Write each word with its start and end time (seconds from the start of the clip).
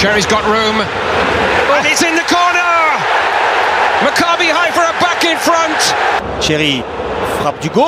Cherry's 0.00 0.24
got 0.24 0.44
room. 0.48 0.76
And 1.76 1.84
it's 1.86 2.02
in 2.02 2.14
the 2.16 2.24
corner! 2.24 2.72
Maccabi 4.00 4.48
Haifa 4.48 4.80
are 4.80 4.98
back 4.98 5.20
in 5.30 5.36
front! 5.36 5.80
Cherry 6.40 6.82
frappe 7.36 7.60
du 7.60 7.68
gauche 7.68 7.86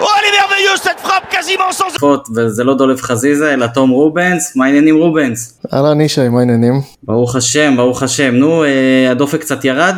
Oh, 0.00 0.06
elle 0.16 0.28
est 0.28 0.36
merveilleuse 0.40 0.80
cette 0.82 1.00
frappe 1.00 1.28
quasiment 1.30 1.70
sans... 1.72 1.92
וזה 2.36 2.64
לא 2.64 2.74
דולב 2.74 3.00
חזיזה, 3.00 3.54
אלא 3.54 3.66
תום 3.66 3.90
רובנס. 3.90 4.56
מה 4.56 4.64
העניינים 4.64 4.96
רובנס? 4.96 5.58
אהלן 5.74 6.00
ישי, 6.00 6.28
מה 6.28 6.38
העניינים? 6.38 6.80
ברוך 7.02 7.36
השם, 7.36 7.76
ברוך 7.76 8.02
השם. 8.02 8.34
נו, 8.34 8.64
אה, 8.64 9.10
הדופק 9.10 9.40
קצת 9.40 9.64
ירד 9.64 9.94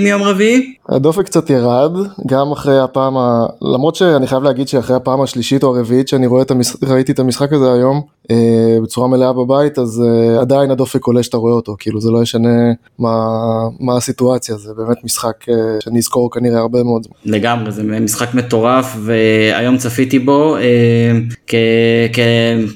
מיום 0.00 0.22
רביעי? 0.22 0.74
הדופק 0.88 1.24
קצת 1.24 1.50
ירד, 1.50 1.92
גם 2.26 2.52
אחרי 2.52 2.80
הפעם, 2.80 3.16
ה... 3.16 3.46
למרות 3.62 3.94
שאני 3.94 4.26
חייב 4.26 4.42
להגיד 4.42 4.68
שאחרי 4.68 4.96
הפעם 4.96 5.20
השלישית 5.20 5.62
או 5.62 5.76
הרביעית 5.76 6.08
שאני 6.08 6.26
רואה 6.26 6.42
את 6.42 6.50
המש... 6.50 6.76
ראיתי 6.82 7.12
את 7.12 7.18
המשחק 7.18 7.52
הזה 7.52 7.72
היום 7.72 8.02
אה, 8.30 8.78
בצורה 8.82 9.08
מלאה 9.08 9.32
בבית, 9.32 9.78
אז 9.78 10.02
אה, 10.06 10.40
עדיין 10.40 10.70
הדופק 10.70 11.04
עולה 11.04 11.22
שאתה 11.22 11.36
רואה 11.36 11.52
אותו, 11.52 11.76
כאילו 11.78 12.00
זה 12.00 12.10
לא 12.10 12.22
ישנה 12.22 12.72
מה, 12.98 13.26
מה 13.80 13.96
הסיטואציה, 13.96 14.56
זה 14.56 14.74
באמת 14.74 15.04
משחק 15.04 15.48
אה, 15.48 15.54
שאני 15.80 15.98
אזכור 15.98 16.30
כנראה 16.32 16.58
הרבה 16.58 16.82
מאוד 16.82 17.02
זמן. 17.04 17.34
לגמרי, 17.36 17.72
זה 17.72 17.82
משחק 17.82 18.34
מטורף, 18.34 18.96
והיום 19.04 19.76
צפיתי 19.76 20.18
בו, 20.18 20.56
אה, 20.56 20.62
כ... 21.46 21.54
כ... 22.12 22.18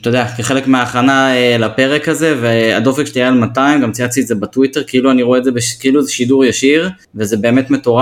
אתה 0.00 0.08
יודע, 0.08 0.26
כחלק 0.38 0.66
מההכנה 0.66 1.36
אה, 1.36 1.56
לפרק 1.58 2.08
הזה, 2.08 2.36
והדופק 2.40 3.04
שלי 3.04 3.20
היה 3.20 3.28
על 3.28 3.34
200, 3.34 3.80
גם 3.80 3.92
צייצתי 3.92 4.20
את 4.20 4.26
זה 4.26 4.34
בטוויטר, 4.34 4.82
כאילו 4.86 5.10
אני 5.10 5.22
רואה 5.22 5.38
את 5.38 5.44
זה, 5.44 5.52
בש... 5.52 5.76
כאילו 5.76 6.02
זה 6.02 6.10
שידור 6.10 6.44
ישיר, 6.44 6.90
וזה 7.14 7.36
באמת 7.36 7.70
מטורף. 7.70 7.97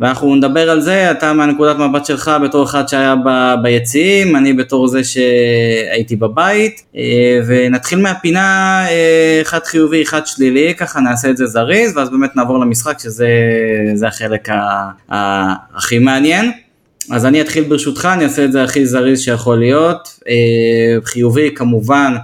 ואנחנו 0.00 0.34
נדבר 0.36 0.70
על 0.70 0.80
זה, 0.80 1.10
אתה 1.10 1.32
מהנקודת 1.32 1.76
מבט 1.76 2.06
שלך 2.06 2.30
בתור 2.42 2.64
אחד 2.64 2.88
שהיה 2.88 3.14
ב... 3.24 3.54
ביציעים, 3.62 4.36
אני 4.36 4.52
בתור 4.52 4.88
זה 4.88 5.00
שהייתי 5.04 6.16
בבית, 6.16 6.82
אה, 6.96 7.40
ונתחיל 7.46 7.98
מהפינה 7.98 8.84
אה, 8.88 9.38
אחד 9.42 9.64
חיובי, 9.64 10.02
אחד 10.02 10.26
שלילי, 10.26 10.74
ככה 10.74 11.00
נעשה 11.00 11.30
את 11.30 11.36
זה 11.36 11.46
זריז, 11.46 11.96
ואז 11.96 12.10
באמת 12.10 12.36
נעבור 12.36 12.58
למשחק, 12.58 12.98
שזה 12.98 13.28
זה 13.94 14.08
החלק 14.08 14.48
ה... 14.48 14.90
ה... 15.12 15.16
הכי 15.76 15.98
מעניין. 15.98 16.52
אז 17.10 17.26
אני 17.26 17.40
אתחיל 17.40 17.64
ברשותך, 17.64 18.08
אני 18.12 18.24
אעשה 18.24 18.44
את 18.44 18.52
זה 18.52 18.62
הכי 18.62 18.86
זריז 18.86 19.20
שיכול 19.20 19.58
להיות. 19.58 20.18
אה, 20.28 20.34
חיובי 21.04 21.50
כמובן, 21.54 22.14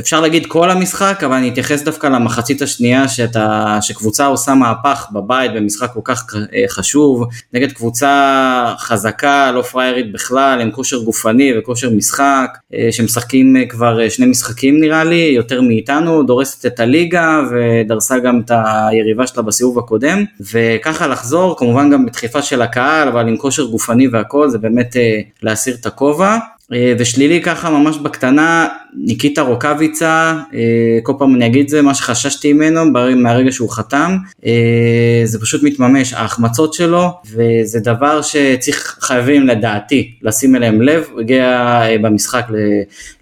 אפשר 0.00 0.20
להגיד 0.20 0.46
כל 0.46 0.70
המשחק, 0.70 1.22
אבל 1.26 1.34
אני 1.34 1.48
אתייחס 1.48 1.82
דווקא 1.82 2.06
למחצית 2.06 2.62
השנייה 2.62 3.08
שאתה, 3.08 3.78
שקבוצה 3.80 4.26
עושה 4.26 4.54
מהפך 4.54 5.06
בבית 5.12 5.50
במשחק 5.54 5.90
כל 5.94 6.00
כך 6.04 6.34
אה, 6.54 6.64
חשוב, 6.68 7.24
נגד 7.52 7.72
קבוצה 7.72 8.74
חזקה, 8.78 9.52
לא 9.52 9.62
פריירית 9.62 10.12
בכלל, 10.12 10.60
עם 10.60 10.70
כושר 10.70 10.98
גופני 10.98 11.58
וכושר 11.58 11.90
משחק, 11.90 12.58
אה, 12.74 12.88
שמשחקים 12.90 13.56
אה, 13.56 13.66
כבר 13.66 14.00
אה, 14.00 14.10
שני 14.10 14.26
משחקים 14.26 14.80
נראה 14.80 15.04
לי, 15.04 15.32
יותר 15.36 15.62
מאיתנו, 15.62 16.22
דורסת 16.22 16.66
את 16.66 16.80
הליגה 16.80 17.40
ודרסה 17.50 18.18
גם 18.18 18.40
את 18.44 18.50
היריבה 18.90 19.26
שלה 19.26 19.42
בסיבוב 19.42 19.78
הקודם, 19.78 20.24
וככה 20.52 21.06
לחזור, 21.06 21.58
כמובן 21.58 21.90
גם 21.90 22.06
בדחיפה 22.06 22.42
של 22.42 22.62
הקהל, 22.62 23.08
אבל 23.08 23.28
עם 23.28 23.36
כושר 23.36 23.64
גופני 23.64 24.08
והכל, 24.08 24.48
זה 24.48 24.58
באמת 24.58 24.96
אה, 24.96 25.20
להסיר 25.42 25.76
את 25.80 25.86
הכובע. 25.86 26.38
אה, 26.72 26.92
ושלילי 26.98 27.42
ככה 27.42 27.70
ממש 27.70 27.98
בקטנה, 27.98 28.68
ניקיטה 28.96 29.42
רוקאביצה, 29.42 30.34
אה, 30.54 30.60
כל 31.02 31.12
פעם 31.18 31.34
אני 31.34 31.46
אגיד 31.46 31.68
זה, 31.68 31.82
מה 31.82 31.94
שחששתי 31.94 32.52
ממנו 32.52 32.80
מהרגע 33.16 33.52
שהוא 33.52 33.70
חתם, 33.70 34.16
אה, 34.46 35.20
זה 35.24 35.40
פשוט 35.40 35.62
מתממש, 35.62 36.12
ההחמצות 36.12 36.74
שלו, 36.74 37.10
וזה 37.26 37.80
דבר 37.80 38.22
שצריך, 38.22 38.98
חייבים 39.00 39.46
לדעתי 39.46 40.10
לשים 40.22 40.56
אליהם 40.56 40.82
לב, 40.82 41.04
הוא 41.12 41.20
הגיע 41.20 41.44
אה, 41.82 41.96
במשחק 41.98 42.46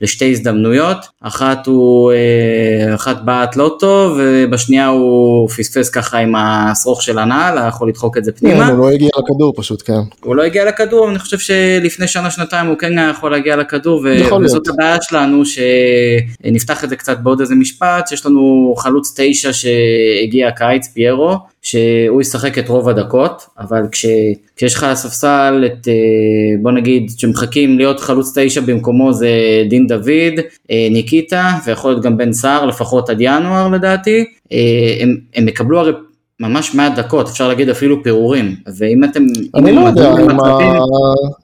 לשתי 0.00 0.30
הזדמנויות, 0.30 0.98
אחת 1.20 1.66
הוא, 1.66 2.12
אחת 2.94 3.24
בעט 3.24 3.56
לא 3.56 3.76
טוב, 3.80 4.18
ובשנייה 4.18 4.86
הוא 4.86 5.48
פספס 5.48 5.90
ככה 5.90 6.18
עם 6.18 6.34
השרוך 6.36 7.02
של 7.02 7.18
הנעל, 7.18 7.58
היה 7.58 7.68
יכול 7.68 7.88
לדחוק 7.88 8.18
את 8.18 8.24
זה 8.24 8.32
פנימה. 8.32 8.66
כן, 8.66 8.72
הוא 8.72 8.78
לא 8.78 8.90
הגיע 8.90 9.08
לכדור 9.18 9.52
פשוט, 9.56 9.82
כן. 9.86 9.92
הוא 10.24 10.36
לא 10.36 10.42
הגיע 10.42 10.64
לכדור, 10.64 11.10
אני 11.10 11.18
חושב 11.18 11.38
שלפני 11.38 12.08
שנה 12.08 12.30
שנתיים 12.30 12.66
הוא 12.66 12.78
כן 12.78 12.98
היה 12.98 13.10
יכול 13.10 13.30
להגיע 13.30 13.56
לכדור, 13.56 14.00
ו- 14.04 14.44
וזאת. 14.44 14.68
הבעיה 14.68 14.96
שלנו, 15.02 15.44
שנפתח 16.42 16.84
את 16.84 16.88
זה 16.88 16.96
קצת 16.96 17.18
בעוד 17.18 17.40
איזה 17.40 17.54
משפט, 17.54 18.08
שיש 18.08 18.26
לנו 18.26 18.74
חלוץ 18.78 19.14
תשע 19.16 19.52
שהגיע 19.52 20.48
הקיץ, 20.48 20.88
פיירו, 20.88 21.36
שהוא 21.62 22.20
ישחק 22.20 22.58
את 22.58 22.68
רוב 22.68 22.88
הדקות, 22.88 23.42
אבל 23.58 23.82
כש, 23.92 24.06
כשיש 24.56 24.74
לך 24.74 24.82
על 24.82 24.90
הספסל 24.90 25.64
את, 25.66 25.88
אה, 25.88 25.92
בוא 26.62 26.72
נגיד, 26.72 27.10
שמחכים 27.16 27.78
להיות 27.78 28.00
חלוץ 28.00 28.38
תשע 28.38 28.60
במקומו 28.60 29.12
זה 29.12 29.28
דין 29.68 29.86
דוד, 29.86 30.40
אה, 30.70 30.88
ניקיטה, 30.90 31.50
ויכול 31.66 31.90
להיות 31.90 32.02
גם 32.02 32.16
בן 32.16 32.32
סער, 32.32 32.66
לפחות 32.66 33.10
עד 33.10 33.16
ינואר 33.20 33.68
לדעתי, 33.68 34.24
אה, 34.52 34.96
הם, 35.00 35.16
הם 35.34 35.48
יקבלו 35.48 35.80
הרי... 35.80 35.92
ממש 36.40 36.74
מעט 36.74 36.98
דקות, 36.98 37.28
אפשר 37.28 37.48
להגיד 37.48 37.68
אפילו 37.68 38.02
פירורים, 38.02 38.56
ואם 38.78 39.04
אתם... 39.04 39.22
אני 39.54 39.72
לא 39.72 39.80
יודע, 39.80 40.10
למצבים- 40.10 40.82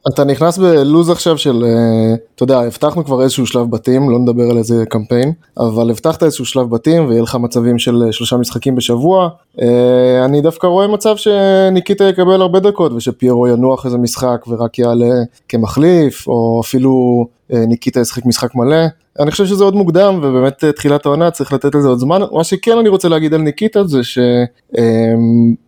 אתה 0.08 0.24
נכנס 0.24 0.58
בלוז 0.58 1.10
עכשיו 1.10 1.38
של, 1.38 1.64
אה, 1.64 2.14
אתה 2.34 2.42
יודע, 2.42 2.60
הבטחנו 2.60 3.04
כבר 3.04 3.22
איזשהו 3.22 3.46
שלב 3.46 3.70
בתים, 3.70 4.10
לא 4.10 4.18
נדבר 4.18 4.42
על 4.50 4.58
איזה 4.58 4.84
קמפיין, 4.88 5.32
אבל 5.58 5.90
הבטחת 5.90 6.22
איזשהו 6.22 6.44
שלב 6.44 6.70
בתים 6.70 7.08
ויהיה 7.08 7.22
לך 7.22 7.34
מצבים 7.34 7.78
של 7.78 8.02
אה, 8.06 8.12
שלושה 8.12 8.36
משחקים 8.36 8.76
בשבוע. 8.76 9.28
אה, 9.60 10.24
אני 10.24 10.40
דווקא 10.40 10.66
רואה 10.66 10.86
מצב 10.86 11.16
שניקיטה 11.16 12.04
יקבל 12.04 12.40
הרבה 12.40 12.60
דקות 12.60 12.92
ושפיירו 12.92 13.48
ינוח 13.48 13.86
איזה 13.86 13.98
משחק 13.98 14.44
ורק 14.48 14.78
יעלה 14.78 15.14
כמחליף, 15.48 16.28
או 16.28 16.60
אפילו 16.64 17.26
ניקיטה 17.52 18.00
ישחק 18.00 18.26
משחק 18.26 18.54
מלא. 18.54 18.86
אני 19.20 19.30
חושב 19.30 19.46
שזה 19.46 19.64
עוד 19.64 19.74
מוקדם 19.74 20.18
ובאמת 20.22 20.64
אה, 20.64 20.72
תחילת 20.72 21.06
העונה 21.06 21.30
צריך 21.30 21.52
לתת 21.52 21.74
לזה 21.74 21.88
עוד 21.88 21.98
זמן. 21.98 22.20
מה 22.32 22.44
שכן 22.44 22.78
אני 22.78 22.88
רוצה 22.88 23.08
להגיד 23.08 23.34
על 23.34 23.40
ניקיטה 23.40 23.84
זה 23.84 24.00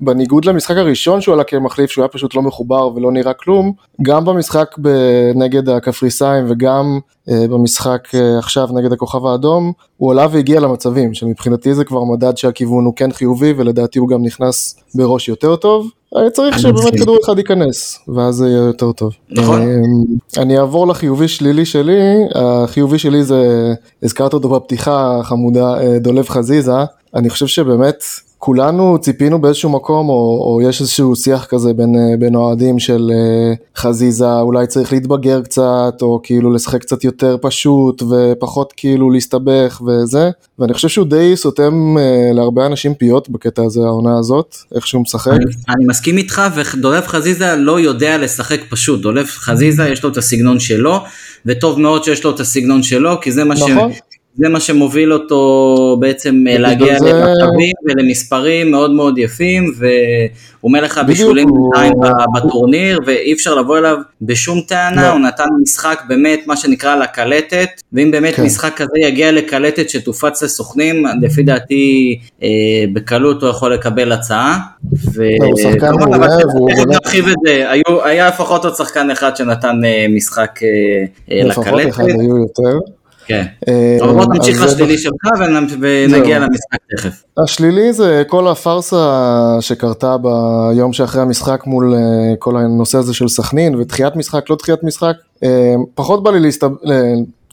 שבניגוד 0.00 0.44
למשחק 0.44 0.76
הראשון 0.76 1.20
שהוא 1.20 1.34
עלה 1.34 1.44
כמחליף 1.44 1.90
שהוא 1.90 2.02
היה 2.02 2.08
פשוט 2.08 2.34
לא 2.34 2.42
מחובר 2.42 2.94
ולא 2.94 3.12
נראה 3.12 3.32
כלום, 3.32 3.72
גם 4.02 4.24
במשחק 4.24 4.76
נגד 5.34 5.68
הקפריסאים 5.68 6.44
וגם 6.48 6.98
אה, 7.21 7.21
במשחק 7.28 8.08
אה, 8.14 8.38
עכשיו 8.38 8.68
נגד 8.72 8.92
הכוכב 8.92 9.26
האדום, 9.26 9.72
הוא 9.96 10.12
עלה 10.12 10.26
והגיע 10.30 10.60
למצבים, 10.60 11.14
שמבחינתי 11.14 11.74
זה 11.74 11.84
כבר 11.84 12.04
מדד 12.04 12.36
שהכיוון 12.36 12.84
הוא 12.84 12.92
כן 12.96 13.12
חיובי 13.12 13.54
ולדעתי 13.56 13.98
הוא 13.98 14.08
גם 14.08 14.22
נכנס 14.22 14.76
בראש 14.94 15.28
יותר 15.28 15.56
טוב. 15.56 15.90
אה, 16.16 16.30
צריך 16.30 16.58
שבאמת. 16.58 17.00
כדור 17.00 17.18
אחד 17.24 17.38
ייכנס, 17.38 17.98
ואז 18.08 18.34
זה 18.34 18.46
יהיה 18.46 18.62
יותר 18.62 18.92
טוב. 18.92 19.12
נכון. 19.30 19.60
אה, 19.60 20.42
אני 20.42 20.58
אעבור 20.58 20.86
לחיובי 20.86 21.28
שלילי 21.28 21.64
שלי, 21.64 22.00
החיובי 22.34 22.98
שלי 22.98 23.24
זה, 23.24 23.72
הזכרת 24.02 24.34
אותו 24.34 24.48
בפתיחה 24.48 25.18
החמודה, 25.20 25.80
אה, 25.80 25.98
דולב 25.98 26.28
חזיזה, 26.28 26.72
אני 27.14 27.30
חושב 27.30 27.46
שבאמת 27.46 28.04
כולנו 28.44 28.98
ציפינו 29.00 29.40
באיזשהו 29.40 29.70
מקום, 29.70 30.08
או, 30.08 30.14
או 30.14 30.60
יש 30.68 30.80
איזשהו 30.80 31.16
שיח 31.16 31.44
כזה 31.44 31.72
בין, 31.72 31.94
אה, 31.96 32.16
בין 32.18 32.34
אוהדים 32.34 32.78
של 32.78 33.10
אה, 33.14 33.54
חזיזה, 33.76 34.40
אולי 34.40 34.66
צריך 34.66 34.92
להתבגר 34.92 35.42
קצת, 35.42 35.94
או 36.02 36.20
כאילו 36.22 36.52
לשחק 36.52 36.80
קצת 36.80 37.04
יותר 37.04 37.36
פשוט, 37.40 38.02
ופחות 38.02 38.72
כאילו 38.76 39.10
להסתבך 39.10 39.82
וזה, 39.86 40.30
ואני 40.58 40.74
חושב 40.74 40.88
שהוא 40.88 41.06
די 41.06 41.32
סותם 41.36 41.94
אה, 41.98 42.30
להרבה 42.34 42.66
אנשים 42.66 42.94
פיות 42.94 43.28
בקטע 43.28 43.62
הזה, 43.62 43.80
העונה 43.80 44.18
הזאת, 44.18 44.56
איך 44.74 44.86
שהוא 44.86 45.02
משחק. 45.02 45.32
אני, 45.32 45.44
אני 45.68 45.84
מסכים 45.86 46.18
איתך, 46.18 46.42
ודולב 46.54 47.06
חזיזה 47.06 47.56
לא 47.56 47.80
יודע 47.80 48.18
לשחק 48.18 48.60
פשוט. 48.68 49.00
דולב 49.00 49.26
חזיזה 49.26 49.88
יש 49.88 50.04
לו 50.04 50.10
את 50.10 50.16
הסגנון 50.16 50.60
שלו, 50.60 50.98
וטוב 51.46 51.80
מאוד 51.80 52.04
שיש 52.04 52.24
לו 52.24 52.30
את 52.30 52.40
הסגנון 52.40 52.82
שלו, 52.82 53.20
כי 53.20 53.32
זה 53.32 53.44
מה, 53.44 53.54
נכון. 53.54 53.92
ש, 53.92 54.00
זה 54.34 54.48
מה 54.48 54.60
שמוביל 54.60 55.12
אותו 55.12 55.66
בעצם 56.00 56.44
אה, 56.48 56.58
להגיע 56.58 56.98
זה- 56.98 57.12
למצבים 57.12 57.72
ולמספרים 57.88 58.70
מאוד 58.70 58.90
מאוד 58.90 59.18
יפים, 59.18 59.72
והוא 59.78 60.72
מלך 60.72 60.98
הבישולים 60.98 61.48
הוא- 61.48 61.70
בינתיים 61.74 61.92
בטורניר, 62.34 62.98
ואי 63.06 63.32
אפשר 63.32 63.54
לבוא 63.54 63.78
אליו 63.78 63.96
בשום 64.22 64.60
טענה, 64.60 65.02
לא. 65.02 65.12
הוא 65.12 65.20
נתן 65.20 65.44
משחק 65.62 66.02
באמת 66.08 66.40
מה 66.46 66.56
שנקרא 66.56 66.96
לקלטת, 66.96 67.68
ואם 67.92 68.10
באמת 68.10 68.34
כן. 68.34 68.42
משחק 68.44 68.76
כזה 68.76 68.90
יגיע 69.02 69.32
לקלטת 69.32 69.90
שתופץ 69.90 70.42
לסוכנים, 70.42 71.02
לפי 71.20 71.42
דעתי 71.42 72.18
אה, 72.42 72.48
בקלות 72.92 73.42
הוא 73.42 73.50
יכול 73.50 73.74
לקבל 73.74 74.12
הצעה. 74.12 74.58
ו- 75.14 75.22
לא, 75.40 75.46
הוא 75.46 75.56
שחקן 75.58 75.90
מעולה, 75.98 76.26
והוא 76.54 76.70
נרחיב 76.88 77.28
את 77.28 77.34
זה, 77.46 77.64
היה 78.04 78.28
לפחות 78.28 78.64
עוד 78.64 78.74
שחקן 78.74 79.10
אחד 79.10 79.36
שנתן 79.36 79.84
אה, 79.84 80.06
משחק 80.08 80.60
אה, 80.62 80.68
אה, 81.36 81.44
לפחות 81.44 81.66
לקלטת. 81.66 81.88
אחד 81.90 82.04
היו 82.04 82.36
יותר. 82.38 82.78
כן. 83.26 83.44
אה, 83.68 83.98
אבל 84.02 84.12
בוא 84.14 84.34
נמשיך 84.34 84.62
אז 84.62 84.70
זה 84.70 84.74
לשלילי 84.76 84.98
שלך 84.98 85.12
ונ- 85.40 85.76
ונגיע. 85.80 86.38
למשחק 86.38 86.78
תכף. 86.96 87.22
השלילי 87.44 87.92
זה 87.92 88.22
כל 88.26 88.48
הפארסה 88.48 89.20
שקרתה 89.60 90.16
ביום 90.18 90.92
שאחרי 90.92 91.22
המשחק 91.22 91.62
מול 91.66 91.94
אה, 91.94 91.98
כל 92.38 92.56
הנושא 92.56 92.98
הזה 92.98 93.14
של 93.14 93.28
סכנין 93.28 93.74
ודחיית 93.74 94.16
משחק, 94.16 94.50
לא 94.50 94.56
דחיית 94.56 94.82
משחק. 94.82 95.14
אה, 95.44 95.48
פחות 95.94 96.22
בא 96.22 96.30
לי 96.30 96.40
להסתב... 96.40 96.70
ל- 96.82 96.92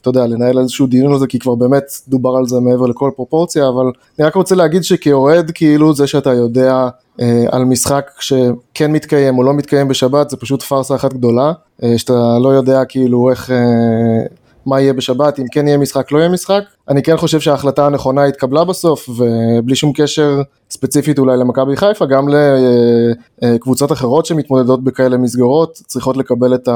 אתה 0.01 0.09
יודע, 0.09 0.27
לנהל 0.27 0.59
איזשהו 0.59 0.87
דיון 0.87 1.13
על 1.13 1.19
זה, 1.19 1.27
כי 1.27 1.39
כבר 1.39 1.55
באמת 1.55 1.83
דובר 2.07 2.29
על 2.37 2.45
זה 2.45 2.59
מעבר 2.59 2.85
לכל 2.85 3.11
פרופורציה, 3.15 3.67
אבל 3.69 3.83
אני 4.19 4.27
רק 4.27 4.35
רוצה 4.35 4.55
להגיד 4.55 4.83
שכאוהד, 4.83 5.51
כאילו 5.51 5.93
זה 5.93 6.07
שאתה 6.07 6.33
יודע 6.33 6.87
אה, 7.21 7.45
על 7.51 7.65
משחק 7.65 8.11
שכן 8.19 8.91
מתקיים 8.91 9.37
או 9.37 9.43
לא 9.43 9.53
מתקיים 9.53 9.87
בשבת, 9.87 10.29
זה 10.29 10.37
פשוט 10.37 10.61
פארסה 10.63 10.95
אחת 10.95 11.13
גדולה, 11.13 11.51
אה, 11.83 11.97
שאתה 11.97 12.13
לא 12.43 12.49
יודע 12.49 12.85
כאילו 12.85 13.29
איך, 13.29 13.51
אה, 13.51 13.55
מה 14.69 14.81
יהיה 14.81 14.93
בשבת, 14.93 15.39
אם 15.39 15.45
כן 15.51 15.67
יהיה 15.67 15.77
משחק, 15.77 16.11
לא 16.11 16.19
יהיה 16.19 16.29
משחק. 16.29 16.61
אני 16.89 17.03
כן 17.03 17.17
חושב 17.17 17.39
שההחלטה 17.39 17.85
הנכונה 17.85 18.25
התקבלה 18.25 18.63
בסוף, 18.63 19.09
ובלי 19.09 19.75
שום 19.75 19.93
קשר 19.95 20.41
ספציפית 20.71 21.19
אולי 21.19 21.37
למכבי 21.37 21.77
חיפה, 21.77 22.05
גם 22.05 22.27
לקבוצות 23.41 23.91
אחרות 23.91 24.25
שמתמודדות 24.25 24.83
בכאלה 24.83 25.17
מסגרות, 25.17 25.81
צריכות 25.87 26.17
לקבל 26.17 26.55
את 26.55 26.67
ה... 26.67 26.73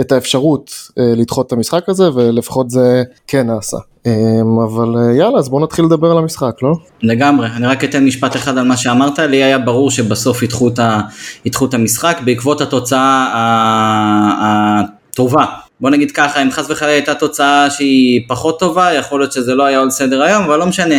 את 0.00 0.12
האפשרות 0.12 0.70
אה, 0.98 1.12
לדחות 1.16 1.46
את 1.46 1.52
המשחק 1.52 1.88
הזה, 1.88 2.14
ולפחות 2.14 2.70
זה 2.70 3.02
כן 3.26 3.46
נעשה. 3.46 3.76
אה, 4.06 4.12
אבל 4.64 4.94
אה, 4.96 5.16
יאללה, 5.16 5.38
אז 5.38 5.48
בואו 5.48 5.64
נתחיל 5.64 5.84
לדבר 5.84 6.10
על 6.10 6.18
המשחק, 6.18 6.62
לא? 6.62 6.72
לגמרי, 7.02 7.46
אני 7.56 7.66
רק 7.66 7.84
אתן 7.84 8.04
משפט 8.04 8.36
אחד 8.36 8.58
על 8.58 8.64
מה 8.64 8.76
שאמרת, 8.76 9.18
לי 9.18 9.44
היה 9.44 9.58
ברור 9.58 9.90
שבסוף 9.90 10.42
ידחו 11.44 11.66
את 11.66 11.74
המשחק 11.74 12.20
בעקבות 12.24 12.60
התוצאה 12.60 13.32
הטובה. 14.40 15.44
בוא 15.80 15.90
נגיד 15.90 16.10
ככה, 16.10 16.42
אם 16.42 16.50
חס 16.50 16.70
וחלילה 16.70 16.92
הייתה 16.92 17.14
תוצאה 17.14 17.70
שהיא 17.70 18.20
פחות 18.28 18.60
טובה, 18.60 18.92
יכול 18.94 19.20
להיות 19.20 19.32
שזה 19.32 19.54
לא 19.54 19.64
היה 19.64 19.80
על 19.80 19.90
סדר 19.90 20.22
היום, 20.22 20.42
אבל 20.44 20.58
לא 20.58 20.66
משנה. 20.66 20.96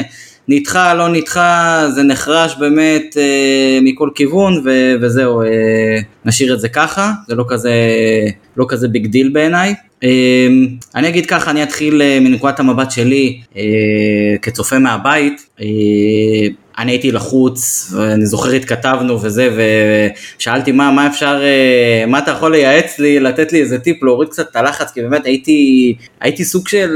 נדחה, 0.52 0.94
לא 0.94 1.10
נדחה, 1.10 1.84
זה 1.96 2.04
נחרש 2.04 2.56
באמת 2.60 3.18
אה, 3.18 3.80
מכל 3.82 4.10
כיוון 4.16 4.62
ו- 4.66 4.94
וזהו, 5.02 5.42
אה, 5.42 5.48
נשאיר 6.26 6.54
את 6.54 6.60
זה 6.60 6.70
ככה, 6.70 7.12
זה 7.28 7.36
לא 7.36 7.46
כזה, 7.48 7.74
לא 8.58 8.66
כזה 8.70 8.88
big 8.88 9.08
deal 9.08 9.30
בעיניי. 9.30 9.76
אה, 10.04 10.48
אני 10.96 11.08
אגיד 11.08 11.26
ככה, 11.26 11.52
אני 11.52 11.64
אתחיל 11.64 12.02
אה, 12.02 12.20
מנקודת 12.22 12.60
המבט 12.60 12.92
שלי 12.92 13.40
אה, 13.58 13.62
כצופה 14.42 14.80
מהבית. 14.80 15.46
אה, 15.62 15.66
אני 16.80 16.92
הייתי 16.92 17.12
לחוץ, 17.12 17.92
ואני 17.96 18.26
זוכר 18.26 18.50
התכתבנו 18.50 19.22
וזה, 19.22 19.50
ושאלתי 20.38 20.72
מה, 20.72 20.92
מה 20.92 21.08
אפשר, 21.08 21.42
אה, 21.44 22.06
מה 22.08 22.20
אתה 22.20 22.32
יכול 22.32 22.52
לייעץ 22.52 23.00
לי, 23.00 23.20
לתת 23.20 23.52
לי 23.52 23.62
איזה 23.62 23.80
טיפ, 23.80 24.04
להוריד 24.04 24.30
קצת 24.30 24.52
את 24.52 24.56
הלחץ, 24.56 24.92
כי 24.92 25.02
באמת 25.02 25.26
הייתי, 25.26 25.96
הייתי 26.22 26.46
סוג 26.46 26.68
של, 26.68 26.90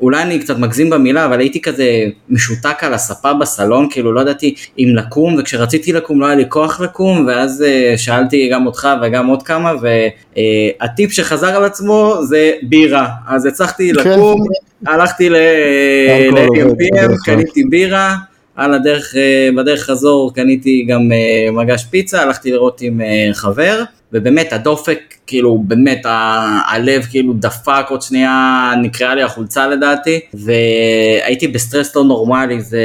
אולי 0.00 0.22
אני 0.22 0.38
קצת 0.38 0.58
מגזים 0.58 0.90
במילה, 0.90 1.24
אבל 1.24 1.40
הייתי 1.40 1.60
כזה 1.60 1.84
משותק 2.28 2.84
על 2.84 2.94
הספה 2.94 3.34
בסלון, 3.34 3.88
כאילו 3.90 4.12
לא 4.12 4.20
ידעתי 4.20 4.54
אם 4.78 4.88
לקום, 4.96 5.36
וכשרציתי 5.38 5.92
לקום 5.92 6.20
לא 6.20 6.26
היה 6.26 6.34
לי 6.34 6.44
כוח 6.48 6.80
לקום, 6.80 7.26
ואז 7.26 7.62
אה, 7.62 7.94
שאלתי 7.96 8.48
גם 8.48 8.66
אותך 8.66 8.88
וגם 9.02 9.26
עוד 9.26 9.42
כמה, 9.42 9.72
והטיפ 9.80 11.10
אה, 11.10 11.14
שחזר 11.14 11.56
על 11.56 11.64
עצמו 11.64 12.16
זה 12.22 12.52
בירה, 12.62 13.08
אז 13.28 13.46
הצלחתי 13.46 13.92
כן. 13.94 14.10
לקום, 14.10 14.46
הלכתי 14.86 15.28
ל-MPM, 15.28 17.12
קניתי 17.24 17.64
בירה. 17.64 18.16
על 18.56 18.74
הדרך, 18.74 19.16
אה, 19.16 19.48
בדרך 19.56 19.80
חזור 19.80 20.34
קניתי 20.34 20.84
גם 20.88 21.12
אה, 21.12 21.50
מגש 21.52 21.84
פיצה, 21.84 22.22
הלכתי 22.22 22.50
לראות 22.50 22.80
עם 22.80 23.00
אה, 23.00 23.28
חבר, 23.32 23.82
ובאמת 24.12 24.52
הדופק, 24.52 24.98
כאילו 25.26 25.58
באמת 25.66 26.06
ה- 26.06 26.58
הלב 26.66 27.02
כאילו 27.10 27.32
דפק 27.32 27.84
עוד 27.88 28.02
שנייה, 28.02 28.72
נקראה 28.82 29.14
לי 29.14 29.22
החולצה 29.22 29.68
לדעתי, 29.68 30.20
והייתי 30.34 31.48
בסטרס 31.48 31.96
לא 31.96 32.04
נורמלי, 32.04 32.60
זה, 32.60 32.82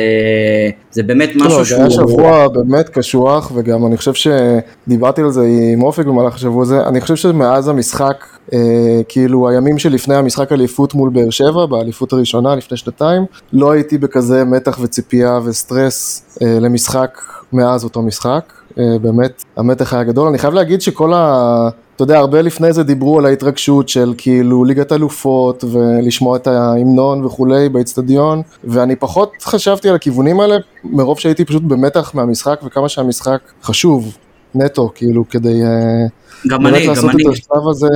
זה 0.92 1.04
באמת 1.04 1.30
משהו 1.36 1.60
לא, 1.60 1.66
שהוא... 1.66 1.78
זה 1.78 1.78
היה 1.78 1.90
שבוע 1.90 2.48
באמת 2.48 2.90
קשוח, 2.90 3.52
וגם 3.56 3.86
אני 3.88 3.98
חושב 3.98 4.14
שדיברתי 4.14 5.22
על 5.22 5.32
זה 5.32 5.42
עם 5.74 5.84
אופק 5.84 6.06
במהלך 6.06 6.36
השבוע 6.36 6.64
הזה, 6.64 6.88
אני 6.88 7.02
חושב 7.02 7.16
שמאז 7.16 7.68
המשחק, 7.68 8.26
אה, 8.54 8.60
כאילו 9.08 9.50
הימים 9.50 9.78
שלפני 9.78 10.16
המשחק 10.16 10.52
אליפות 10.52 10.94
מול 10.94 11.10
באר 11.10 11.30
שבע, 11.30 11.66
באליפות 11.66 12.14
הראשונה 12.14 12.56
לפני 12.56 12.78
שנתיים, 12.78 13.26
לא 13.54 13.72
הייתי 13.72 13.98
בכזה 13.98 14.44
מתח 14.46 14.80
וציפייה 14.82 15.40
וסטרס 15.46 16.26
אה, 16.42 16.60
למשחק 16.60 17.18
מאז 17.54 17.84
אותו 17.84 18.02
משחק. 18.02 18.54
אה, 18.80 19.00
באמת, 19.02 19.44
המתח 19.58 19.94
היה 19.94 20.04
גדול. 20.04 20.28
אני 20.28 20.38
חייב 20.38 20.54
להגיד 20.54 20.82
שכל 20.82 21.14
ה... 21.14 21.70
אתה 21.96 22.04
יודע, 22.04 22.18
הרבה 22.18 22.42
לפני 22.42 22.74
זה 22.74 22.84
דיברו 22.84 23.20
על 23.20 23.26
ההתרגשות 23.26 23.90
של 23.90 24.14
כאילו 24.18 24.66
ליגת 24.66 24.92
אלופות 24.92 25.64
ולשמוע 25.72 26.38
את 26.38 26.48
ההמנון 26.48 27.26
וכולי 27.26 27.70
באצטדיון, 27.70 28.42
ואני 28.64 28.96
פחות 28.96 29.32
חשבתי 29.42 29.90
על 29.90 29.96
הכיוונים 29.96 30.40
האלה, 30.40 30.56
מרוב 30.84 31.20
שהייתי 31.20 31.46
פשוט 31.46 31.64
במתח 31.64 32.12
מהמשחק 32.14 32.60
וכמה 32.66 32.90
שהמשחק 32.90 33.40
חשוב, 33.64 34.18
נטו, 34.56 34.92
כאילו, 34.96 35.30
כדי... 35.30 35.64
אה, 35.64 36.08
גם 36.48 36.68
אני, 36.68 36.88
גם 36.88 37.10
אני. 37.10 37.24
את 37.24 37.32
השלב 37.32 37.68
הזה. 37.70 37.90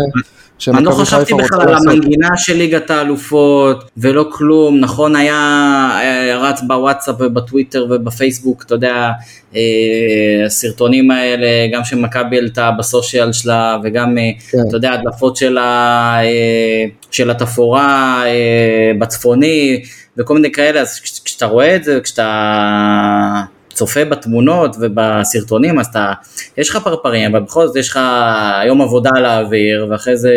אני 0.67 0.83
לא 0.83 0.91
חשבתי 0.91 1.33
בכלל 1.33 1.61
על 1.61 1.75
המנגינה 1.75 2.29
של 2.37 2.57
ליגת 2.57 2.89
האלופות 2.89 3.83
ולא 3.97 4.25
כלום, 4.31 4.79
נכון 4.79 5.15
היה 5.15 6.37
רץ 6.41 6.61
בוואטסאפ 6.67 7.15
ובטוויטר 7.19 7.87
ובפייסבוק, 7.89 8.63
אתה 8.63 8.75
יודע, 8.75 9.11
אה, 9.55 10.45
הסרטונים 10.45 11.11
האלה, 11.11 11.47
גם 11.73 11.83
שמכבי 11.83 12.35
העלתה 12.35 12.71
בסושיאל 12.71 13.31
שלה 13.33 13.77
וגם, 13.83 14.17
אה, 14.17 14.31
כן. 14.51 14.57
אתה 14.67 14.77
יודע, 14.77 14.93
הדלפות 14.93 15.35
של, 15.35 15.57
ה, 15.57 16.17
אה, 16.23 16.85
של 17.11 17.29
התפאורה 17.29 18.23
בצפוני 18.99 19.83
וכל 20.17 20.33
מיני 20.33 20.51
כאלה, 20.51 20.81
אז 20.81 20.99
כשאתה 20.99 21.45
רואה 21.45 21.75
את 21.75 21.83
זה, 21.83 21.99
כשאתה... 22.03 23.41
צופה 23.81 24.05
בתמונות 24.05 24.75
ובסרטונים, 24.79 25.79
אז 25.79 25.85
אתה, 25.85 26.13
יש 26.57 26.69
לך 26.69 26.77
פרפרים, 26.83 27.35
אבל 27.35 27.45
בכל 27.45 27.67
זאת 27.67 27.75
יש 27.75 27.89
לך 27.89 27.99
יום 28.67 28.81
עבודה 28.81 29.09
להעביר, 29.11 29.87
ואחרי 29.89 30.17
זה 30.17 30.33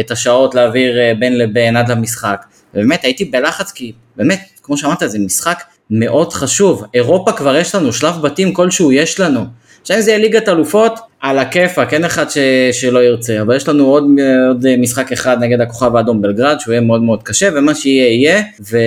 את 0.00 0.10
השעות 0.10 0.54
להעביר 0.54 0.98
אה, 0.98 1.12
בין 1.18 1.38
לבין 1.38 1.76
עד 1.76 1.90
למשחק. 1.90 2.44
ובאמת 2.74 3.04
הייתי 3.04 3.24
בלחץ 3.24 3.72
כי 3.72 3.92
באמת, 4.16 4.40
כמו 4.62 4.76
שאמרת, 4.76 5.02
זה 5.06 5.18
משחק 5.18 5.62
מאוד 5.90 6.32
חשוב. 6.32 6.84
אירופה 6.94 7.32
כבר 7.32 7.56
יש 7.56 7.74
לנו, 7.74 7.92
שלב 7.92 8.22
בתים 8.22 8.54
כלשהו 8.54 8.92
יש 8.92 9.20
לנו. 9.20 9.44
עכשיו 9.80 9.96
אם 9.96 10.02
זה 10.02 10.10
יהיה 10.10 10.20
ליגת 10.20 10.48
אלופות, 10.48 10.98
על 11.20 11.38
הכיפאק, 11.38 11.94
אין 11.94 12.04
אחד 12.04 12.30
ש... 12.30 12.38
שלא 12.72 12.98
ירצה, 13.04 13.40
אבל 13.40 13.56
יש 13.56 13.68
לנו 13.68 13.86
עוד, 13.86 14.04
עוד 14.48 14.76
משחק 14.78 15.12
אחד 15.12 15.36
נגד 15.40 15.60
הכוכב 15.60 15.96
האדום 15.96 16.22
בלגרד, 16.22 16.60
שהוא 16.60 16.72
יהיה 16.72 16.80
מאוד 16.80 17.02
מאוד 17.02 17.22
קשה, 17.22 17.48
ומה 17.54 17.74
שיהיה 17.74 18.08
יהיה, 18.12 18.42
ו... 18.70 18.78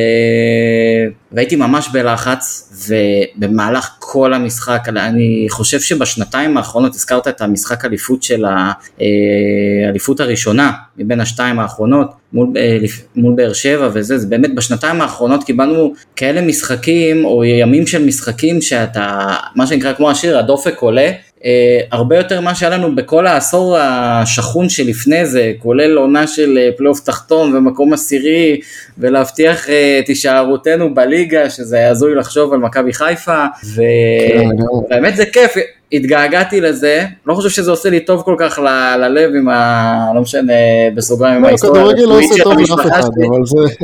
והייתי 1.32 1.56
ממש 1.56 1.90
בלחץ, 1.94 2.74
ובמהלך 2.88 3.90
כל 4.14 4.34
המשחק, 4.34 4.84
אני 4.88 5.48
חושב 5.50 5.80
שבשנתיים 5.80 6.58
האחרונות, 6.58 6.96
הזכרת 6.96 7.28
את 7.28 7.42
המשחק 7.42 7.86
אליפות 7.86 8.24
של 8.24 8.46
האליפות 8.46 10.22
אה, 10.22 10.26
הראשונה, 10.26 10.72
מבין 10.98 11.22
השתיים 11.22 11.60
האחרונות, 11.60 12.12
מול, 12.34 12.48
אה, 12.58 12.78
מול 13.16 13.36
באר 13.36 13.54
שבע 13.54 13.90
וזה, 13.94 14.18
זה 14.18 14.28
באמת 14.28 14.56
בשנתיים 14.56 15.02
האחרונות 15.02 15.44
קיבלנו 15.44 15.94
כאלה 16.16 16.42
משחקים, 16.42 17.26
או 17.26 17.44
ימים 17.44 17.88
של 17.88 18.06
משחקים 18.06 18.62
שאתה, 18.62 19.36
מה 19.56 19.68
שנקרא 19.68 19.94
כמו 19.94 20.12
השיר, 20.12 20.38
הדופק 20.38 20.78
עולה. 20.80 21.12
אה, 21.46 21.80
הרבה 21.92 22.18
יותר 22.18 22.42
ממה 22.42 22.56
שהיה 22.56 22.78
לנו 22.78 22.96
בכל 22.96 23.28
העשור 23.28 23.78
השכון 23.78 24.70
שלפני 24.70 25.26
זה, 25.26 25.52
כולל 25.60 25.98
עונה 25.98 26.28
של 26.28 26.58
אה, 26.58 26.70
פלייאוף 26.78 27.00
תחתון 27.00 27.56
ומקום 27.56 27.94
עשירי, 27.94 28.60
ולהבטיח 28.98 29.70
אה, 29.70 30.00
את 30.04 30.08
הישארותנו 30.08 30.94
בליגה, 30.94 31.50
שזה 31.50 31.90
הזוי 31.90 32.16
לחשוב 32.16 32.54
על 32.54 32.60
מכבי 32.60 32.94
חיפה, 32.94 33.46
ובאמת 33.76 35.16
זה 35.16 35.26
כיף. 35.26 35.54
התגעגעתי 35.94 36.62
לזה, 36.62 37.06
לא 37.26 37.34
חושב 37.34 37.50
שזה 37.50 37.72
עושה 37.72 37.90
לי 37.90 38.00
טוב 38.00 38.22
כל 38.22 38.36
כך 38.40 38.60
ל- 38.60 38.98
ללב 38.98 39.32
עם 39.36 39.50
ה... 39.50 40.12
לא 40.16 40.22
משנה, 40.22 40.54
בסוגריים 40.96 41.36
עם 41.36 41.42
לא, 41.44 41.48
ההיסטוריה. 41.48 41.82
כדורגל 41.84 42.04
לא 42.04 42.20
עושה 42.20 42.44
טוב 42.44 42.60
לאף 42.60 42.88
אחד, 42.88 43.10
אבל 43.30 43.46
זה 43.46 43.76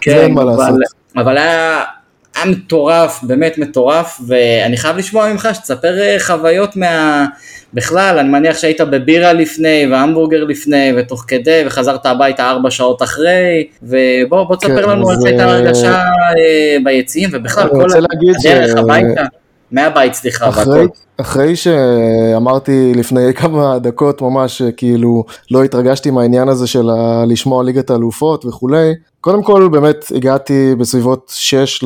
כן, 0.00 0.16
אין 0.16 0.34
מה 0.34 0.44
לעשות. 0.44 0.74
אבל 1.16 1.38
היה... 1.38 1.84
היה 2.42 2.50
מטורף, 2.50 3.20
באמת 3.22 3.58
מטורף, 3.58 4.20
ואני 4.26 4.76
חייב 4.76 4.96
לשמוע 4.96 5.32
ממך 5.32 5.48
שתספר 5.52 6.00
אה, 6.00 6.16
חוויות 6.20 6.76
מה... 6.76 7.26
בכלל, 7.74 8.18
אני 8.18 8.28
מניח 8.28 8.58
שהיית 8.58 8.80
בבירה 8.80 9.32
לפני, 9.32 9.86
והמבורגר 9.90 10.44
לפני, 10.44 10.92
ותוך 10.96 11.24
כדי, 11.28 11.62
וחזרת 11.66 12.06
הביתה 12.06 12.50
ארבע 12.50 12.70
שעות 12.70 13.02
אחרי, 13.02 13.66
ובוא, 13.82 14.44
בוא 14.44 14.56
תספר 14.56 14.82
כן, 14.82 14.88
לנו 14.88 15.10
איך 15.10 15.18
הייתה 15.24 15.44
הרגשה 15.44 15.98
אה, 15.98 16.76
ביציעים, 16.84 17.30
ובכלל 17.32 17.68
כל 17.68 17.84
הדרך 17.84 18.42
ש... 18.42 18.78
הביתה. 18.78 19.22
מהבית, 19.72 20.14
סליחה, 20.14 20.48
אחרי, 20.48 20.86
אחרי 21.16 21.56
שאמרתי 21.56 22.92
לפני 22.94 23.34
כמה 23.40 23.78
דקות 23.78 24.22
ממש, 24.22 24.62
כאילו, 24.76 25.24
לא 25.50 25.64
התרגשתי 25.64 26.10
מהעניין 26.10 26.48
הזה 26.48 26.66
של 26.66 26.88
לשמוע 27.26 27.64
ליגת 27.64 27.90
האלופות 27.90 28.44
וכולי, 28.46 28.92
קודם 29.20 29.42
כל 29.42 29.68
באמת 29.68 30.04
הגעתי 30.16 30.74
בסביבות 30.74 31.32
6 31.34 31.84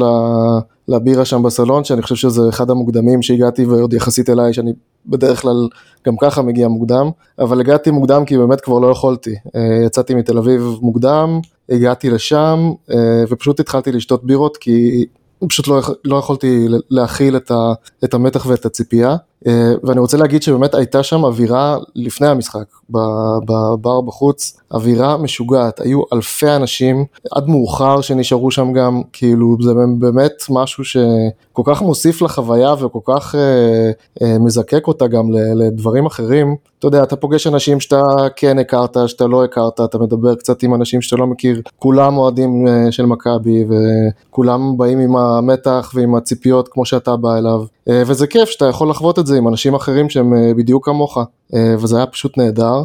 לבירה 0.88 1.24
שם 1.24 1.42
בסלון, 1.42 1.84
שאני 1.84 2.02
חושב 2.02 2.14
שזה 2.14 2.42
אחד 2.48 2.70
המוקדמים 2.70 3.22
שהגעתי 3.22 3.64
ועוד 3.64 3.92
יחסית 3.92 4.30
אליי, 4.30 4.52
שאני 4.52 4.72
בדרך 5.06 5.42
כלל 5.42 5.68
גם 6.06 6.14
ככה 6.20 6.42
מגיע 6.42 6.68
מוקדם, 6.68 7.10
אבל 7.38 7.60
הגעתי 7.60 7.90
מוקדם 7.90 8.24
כי 8.24 8.38
באמת 8.38 8.60
כבר 8.60 8.78
לא 8.78 8.86
יכולתי. 8.86 9.34
אה, 9.56 9.84
יצאתי 9.86 10.14
מתל 10.14 10.38
אביב 10.38 10.78
מוקדם, 10.80 11.40
הגעתי 11.68 12.10
לשם 12.10 12.72
אה, 12.90 13.24
ופשוט 13.28 13.60
התחלתי 13.60 13.92
לשתות 13.92 14.24
בירות 14.24 14.56
כי 14.56 15.04
פשוט 15.48 15.68
לא, 15.68 15.80
לא 16.04 16.16
יכולתי 16.16 16.66
להכיל 16.90 17.36
את, 17.36 17.50
ה, 17.50 17.72
את 18.04 18.14
המתח 18.14 18.46
ואת 18.46 18.66
הציפייה. 18.66 19.16
אה, 19.46 19.72
ואני 19.82 20.00
רוצה 20.00 20.16
להגיד 20.16 20.42
שבאמת 20.42 20.74
הייתה 20.74 21.02
שם 21.02 21.24
אווירה 21.24 21.78
לפני 21.94 22.26
המשחק, 22.26 22.64
בבר 22.90 24.00
בחוץ, 24.00 24.60
אווירה 24.72 25.16
משוגעת, 25.16 25.80
היו 25.80 26.02
אלפי 26.12 26.50
אנשים, 26.50 27.04
עד 27.32 27.48
מאוחר 27.48 28.00
שנשארו 28.00 28.50
שם 28.50 28.72
גם, 28.72 29.02
כאילו 29.12 29.56
זה 29.60 29.72
באמת 29.98 30.32
משהו 30.50 30.84
שכל 30.84 31.62
כך 31.64 31.82
מוסיף 31.82 32.22
לחוויה 32.22 32.72
וכל 32.72 33.00
כך 33.04 33.34
אה, 33.34 33.90
אה, 34.22 34.38
מזקק 34.38 34.86
אותה 34.86 35.06
גם 35.06 35.30
לדברים 35.32 36.06
אחרים. 36.06 36.56
אתה 36.78 36.86
יודע, 36.86 37.02
אתה 37.02 37.16
פוגש 37.16 37.46
אנשים 37.46 37.80
שאתה 37.80 38.04
כן 38.36 38.58
הכרת, 38.58 38.96
שאתה 39.06 39.26
לא 39.26 39.44
הכרת, 39.44 39.80
אתה 39.80 39.98
מדבר 39.98 40.34
קצת 40.34 40.62
עם 40.62 40.74
אנשים 40.74 41.02
שאתה 41.02 41.16
לא 41.16 41.26
מכיר, 41.26 41.62
כולם 41.78 42.16
אוהדים 42.16 42.68
אה, 42.68 42.92
של 42.92 43.06
מכבי 43.06 43.64
וכולם 43.68 44.76
באים 44.76 44.98
עם 44.98 45.16
המתח 45.16 45.92
ועם 45.94 46.14
הציפיות 46.14 46.68
כמו 46.68 46.84
שאתה 46.86 47.16
בא 47.16 47.38
אליו. 47.38 47.64
אה, 47.88 48.02
וזה 48.06 48.26
כיף 48.26 48.48
שאתה 48.48 48.64
יכול 48.64 48.90
לחוות 48.90 49.18
את 49.18 49.26
זה 49.26 49.38
עם 49.38 49.48
אנשים 49.48 49.74
אחרים 49.74 50.10
שהם 50.10 50.34
אה, 50.34 50.54
בדיוק 50.56 50.84
כמוך, 50.84 51.18
אה, 51.54 51.74
וזה 51.78 51.96
היה 51.96 52.06
פשוט 52.06 52.38
נהדר. 52.38 52.82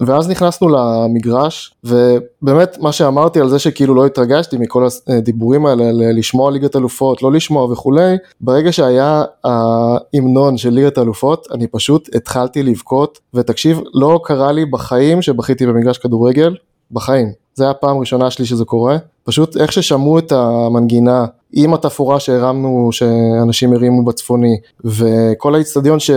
ואז 0.00 0.30
נכנסנו 0.30 0.68
למגרש, 0.68 1.74
ובאמת 1.84 2.78
מה 2.80 2.92
שאמרתי 2.92 3.40
על 3.40 3.48
זה 3.48 3.58
שכאילו 3.58 3.94
לא 3.94 4.06
התרגשתי 4.06 4.56
מכל 4.58 4.86
הדיבורים 5.08 5.66
האלה, 5.66 5.84
לשמוע 5.92 6.50
ליגת 6.50 6.76
אלופות, 6.76 7.22
לא 7.22 7.32
לשמוע 7.32 7.72
וכולי, 7.72 8.16
ברגע 8.40 8.72
שהיה 8.72 9.24
ההמנון 9.44 10.56
של 10.56 10.70
ליגת 10.70 10.98
אלופות, 10.98 11.48
אני 11.52 11.66
פשוט 11.66 12.08
התחלתי 12.14 12.62
לבכות, 12.62 13.18
ותקשיב, 13.34 13.80
לא 13.94 14.20
קרה 14.24 14.52
לי 14.52 14.64
בחיים 14.64 15.22
שבכיתי 15.22 15.66
במגרש 15.66 15.98
כדורגל, 15.98 16.54
בחיים. 16.90 17.32
זה 17.54 17.64
היה 17.64 17.70
הפעם 17.70 17.96
הראשונה 17.96 18.30
שלי 18.30 18.46
שזה 18.46 18.64
קורה, 18.64 18.96
פשוט 19.24 19.56
איך 19.56 19.72
ששמעו 19.72 20.18
את 20.18 20.32
המנגינה 20.32 21.26
עם 21.52 21.74
התפאורה 21.74 22.20
שהרמנו, 22.20 22.88
שאנשים 22.92 23.72
הרימו 23.72 24.04
בצפוני, 24.04 24.56
וכל 24.84 25.54
האיצטדיון 25.54 26.00
ש... 26.00 26.10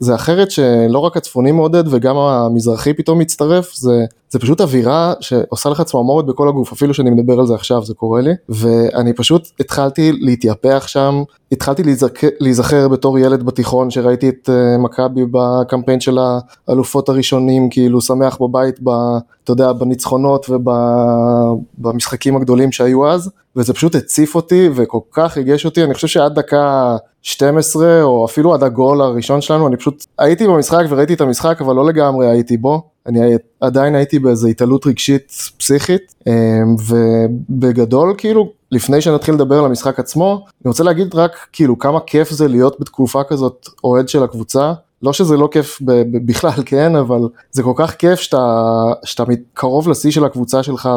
זה 0.00 0.14
אחרת 0.14 0.50
שלא 0.50 0.98
רק 0.98 1.16
הצפוני 1.16 1.52
מעודד 1.52 1.94
וגם 1.94 2.16
המזרחי 2.16 2.94
פתאום 2.94 3.18
מצטרף, 3.18 3.74
זה, 3.74 4.04
זה 4.30 4.38
פשוט 4.38 4.60
אווירה 4.60 5.12
שעושה 5.20 5.68
לך 5.68 5.82
צמרמורת 5.82 6.26
בכל 6.26 6.48
הגוף, 6.48 6.72
אפילו 6.72 6.94
שאני 6.94 7.10
מדבר 7.10 7.40
על 7.40 7.46
זה 7.46 7.54
עכשיו 7.54 7.84
זה 7.84 7.94
קורה 7.94 8.20
לי, 8.20 8.32
ואני 8.48 9.12
פשוט 9.12 9.48
התחלתי 9.60 10.12
להתייפח 10.12 10.84
שם, 10.86 11.22
התחלתי 11.52 11.82
להיזכר, 11.82 12.28
להיזכר 12.40 12.88
בתור 12.88 13.18
ילד 13.18 13.42
בתיכון 13.42 13.90
שראיתי 13.90 14.28
את 14.28 14.48
uh, 14.48 14.78
מכבי 14.78 15.22
בקמפיין 15.30 16.00
של 16.00 16.18
האלופות 16.68 17.08
הראשונים, 17.08 17.70
כאילו 17.70 18.00
שמח 18.00 18.38
בבית, 18.40 18.74
ב, 18.84 18.90
אתה 19.44 19.52
יודע, 19.52 19.72
בניצחונות 19.72 20.46
ובמשחקים 21.78 22.36
הגדולים 22.36 22.72
שהיו 22.72 23.08
אז, 23.08 23.30
וזה 23.56 23.74
פשוט 23.74 23.94
הציף 23.94 24.34
אותי 24.34 24.68
וכל 24.74 25.00
כך 25.12 25.36
ריגש 25.36 25.64
אותי, 25.64 25.84
אני 25.84 25.94
חושב 25.94 26.06
שעד 26.08 26.34
דקה 26.34 26.96
12 27.22 28.02
או 28.02 28.24
אפילו 28.24 28.54
עד 28.54 28.62
הגול 28.62 29.00
הראשון 29.00 29.40
שלנו, 29.40 29.68
אני 29.68 29.76
פשוט 29.76 30.06
הייתי 30.18 30.46
במשחק 30.46 30.84
וראיתי 30.88 31.14
את 31.14 31.20
המשחק 31.20 31.60
אבל 31.60 31.74
לא 31.74 31.84
לגמרי 31.86 32.26
הייתי 32.30 32.56
בו, 32.56 32.82
אני 33.08 33.20
עדיין 33.60 33.94
הייתי 33.94 34.18
באיזו 34.18 34.48
התעלות 34.48 34.86
רגשית 34.86 35.52
פסיכית 35.58 36.14
אמ, 36.26 36.32
ובגדול 36.88 38.14
כאילו 38.18 38.52
לפני 38.72 39.00
שנתחיל 39.00 39.34
לדבר 39.34 39.58
על 39.58 39.64
המשחק 39.64 39.98
עצמו, 39.98 40.44
אני 40.64 40.68
רוצה 40.68 40.84
להגיד 40.84 41.14
רק 41.14 41.32
כאילו 41.52 41.78
כמה 41.78 42.00
כיף 42.00 42.30
זה 42.30 42.48
להיות 42.48 42.80
בתקופה 42.80 43.24
כזאת 43.24 43.68
אוהד 43.84 44.08
של 44.08 44.22
הקבוצה. 44.22 44.72
לא 45.02 45.12
שזה 45.12 45.36
לא 45.36 45.48
כיף 45.52 45.78
בכלל, 46.26 46.62
כן, 46.66 46.96
אבל 46.96 47.20
זה 47.50 47.62
כל 47.62 47.72
כך 47.76 47.94
כיף 47.94 48.20
שאתה, 48.20 48.64
שאתה 49.04 49.24
קרוב 49.54 49.88
לשיא 49.88 50.10
של 50.10 50.24
הקבוצה 50.24 50.62
שלך 50.62 50.88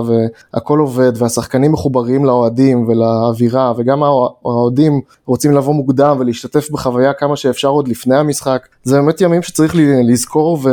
והכל 0.54 0.80
עובד 0.80 1.12
והשחקנים 1.16 1.72
מחוברים 1.72 2.26
לאוהדים 2.26 2.88
ולאווירה 2.88 3.74
וגם 3.78 4.04
האוהדים 4.04 5.02
רוצים 5.26 5.52
לבוא 5.52 5.74
מוקדם 5.74 6.16
ולהשתתף 6.20 6.72
בחוויה 6.72 7.14
כמה 7.14 7.36
שאפשר 7.36 7.68
עוד 7.68 7.88
לפני 7.88 8.16
המשחק. 8.16 8.68
זה 8.84 8.96
באמת 8.96 9.22
ימים 9.22 9.42
שצריך 9.42 9.76
לזכור 10.04 10.60
ו, 10.64 10.70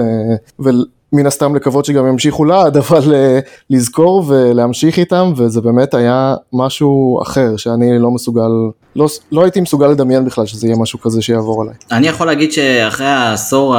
מן 1.12 1.26
הסתם 1.26 1.56
לקוות 1.56 1.84
שגם 1.84 2.06
ימשיכו 2.06 2.44
לעד, 2.44 2.76
אבל 2.82 3.02
uh, 3.02 3.48
לזכור 3.70 4.24
ולהמשיך 4.28 4.98
איתם, 4.98 5.32
וזה 5.36 5.60
באמת 5.60 5.94
היה 5.94 6.34
משהו 6.52 7.20
אחר 7.22 7.56
שאני 7.56 7.98
לא 7.98 8.10
מסוגל, 8.10 8.50
לא, 8.96 9.06
לא 9.32 9.42
הייתי 9.42 9.60
מסוגל 9.60 9.86
לדמיין 9.86 10.24
בכלל 10.24 10.46
שזה 10.46 10.66
יהיה 10.66 10.76
משהו 10.76 11.00
כזה 11.00 11.22
שיעבור 11.22 11.62
עליי. 11.62 11.74
אני 11.92 12.08
יכול 12.08 12.26
להגיד 12.26 12.52
שאחרי 12.52 13.06
העשור 13.06 13.76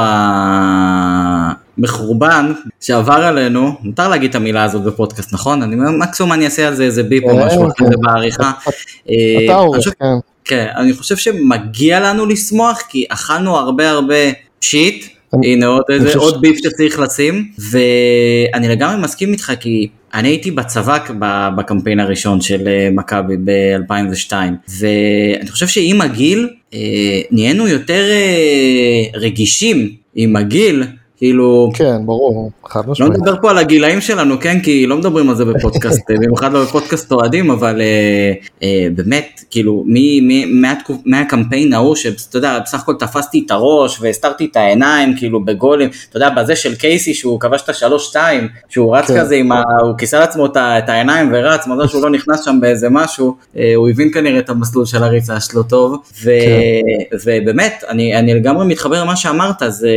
המחורבן 1.78 2.52
שעבר 2.80 3.12
עלינו, 3.12 3.72
מותר 3.82 4.08
להגיד 4.08 4.30
את 4.30 4.36
המילה 4.36 4.64
הזאת 4.64 4.82
בפודקאסט, 4.82 5.32
נכון? 5.32 5.62
אני 5.62 5.76
מקסימום 5.98 6.32
אני 6.32 6.44
אעשה 6.44 6.68
על 6.68 6.74
זה 6.74 6.84
איזה 6.84 7.02
ביפ 7.02 7.24
או 7.24 7.28
כן, 7.28 7.46
משהו 7.46 7.66
אחר 7.66 7.72
כן. 7.76 7.90
בעריכה. 8.00 8.52
אתה 9.44 9.54
עורך, 9.54 9.84
כן. 9.98 10.14
כן, 10.44 10.66
אני 10.76 10.92
חושב 10.92 11.16
שמגיע 11.16 12.00
לנו 12.00 12.26
לשמוח, 12.26 12.82
כי 12.88 13.04
אכלנו 13.08 13.56
הרבה 13.56 13.90
הרבה 13.90 14.14
שיט. 14.60 15.04
הנה 15.32 15.66
עוד 15.66 15.82
איזה, 15.88 16.18
עוד 16.18 16.40
ביף 16.40 16.56
שצריך 16.56 16.98
לשים, 16.98 17.48
ואני 17.58 18.68
לגמרי 18.68 19.02
מסכים 19.02 19.32
איתך 19.32 19.52
כי 19.60 19.88
אני 20.14 20.28
הייתי 20.28 20.50
בצבא 20.50 20.98
בקמפיין 21.56 22.00
הראשון 22.00 22.40
של 22.40 22.68
אה, 22.68 22.88
מכבי 22.92 23.36
ב-2002, 23.44 24.32
ואני 24.80 25.50
חושב 25.50 25.66
שעם 25.66 26.00
הגיל 26.00 26.48
אה, 26.74 27.20
נהיינו 27.30 27.68
יותר 27.68 28.04
אה, 28.10 29.20
רגישים 29.20 29.90
עם 30.14 30.36
הגיל 30.36 30.84
כאילו... 31.20 31.70
כן, 31.74 32.06
ברור, 32.06 32.50
חד 32.66 32.86
לא 32.86 32.92
משמעית. 32.92 33.12
לא 33.12 33.18
נדבר 33.18 33.34
פה 33.42 33.50
על 33.50 33.58
הגילאים 33.58 34.00
שלנו, 34.00 34.40
כן, 34.40 34.60
כי 34.60 34.86
לא 34.86 34.96
מדברים 34.96 35.30
על 35.30 35.36
זה 35.36 35.44
בפודקאסט, 35.44 36.00
במיוחד 36.08 36.52
לא 36.52 36.62
בפודקאסט 36.62 37.12
אוהדים, 37.12 37.50
אבל 37.50 37.80
אה, 37.80 38.32
אה, 38.62 38.86
באמת, 38.94 39.40
כאילו, 39.50 39.84
מי, 39.86 40.20
מי, 40.20 40.44
מהתקופ, 40.44 40.96
מהקמפיין 41.04 41.72
ההוא, 41.72 41.96
שאתה 41.96 42.38
יודע, 42.38 42.58
בסך 42.64 42.82
הכל 42.82 42.94
תפסתי 42.98 43.42
את 43.46 43.50
הראש 43.50 44.00
והסתרתי 44.00 44.48
את 44.50 44.56
העיניים, 44.56 45.16
כאילו, 45.16 45.44
בגולים, 45.44 45.90
אתה 46.08 46.16
יודע, 46.16 46.30
בזה 46.30 46.56
של 46.56 46.74
קייסי, 46.74 47.14
שהוא 47.14 47.40
כבש 47.40 47.62
את 47.62 47.68
השלוש 47.68 48.06
שתיים, 48.06 48.48
שהוא 48.68 48.96
רץ 48.96 49.06
כן. 49.06 49.20
כזה 49.20 49.34
עם 49.34 49.52
ה... 49.52 49.62
הוא 49.82 49.98
כיסה 49.98 50.18
לעצמו 50.18 50.46
את, 50.46 50.56
את 50.56 50.88
העיניים 50.88 51.30
ורץ, 51.32 51.66
מזל 51.66 51.86
שהוא 51.86 52.02
לא 52.02 52.10
נכנס 52.10 52.44
שם 52.44 52.58
באיזה 52.60 52.88
משהו, 52.90 53.36
אה, 53.56 53.72
הוא 53.74 53.88
הבין 53.88 54.12
כנראה 54.12 54.38
את 54.38 54.50
המסלול 54.50 54.86
של 54.86 55.02
הריצה 55.02 55.40
שלו 55.40 55.62
טוב, 55.62 55.96
ו, 56.24 56.30
כן. 56.40 57.18
ובאמת, 57.24 57.84
אני, 57.88 58.16
אני 58.16 58.34
לגמרי 58.34 58.66
מתחבר 58.66 59.00
למה 59.00 59.16
שאמרת, 59.16 59.62
זה... 59.68 59.90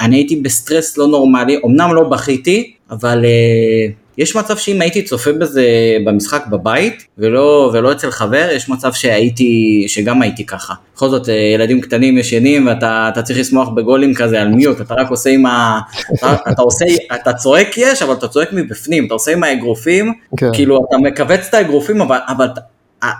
אני 0.00 0.16
הייתי 0.16 0.36
בסטרס 0.36 0.98
לא 0.98 1.08
נורמלי, 1.08 1.60
אמנם 1.64 1.94
לא 1.94 2.02
בכיתי, 2.02 2.72
אבל 2.90 3.24
uh, 3.24 3.92
יש 4.18 4.36
מצב 4.36 4.56
שאם 4.56 4.80
הייתי 4.80 5.02
צופה 5.02 5.32
בזה 5.32 5.66
במשחק 6.04 6.44
בבית 6.50 7.06
ולא, 7.18 7.70
ולא 7.74 7.92
אצל 7.92 8.10
חבר, 8.10 8.48
יש 8.52 8.68
מצב 8.68 8.92
שהייתי, 8.92 9.84
שגם 9.88 10.22
הייתי 10.22 10.46
ככה. 10.46 10.74
בכל 10.94 11.08
זאת, 11.08 11.26
uh, 11.26 11.30
ילדים 11.54 11.80
קטנים 11.80 12.18
ישנים 12.18 12.66
ואתה 12.66 13.20
צריך 13.24 13.38
לשמוח 13.38 13.68
בגולים 13.68 14.14
כזה 14.14 14.42
על 14.42 14.48
מיוט, 14.48 14.80
אתה 14.80 14.94
רק 14.94 15.10
עושה 15.10 15.30
עם 15.30 15.46
ה... 15.46 15.80
אתה, 16.14 16.36
אתה 16.50 16.62
עושה, 16.62 16.84
אתה 17.14 17.32
צועק 17.32 17.78
יש, 17.78 18.02
אבל 18.02 18.14
אתה 18.14 18.28
צועק 18.28 18.48
מבפנים, 18.52 19.06
אתה 19.06 19.14
עושה 19.14 19.32
עם 19.32 19.42
האגרופים, 19.42 20.12
כן. 20.36 20.46
כאילו 20.52 20.86
אתה 20.88 20.96
מכווץ 20.98 21.46
את 21.48 21.54
האגרופים, 21.54 22.00
אבל, 22.00 22.18
אבל 22.28 22.46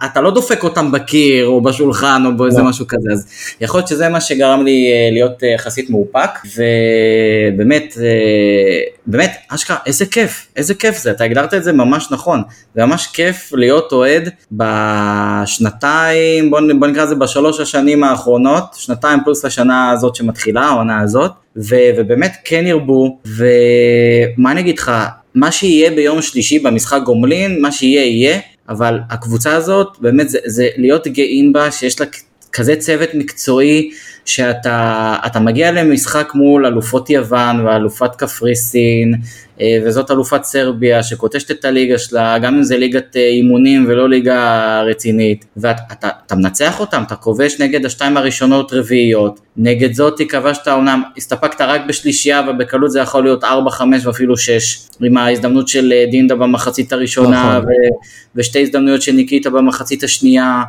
אתה 0.05 0.21
לא 0.21 0.31
דופק 0.31 0.65
אותם 0.65 0.93
בקיר 0.93 1.47
או 1.47 1.61
בשולחן 1.61 2.23
או 2.27 2.37
באיזה 2.37 2.63
לא. 2.63 2.69
משהו 2.69 2.87
כזה, 2.87 3.09
אז 3.13 3.27
יכול 3.61 3.79
להיות 3.79 3.89
שזה 3.89 4.09
מה 4.09 4.21
שגרם 4.21 4.65
לי 4.65 4.93
אה, 4.93 5.09
להיות 5.13 5.45
אה, 5.45 5.49
יחסית 5.49 5.91
מאופק, 5.91 6.31
ובאמת, 6.57 7.95
אה, 8.01 8.81
באמת, 9.07 9.37
אשכרה, 9.49 9.77
איזה 9.87 10.07
כיף, 10.07 10.47
איזה 10.57 10.75
כיף 10.75 10.99
זה, 10.99 11.11
אתה 11.11 11.25
הגדרת 11.25 11.55
את 11.55 11.65
זה 11.65 11.73
ממש 11.73 12.09
נכון, 12.11 12.43
זה 12.75 12.85
ממש 12.85 13.07
כיף 13.07 13.53
להיות 13.53 13.93
אוהד 13.93 14.29
בשנתיים, 14.53 16.51
בוא, 16.51 16.61
בוא 16.79 16.87
נקרא 16.87 17.05
לזה 17.05 17.15
בשלוש 17.15 17.61
השנים 17.61 18.05
האחרונות, 18.05 18.65
שנתיים 18.79 19.21
פלוס 19.25 19.45
השנה 19.45 19.91
הזאת 19.91 20.17
שמתחילה, 20.17 20.63
העונה 20.63 21.01
הזאת, 21.01 21.33
ו, 21.57 21.77
ובאמת 21.97 22.33
כן 22.45 22.67
ירבו, 22.67 23.19
ומה 23.27 24.53
אני 24.53 24.61
אגיד 24.61 24.79
לך, 24.79 24.93
מה 25.35 25.53
שיהיה 25.53 25.91
ביום 25.91 26.23
שלישי 26.23 26.59
במשחק 26.59 27.01
גומלין, 27.05 27.63
מה 27.63 27.73
שיהיה 27.73 28.05
יהיה, 28.05 28.39
אבל 28.69 28.99
הקבוצה 29.11 29.57
הזאת, 29.57 29.97
באמת 30.01 30.29
זה, 30.29 30.39
זה 30.45 30.69
להיות 30.77 31.07
גאים 31.07 31.53
בה, 31.53 31.73
שיש 31.73 32.01
לה 32.01 32.07
כזה 32.53 32.77
צוות 32.77 33.09
מקצועי, 33.15 33.91
שאתה 34.27 35.41
מגיע 35.41 35.73
למשחק 35.73 36.33
מול 36.35 36.67
אלופות 36.67 37.11
יוון 37.11 37.67
ואלופת 37.67 38.15
קפריסין, 38.17 39.15
אה, 39.61 39.79
וזאת 39.85 40.11
אלופת 40.11 40.45
סרביה 40.45 41.03
שקוטשת 41.03 41.51
את 41.51 41.65
הליגה 41.65 41.99
שלה, 41.99 42.39
גם 42.39 42.55
אם 42.55 42.63
זה 42.63 42.77
ליגת 42.79 43.17
אה, 43.17 43.29
אימונים 43.29 43.85
ולא 43.89 44.09
ליגה 44.09 44.83
רצינית, 44.83 45.45
ואתה 45.57 46.35
מנצח 46.35 46.81
אותם, 46.81 47.03
אתה 47.07 47.15
כובש 47.15 47.61
נגד 47.61 47.87
השתיים 47.87 48.17
הראשונות 48.17 48.73
רביעיות, 48.73 49.41
נגד 49.57 49.93
זאתי 49.93 50.29
כבשת 50.29 50.69
אומנם, 50.69 51.03
הסתפקת 51.17 51.61
רק 51.61 51.81
בשלישייה 51.89 52.43
ובקלות 52.49 52.91
זה 52.91 53.01
יכול 53.01 53.25
להיות 53.25 53.45
4, 53.45 53.71
5 53.71 54.07
ואפילו 54.07 54.37
6, 54.37 54.79
עם 55.01 55.17
ההזדמנות 55.17 55.69
של 55.69 55.93
אה, 55.93 56.05
דינדה 56.11 56.35
במחצית 56.35 56.93
הראשונה 56.93 57.59
נכון. 57.59 57.65
ו- 57.71 57.97
ושתי 58.37 58.63
הזדמנויות 58.63 59.03
של 59.03 59.13
ניקיטה 59.13 59.51
במחצית 59.51 60.03
השנייה 60.03 60.63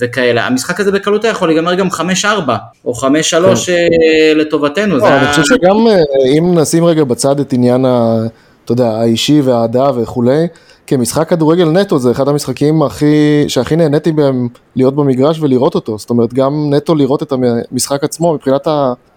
וכאלה. 0.00 0.46
המשחק 0.46 0.80
הזה 0.80 0.92
בקלות 0.92 1.24
יכול 1.24 1.48
להיגמר 1.48 1.74
גם 1.74 1.88
5-4 1.88 2.26
או 2.86 2.92
5-3 2.92 3.04
כן. 3.66 3.88
לטובתנו. 4.36 4.96
לא, 4.96 5.08
אני 5.08 5.26
חושב 5.26 5.42
שגם 5.44 5.76
אם 6.38 6.58
נשים 6.58 6.84
רגע 6.84 7.04
בצד 7.04 7.40
את 7.40 7.52
עניין 7.52 7.84
ה... 7.84 8.18
אתה 8.64 8.72
יודע, 8.72 8.90
האישי 8.90 9.40
והאהדה 9.40 9.90
וכולי. 9.96 10.46
כמשחק 10.86 11.28
כדורגל 11.28 11.68
נטו 11.68 11.98
זה 11.98 12.10
אחד 12.10 12.28
המשחקים 12.28 12.82
הכי, 12.82 13.44
שהכי 13.48 13.76
נהניתי 13.76 14.12
בהם 14.12 14.48
להיות 14.76 14.94
במגרש 14.94 15.40
ולראות 15.40 15.74
אותו, 15.74 15.98
זאת 15.98 16.10
אומרת 16.10 16.34
גם 16.34 16.74
נטו 16.74 16.94
לראות 16.94 17.22
את 17.22 17.32
המשחק 17.32 18.04
עצמו 18.04 18.34
מבחינת 18.34 18.68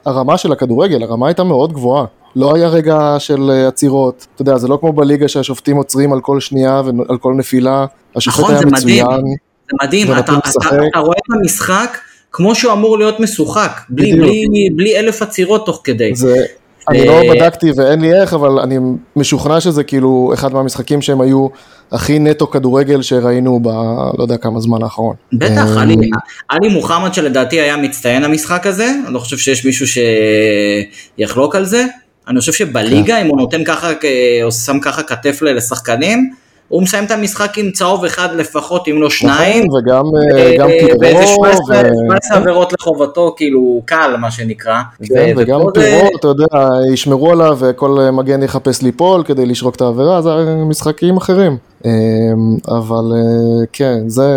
הרמה 0.06 0.38
של 0.38 0.52
הכדורגל, 0.52 1.04
הרמה 1.04 1.28
הייתה 1.28 1.44
מאוד 1.44 1.74
גבוהה. 1.74 2.06
לא 2.36 2.56
היה 2.56 2.68
רגע 2.68 3.16
של 3.20 3.52
אה, 3.52 3.68
עצירות, 3.68 4.28
אתה 4.36 4.42
יודע, 4.42 4.58
זה 4.58 4.68
לא 4.68 4.78
כמו 4.82 4.94
בליגה 4.94 5.28
שהשופטים 5.28 5.78
עוצרים 5.78 6.14
על 6.14 6.22
כל 6.22 6.40
שנייה 6.40 6.82
ועל 6.86 7.18
כל 7.18 7.34
נפילה, 7.34 7.86
השופט 8.16 8.40
נכון, 8.40 8.52
היה 8.52 8.60
זה 8.60 8.66
מצוין. 8.66 9.08
מדהים, 9.08 9.24
זה 9.70 9.78
מדהים, 9.84 10.08
אתה, 10.08 10.14
ונתנו 10.14 10.38
אתה, 10.38 10.50
לשחק. 10.50 10.78
אתה 10.92 11.00
רואה 11.00 11.18
את 11.18 11.34
המשחק 11.34 11.98
כמו 12.32 12.56
שהוא 12.56 12.74
אמור 12.74 12.98
להיות 12.98 13.20
משוחק, 13.20 13.82
בלי, 13.90 14.14
בדיוק. 14.14 14.28
בלי, 14.28 14.70
בלי 14.76 15.00
אלף 15.00 15.22
עצירות 15.22 15.66
תוך 15.66 15.82
כדי. 15.84 16.16
זה, 16.16 16.46
אני 16.90 17.10
אה, 17.10 17.24
לא 17.24 17.34
בדקתי 17.34 17.72
ואין 17.76 18.02
לי 18.02 18.22
איך, 18.22 18.34
אבל 18.34 18.60
אני 18.60 18.78
משוכנע 19.16 19.62
שזה 19.62 19.84
כאילו 19.84 20.32
אחד 20.34 20.54
מהמשחקים 20.54 21.02
שהם 21.02 21.22
היו 21.22 21.48
הכי 21.92 22.20
נטו 22.20 22.50
כדורגל 22.50 23.02
שראינו 23.02 23.60
ב... 23.60 23.68
לא 24.18 24.24
יודע 24.24 24.38
כמה 24.38 24.60
זמן 24.60 24.84
האחרון. 24.84 25.16
בטח, 25.34 25.78
אה, 25.78 25.82
עלי, 25.82 25.96
עלי 26.50 26.70
מוחמד 26.70 27.14
שלדעתי 27.14 27.60
היה 27.60 27.78
מצטיין 27.78 28.24
המשחק 28.24 28.68
הזה, 28.68 28.92
אני 29.06 29.14
לא 29.14 29.20
חושב 29.20 29.38
שיש 29.38 29.66
מישהו 29.66 29.86
שיחלוק 31.18 31.56
על 31.56 31.66
זה, 31.66 31.86
אני 32.28 32.40
חושב 32.40 32.54
שבליגה 32.54 33.16
כן. 33.16 33.26
אם 33.26 33.28
הוא 33.28 33.38
נותן 33.38 33.64
ככה, 33.64 33.92
אה, 34.04 34.40
או 34.44 34.52
שם 34.52 34.80
ככה 34.80 35.04
כתף 35.04 35.42
לשחקנים, 35.42 36.34
הוא 36.70 36.84
מסיים 36.84 37.06
את 37.06 37.12
המשחק 37.12 37.58
עם 37.58 37.72
צהוב 37.72 38.06
אחד 38.06 38.30
לפחות, 38.36 38.88
אם 38.88 39.02
לא 39.02 39.10
שניים, 39.10 39.66
נכון, 39.66 39.80
וגם 39.80 40.04
אה, 40.06 40.38
אה, 40.38 40.66
ואיזה 41.00 41.20
פירו, 41.20 41.36
17 41.36 41.82
ו- 41.82 42.06
17 42.06 42.38
עבירות 42.38 42.74
לחובתו, 42.74 43.34
כאילו 43.38 43.82
קל 43.86 44.16
מה 44.20 44.32
שנקרא. 44.32 44.82
כן, 45.04 45.34
וגם 45.38 45.60
פירו, 45.74 46.10
אתה 46.20 46.28
יודע, 46.28 46.70
ישמרו 46.94 47.32
עליו 47.32 47.58
וכל 47.60 48.10
מגן 48.14 48.44
יחפש 48.44 48.82
ליפול 48.82 49.24
כדי 49.24 49.46
לשרוק 49.46 49.76
את 49.76 49.82
העבירה, 49.82 50.22
זה 50.22 50.30
משחקים 50.70 51.18
אחרים. 51.18 51.58
אה, 51.86 51.92
אבל 52.68 53.12
אה, 53.16 53.66
כן, 53.74 54.04
זה 54.08 54.30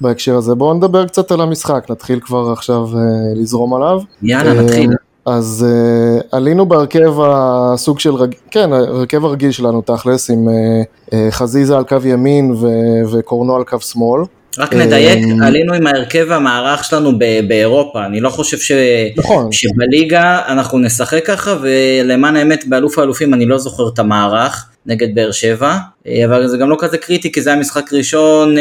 בהקשר 0.00 0.36
הזה. 0.36 0.54
בואו 0.54 0.74
נדבר 0.74 1.06
קצת 1.06 1.30
על 1.30 1.40
המשחק, 1.40 1.86
נתחיל 1.90 2.20
כבר 2.20 2.52
עכשיו 2.52 2.88
אה, 2.94 3.00
לזרום 3.36 3.74
עליו. 3.74 4.00
יאללה, 4.22 4.50
אה, 4.50 4.62
נתחיל. 4.62 4.90
אז 5.26 5.66
uh, 5.68 6.26
עלינו 6.32 6.66
בהרכב 6.66 7.14
הסוג 7.20 8.00
של, 8.00 8.14
רג... 8.14 8.34
כן, 8.50 8.72
ההרכב 8.72 9.24
הרגיל 9.24 9.50
שלנו 9.50 9.82
תכלס, 9.82 10.30
עם 10.30 10.48
uh, 10.48 11.10
uh, 11.10 11.14
חזיזה 11.30 11.76
על 11.76 11.84
קו 11.84 11.96
ימין 12.04 12.50
ו- 12.52 13.12
וקורנו 13.12 13.56
על 13.56 13.64
קו 13.64 13.80
שמאל. 13.80 14.22
רק 14.58 14.74
נדייק, 14.74 15.18
עלינו 15.42 15.74
עם 15.74 15.86
ההרכב 15.86 16.32
המערך 16.32 16.84
שלנו 16.84 17.18
ב- 17.18 17.48
באירופה, 17.48 18.06
אני 18.06 18.20
לא 18.20 18.28
חושב 18.28 18.58
ש... 18.58 18.72
נכון. 19.16 19.52
שבליגה 19.52 20.40
אנחנו 20.48 20.78
נשחק 20.78 21.26
ככה, 21.26 21.56
ולמען 21.62 22.36
האמת 22.36 22.64
באלוף 22.66 22.98
האלופים 22.98 23.34
אני 23.34 23.46
לא 23.46 23.58
זוכר 23.58 23.88
את 23.94 23.98
המערך 23.98 24.66
נגד 24.86 25.14
באר 25.14 25.30
שבע, 25.30 25.76
אבל 26.24 26.46
זה 26.46 26.56
גם 26.56 26.70
לא 26.70 26.76
כזה 26.78 26.98
קריטי, 26.98 27.32
כי 27.32 27.42
זה 27.42 27.50
היה 27.50 27.58
משחק 27.58 27.92
ראשון 27.92 28.56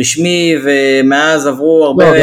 רשמי, 0.00 0.54
ומאז 0.64 1.46
עברו 1.46 1.84
הרבה, 1.84 2.04
לא, 2.10 2.16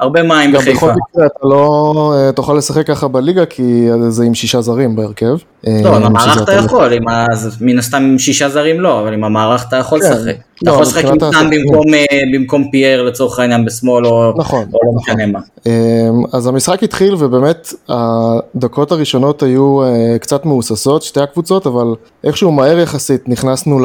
הרבה 0.00 0.22
מים 0.22 0.52
גם 0.52 0.60
בחיפה. 0.60 0.86
בכל 0.86 1.00
מקרה 1.10 1.26
אתה 1.26 1.38
לא 1.42 2.14
uh, 2.30 2.32
תוכל 2.32 2.54
לשחק 2.54 2.86
ככה 2.86 3.08
בליגה, 3.08 3.46
כי 3.46 3.88
זה 4.08 4.24
עם 4.24 4.34
שישה 4.34 4.60
זרים 4.60 4.96
בהרכב. 4.96 5.36
לא, 5.64 5.90
אה, 5.90 5.96
עם 5.96 6.02
המערך 6.02 6.42
אתה 6.42 6.52
יכול, 6.52 6.92
מן 7.60 7.78
הסתם 7.78 8.02
עם 8.02 8.18
שישה 8.18 8.48
זרים 8.48 8.80
לא, 8.80 9.00
אבל 9.00 9.14
עם 9.14 9.24
המערך 9.24 9.64
אתה 9.68 9.76
יכול 9.76 10.00
כן. 10.00 10.10
לשחק. 10.10 10.36
אתה 10.62 10.70
לא, 10.70 10.74
יכול 10.74 10.82
לשחק 10.82 11.04
עם. 11.04 11.50
במקום, 11.50 11.94
אה, 11.94 12.04
במקום 12.34 12.70
פייר 12.70 13.02
לצורך 13.02 13.38
העניין 13.38 13.64
בשמאל, 13.64 14.06
או 14.06 14.32
נכון, 14.36 14.64
לא 14.72 14.92
משנה 14.96 15.26
מה. 15.26 15.38
אמ, 15.66 15.72
אז 16.32 16.46
המשחק 16.46 16.82
התחיל 16.82 17.14
ובאמת 17.18 17.72
הדקות 17.88 18.92
הראשונות 18.92 19.42
היו 19.42 19.82
אה, 19.82 20.18
קצת 20.18 20.44
מהוססות, 20.44 21.02
שתי 21.02 21.20
הקבוצות, 21.20 21.66
אבל 21.66 21.94
איכשהו 22.24 22.52
מהר 22.52 22.78
יחסית 22.78 23.28
נכנסנו 23.28 23.78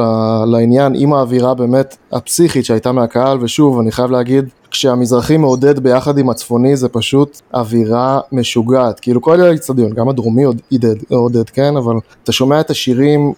לעניין 0.51 0.94
עם 0.96 1.13
האווירה 1.13 1.53
באמת 1.53 1.98
הפסיכית 2.12 2.65
שהייתה 2.65 2.91
מהקהל, 2.91 3.38
ושוב, 3.41 3.79
אני 3.79 3.91
חייב 3.91 4.12
להגיד, 4.12 4.46
כשהמזרחי 4.72 5.38
מעודד 5.38 5.79
ביחד 5.79 6.17
עם 6.17 6.29
הצפוני 6.29 6.77
זה 6.77 6.89
פשוט 6.89 7.41
אווירה 7.53 8.20
משוגעת, 8.32 9.00
כאילו 9.00 9.22
כל 9.22 9.41
האיצטדיון, 9.41 9.94
גם 9.94 10.10
הדרומי 10.10 10.44
עוד 10.44 10.62
עידד, 10.70 10.96
עודד, 11.10 11.50
כן, 11.50 11.64
אבל 11.77 11.95
אתה 12.24 12.31
שומע 12.31 12.60
את 12.60 12.69
השירים 12.69 13.34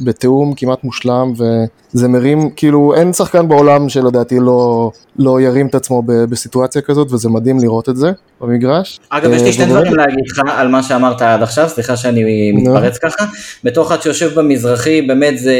בתיאום 0.00 0.54
כמעט 0.56 0.84
מושלם, 0.84 1.32
וזה 1.96 2.08
מרים, 2.08 2.50
כאילו 2.56 2.94
אין 2.94 3.12
שחקן 3.12 3.48
בעולם 3.48 3.88
שלדעתי 3.88 4.36
לא, 4.40 4.90
לא 5.18 5.40
ירים 5.40 5.66
את 5.66 5.74
עצמו 5.74 6.02
ב- 6.02 6.12
בסיטואציה 6.12 6.82
כזאת, 6.82 7.12
וזה 7.12 7.28
מדהים 7.28 7.60
לראות 7.60 7.88
את 7.88 7.96
זה 7.96 8.10
במגרש. 8.40 9.00
אגב, 9.10 9.32
יש 9.32 9.40
אה, 9.40 9.46
לי 9.46 9.52
שני 9.52 9.64
ובאמת- 9.64 9.76
דברים 9.80 9.94
להגיד 9.96 10.24
לך 10.30 10.40
על 10.56 10.68
מה 10.68 10.82
שאמרת 10.82 11.22
עד 11.22 11.42
עכשיו, 11.42 11.68
סליחה 11.68 11.96
שאני 11.96 12.52
מתפרץ 12.52 12.98
ככה. 12.98 13.24
בתור 13.64 13.86
אחד 13.86 14.02
שיושב 14.02 14.34
במזרחי, 14.40 15.02
באמת 15.02 15.38
זה 15.38 15.56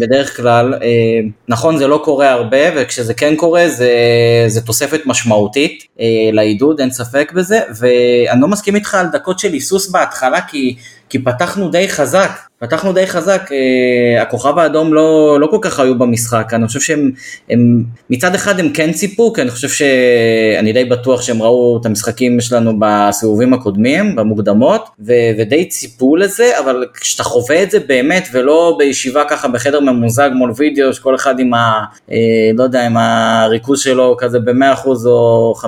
בדרך 0.00 0.36
כלל, 0.36 0.74
אה, 0.74 0.88
נכון 1.48 1.76
זה 1.78 1.86
לא 1.86 2.00
קורה 2.04 2.30
הרבה, 2.30 2.56
וכשזה 2.76 3.14
כן 3.14 3.34
קורה 3.36 3.68
זה, 3.68 3.90
זה 4.48 4.60
תוספת 4.60 5.00
משמעותית 5.06 5.84
אה, 6.00 6.06
לעידוד, 6.32 6.80
אין 6.80 6.90
ספק 6.90 7.32
בזה, 7.34 7.60
ואני 7.78 8.40
לא 8.40 8.48
מסכים 8.48 8.74
איתך 8.76 8.94
על 8.94 9.06
דקות 9.12 9.38
של 9.38 9.52
היסוס 9.52 9.90
בהתחלה, 9.90 10.40
כי, 10.40 10.76
כי 11.08 11.18
פתחנו 11.18 11.68
די 11.68 11.88
חזק, 11.88 12.30
פתחנו 12.62 12.92
די 12.92 13.06
חזק, 13.06 13.50
אה, 13.52 14.22
הכוכב 14.22 14.58
האדום 14.58 14.94
לא, 14.94 15.40
לא 15.40 15.46
כל 15.46 15.58
כך 15.60 15.80
היו 15.80 15.98
במשחק, 15.98 16.54
אני 16.54 16.66
חושב 16.66 16.80
שהם, 16.80 17.10
הם, 17.50 17.84
מצד 18.10 18.34
אחד 18.34 18.60
הם 18.60 18.68
כן 18.72 18.92
ציפו, 18.92 19.32
כי 19.32 19.42
אני 19.42 19.50
חושב 19.50 19.68
שאני 19.68 20.72
די 20.72 20.84
בטוח 20.84 21.22
שהם 21.22 21.42
ראו 21.42 21.78
את 21.80 21.86
המשחקים 21.86 22.40
שלנו 22.40 22.72
בסיבובים 22.78 23.54
הקודמים, 23.54 24.16
במוקדמות, 24.16 24.88
ו, 25.06 25.12
ודי 25.38 25.64
ציפו 25.64 26.16
לזה, 26.16 26.58
אבל 26.58 26.86
כשאתה 27.00 27.22
חווה 27.22 27.62
את 27.62 27.70
זה 27.70 27.78
באמת, 27.80 28.28
ולא 28.32 28.76
בישיבה 28.78 29.24
ככה 29.28 29.48
בחדר 29.48 29.80
ממוזג 29.80 30.30
מול 30.34 30.52
וידאו, 30.56 30.92
שכל 30.92 31.14
אחד 31.14 31.40
עם 31.40 31.54
ה... 31.54 31.84
אה, 32.12 32.16
לא 32.54 32.62
יודע, 32.62 32.86
עם 32.86 32.96
הריכוז 32.96 33.80
שלו 33.80 34.16
כזה 34.18 34.38
ב-100% 34.38 34.86
או 35.06 35.54
50%, 35.60 35.66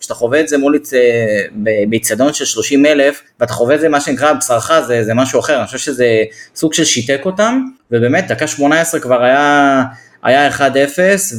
כשאתה 0.00 0.14
חווה 0.14 0.40
את 0.40 0.48
זה 0.48 0.58
מול 0.58 0.78
אה, 0.94 1.64
באיצטדיון 1.88 2.32
של 2.32 2.44
30 2.44 2.86
אלף, 2.86 3.22
ואתה 3.40 3.52
חווה 3.52 3.74
את 3.74 3.80
זה 3.80 3.88
מה 3.88 4.00
שנקרא 4.00 4.32
בשרך, 4.32 4.72
זה, 4.86 5.04
זה 5.04 5.14
משהו 5.14 5.40
אחר, 5.40 5.58
אני 5.58 5.66
חושב 5.66 5.78
שזה 5.78 5.97
סוג 6.56 6.74
של 6.74 6.84
שיתק 6.84 7.20
אותם, 7.24 7.62
ובאמת, 7.90 8.28
דקה 8.28 8.46
18 8.46 9.00
כבר 9.00 9.22
היה... 9.22 9.82
היה 10.24 10.48
1-0 10.50 10.60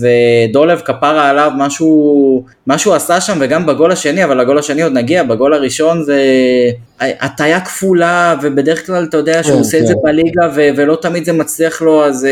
ודולב 0.02 0.80
כפרה 0.80 1.30
עליו 1.30 1.52
משהו, 1.58 2.46
משהו 2.68 2.94
עשה 2.94 3.22
שם 3.22 3.38
וגם 3.42 3.65
בגול 3.65 3.92
השני, 3.92 4.24
אבל 4.24 4.42
לגול 4.42 4.60
השני 4.60 4.82
עוד 4.82 4.94
נגיע, 4.94 5.24
בגול 5.24 5.54
הראשון 5.54 6.04
זה 6.04 6.22
הטיה 7.00 7.60
כפולה 7.62 8.36
ובדרך 8.42 8.86
כלל 8.86 9.04
אתה 9.10 9.18
יודע 9.18 9.44
שהוא 9.44 9.54
כן, 9.54 9.60
עושה 9.60 9.80
את 9.80 9.88
זה 9.88 9.94
כן. 9.94 10.00
בליגה 10.04 10.48
ו- 10.56 10.70
ולא 10.76 10.98
תמיד 11.02 11.26
זה 11.26 11.34
מצליח 11.34 11.82
לו, 11.82 12.06
אז 12.06 12.26
אה, 12.26 12.32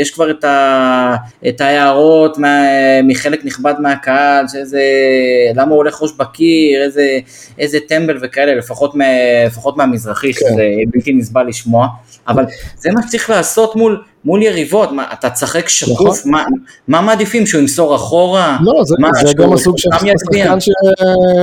יש 0.00 0.10
כבר 0.10 0.30
את, 0.30 0.44
ה- 0.44 1.14
את 1.48 1.60
ההערות 1.60 2.38
מה- 2.38 2.66
מחלק 3.04 3.44
נכבד 3.44 3.74
מהקהל, 3.80 4.44
שזה 4.48 4.82
למה 5.54 5.70
הוא 5.70 5.76
הולך 5.76 6.02
ראש 6.02 6.12
בקיר, 6.16 6.82
איזה, 6.82 7.18
איזה 7.58 7.78
טמבל 7.88 8.18
וכאלה, 8.22 8.54
לפחות, 8.54 8.94
מה, 8.94 9.04
לפחות 9.46 9.76
מהמזרחי, 9.76 10.32
כן. 10.32 10.38
שזה 10.40 10.62
בלתי 10.94 11.12
נסבל 11.12 11.46
לשמוע, 11.48 11.86
אבל 12.28 12.44
זה 12.78 12.90
מה 12.92 13.00
שצריך 13.02 13.30
לעשות 13.30 13.76
מול, 13.76 14.02
מול 14.24 14.42
יריבות, 14.42 14.92
מה, 14.92 15.04
אתה 15.12 15.30
תשחק 15.30 15.68
שקוף, 15.68 16.26
מה, 16.26 16.44
מה 16.88 17.00
מעדיפים, 17.00 17.46
שהוא 17.46 17.60
ימסור 17.60 17.96
אחורה? 17.96 18.58
נכון. 18.62 18.66
לא, 18.76 18.84
זה, 18.84 18.94
מה, 18.98 19.08
זה 19.26 19.32
גם 19.34 19.52
הסוג 19.52 19.78
של? 19.78 19.88
שחקן 19.92 20.60
של 20.60 20.72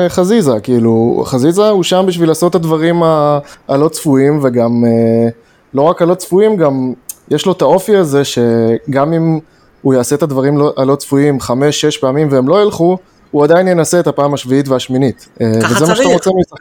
חזיזה, 0.08 0.52
כאילו, 0.64 1.24
חזיזה 1.26 1.70
הוא 1.70 1.84
שם 1.84 2.06
בשביל 2.08 2.30
לעשות 2.30 2.50
את 2.50 2.56
הדברים 2.56 3.04
ה- 3.04 3.40
הלא 3.68 3.88
צפויים, 3.88 4.40
וגם 4.44 4.84
אה, 4.86 5.30
לא 5.74 5.82
רק 5.82 6.02
הלא 6.02 6.14
צפויים, 6.16 6.58
גם 6.58 6.94
יש 7.32 7.46
לו 7.46 7.52
את 7.52 7.62
האופי 7.62 7.96
הזה, 7.96 8.22
שגם 8.26 9.14
אם 9.14 9.40
הוא 9.82 9.94
יעשה 9.94 10.16
את 10.16 10.24
הדברים 10.24 10.58
לא- 10.58 10.74
הלא 10.78 10.96
צפויים 10.96 11.40
חמש, 11.40 11.82
שש 11.82 11.98
פעמים 11.98 12.28
והם 12.32 12.48
לא 12.48 12.62
ילכו, 12.64 12.98
הוא 13.32 13.44
עדיין 13.44 13.68
ינסה 13.68 14.00
את 14.00 14.08
הפעם 14.08 14.34
השביעית 14.34 14.68
והשמינית. 14.68 15.28
אה, 15.42 15.62
ככה 15.62 15.86
צריך, 15.86 16.00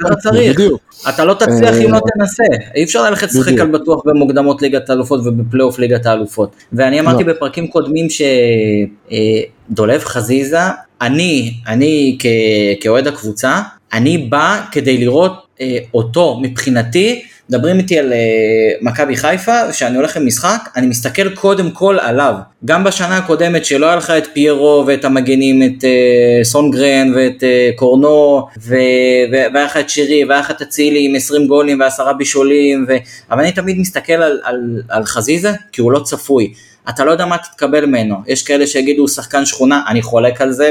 ככה 0.02 0.14
צריך. 0.16 0.55
בדיוק. 0.55 0.81
אתה 1.09 1.24
לא 1.24 1.35
תצליח 1.35 1.74
אה, 1.74 1.85
אם 1.85 1.92
לא 1.92 2.00
תנסה, 2.14 2.42
אי 2.74 2.85
אפשר 2.85 3.11
ללכת 3.11 3.29
לשחק. 3.29 3.59
על 3.59 3.66
בטוח 3.66 4.02
במוקדמות 4.05 4.62
ליגת 4.62 4.90
האלופות 4.90 5.20
ובפלייאוף 5.24 5.79
ליגת 5.79 6.07
האלופות. 6.07 6.57
ואני 6.72 7.00
אמרתי 7.00 7.24
לא. 7.24 7.33
בפרקים 7.33 7.66
קודמים 7.66 8.07
שדולב 9.70 10.05
חזיזה, 10.05 10.61
אני, 11.00 11.55
אני 11.66 12.18
כאוהד 12.81 13.07
הקבוצה, 13.07 13.61
אני 13.92 14.18
בא 14.18 14.61
כדי 14.72 14.98
לראות 14.98 15.33
אה, 15.61 15.79
אותו 15.94 16.38
מבחינתי, 16.42 17.22
מדברים 17.50 17.78
איתי 17.78 17.98
על 17.98 18.12
אה, 18.12 18.18
מכבי 18.80 19.16
חיפה, 19.16 19.72
כשאני 19.72 19.96
הולך 19.96 20.16
למשחק, 20.16 20.68
אני 20.76 20.87
מסתכל 20.87 21.35
קודם 21.35 21.70
כל 21.70 21.98
עליו. 22.00 22.35
גם 22.64 22.85
בשנה 22.85 23.16
הקודמת 23.16 23.64
שלא 23.64 23.87
היה 23.87 23.96
לך 23.96 24.11
את 24.11 24.26
פיירו 24.32 24.85
ואת 24.87 25.04
המגנים, 25.04 25.62
את 25.62 25.85
אה, 25.85 26.44
סונגרן 26.44 27.12
ואת 27.16 27.44
אה, 27.44 27.70
קורנו, 27.76 28.46
ו- 28.62 28.74
והיה 29.32 29.64
לך 29.64 29.76
את 29.76 29.90
שירי, 29.90 30.24
והיה 30.24 30.40
לך 30.40 30.50
את 30.50 30.62
אצילי 30.62 31.06
עם 31.06 31.14
20 31.14 31.46
גולים 31.46 31.80
ועשרה 31.80 32.12
בישולים, 32.12 32.87
ו... 32.88 32.96
אבל 33.30 33.40
אני 33.40 33.52
תמיד 33.52 33.78
מסתכל 33.78 34.12
על, 34.12 34.40
על, 34.44 34.82
על 34.88 35.04
חזיזה, 35.04 35.52
כי 35.72 35.80
הוא 35.80 35.92
לא 35.92 35.98
צפוי. 35.98 36.52
אתה 36.88 37.04
לא 37.04 37.11
יודע 37.11 37.26
מה 37.26 37.38
תתקבל 37.38 37.87
ממנו, 37.87 38.16
יש 38.26 38.42
כאלה 38.42 38.66
שיגידו 38.66 39.02
הוא 39.02 39.09
שחקן 39.09 39.46
שכונה, 39.46 39.82
אני 39.88 40.02
חולק 40.02 40.40
על 40.40 40.52
זה 40.52 40.70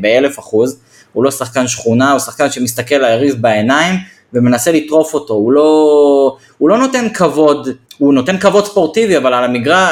באלף 0.00 0.38
אחוז, 0.38 0.78
הוא 1.12 1.24
לא 1.24 1.30
שחקן 1.30 1.68
שכונה, 1.68 2.12
הוא 2.12 2.18
שחקן 2.18 2.50
שמסתכל 2.50 2.94
ליריב 2.94 3.36
בעיניים 3.40 3.94
ומנסה 4.34 4.72
לטרוף 4.72 5.14
אותו, 5.14 5.34
הוא 5.34 5.52
לא, 5.52 6.36
הוא 6.58 6.68
לא 6.68 6.78
נותן 6.78 7.08
כבוד, 7.08 7.68
הוא 7.98 8.14
נותן 8.14 8.38
כבוד 8.38 8.66
ספורטיבי, 8.66 9.16
אבל 9.16 9.34
על 9.34 9.44
המגרש 9.44 9.90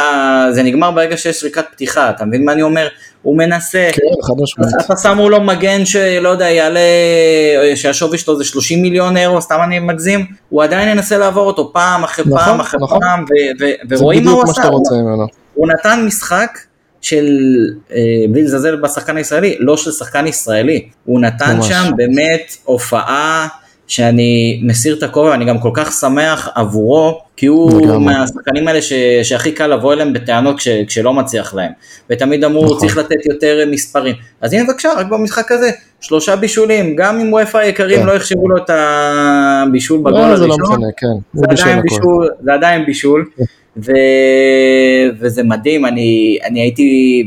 זה 0.50 0.62
נגמר 0.62 0.90
ברגע 0.90 1.16
שיש 1.16 1.40
שריקת 1.40 1.64
פתיחה, 1.72 2.10
אתה 2.10 2.24
מבין 2.24 2.44
מה 2.44 2.52
אני 2.52 2.62
אומר? 2.62 2.88
הוא 3.22 3.38
מנסה, 3.38 3.88
כן, 3.92 4.02
חד 4.22 4.34
משמעית. 4.42 4.74
אתה 4.86 4.96
שמו 4.96 5.30
לו 5.30 5.40
מגן 5.40 5.84
שלא 5.84 6.28
יודע, 6.28 6.50
יעלה, 6.50 6.80
שהשווי 7.74 8.18
שלו 8.18 8.38
זה 8.38 8.44
30 8.44 8.82
מיליון 8.82 9.16
אירו, 9.16 9.42
סתם 9.42 9.58
אני 9.64 9.78
מגזים, 9.78 10.26
הוא 10.48 10.62
עדיין 10.62 10.88
ינסה 10.88 11.18
לעבור 11.18 11.46
אותו 11.46 11.72
פעם 11.72 12.04
אחרי 12.04 12.24
נכון, 12.26 12.38
פעם 12.38 12.60
אחרי 12.60 12.80
נכון. 12.82 13.00
פעם, 13.00 13.24
ו- 13.24 13.64
ו- 13.64 13.98
ורואים 13.98 14.24
מה 14.24 14.30
הוא 14.30 14.42
עשה, 14.42 14.62
ממנו. 14.92 15.26
הוא 15.54 15.68
נתן 15.68 16.04
משחק 16.06 16.58
של, 17.00 17.26
אה, 17.92 17.98
בלי 18.30 18.42
לזלזל 18.42 18.76
בשחקן 18.76 19.16
הישראלי, 19.16 19.56
לא 19.60 19.76
של 19.76 19.90
שחקן 19.90 20.26
ישראלי, 20.26 20.88
הוא 21.04 21.20
נתן 21.20 21.56
ממש. 21.56 21.68
שם 21.68 21.90
באמת 21.96 22.56
הופעה 22.64 23.48
שאני 23.86 24.60
מסיר 24.64 24.96
את 24.98 25.02
הכובע, 25.02 25.34
אני 25.34 25.44
גם 25.44 25.58
כל 25.58 25.70
כך 25.74 25.92
שמח 25.92 26.48
עבורו, 26.54 27.20
כי 27.36 27.46
הוא 27.46 27.82
לגמרי. 27.82 27.98
מהשחקנים 27.98 28.68
האלה 28.68 28.82
ש, 28.82 28.92
שהכי 29.22 29.52
קל 29.52 29.66
לבוא 29.66 29.92
אליהם 29.92 30.12
בטענות 30.12 30.58
כש, 30.58 30.68
כשלא 30.68 31.12
מצליח 31.12 31.54
להם, 31.54 31.72
ותמיד 32.10 32.44
אמרו 32.44 32.64
נכון. 32.64 32.78
צריך 32.78 32.96
לתת 32.96 33.26
יותר 33.26 33.60
אה, 33.60 33.66
מספרים, 33.66 34.14
אז 34.40 34.52
הנה 34.52 34.64
בבקשה, 34.64 34.92
רק 34.96 35.06
במשחק 35.06 35.52
הזה, 35.52 35.70
שלושה 36.00 36.36
בישולים, 36.36 36.96
גם 36.96 37.20
אם 37.20 37.32
וופא 37.32 37.58
היקרים 37.58 38.00
כן. 38.00 38.06
לא 38.06 38.12
יחשבו 38.12 38.48
לו 38.48 38.56
את 38.56 38.70
הבישול 38.70 40.00
בגול 40.00 40.12
לא, 40.12 40.36
זה 40.36 40.44
הראשון, 40.44 40.60
לא 40.60 40.68
משנה, 40.68 40.86
כן. 40.96 41.40
זה 41.40 41.46
בישל 41.48 41.62
עדיין. 41.62 41.82
בישול, 41.82 42.28
זה 42.44 42.54
עדיין 42.54 42.86
בישול, 42.86 43.24
ו... 43.76 43.92
וזה 45.20 45.42
מדהים, 45.42 45.86
אני, 45.86 46.38
אני 46.44 46.60
הייתי 46.60 47.22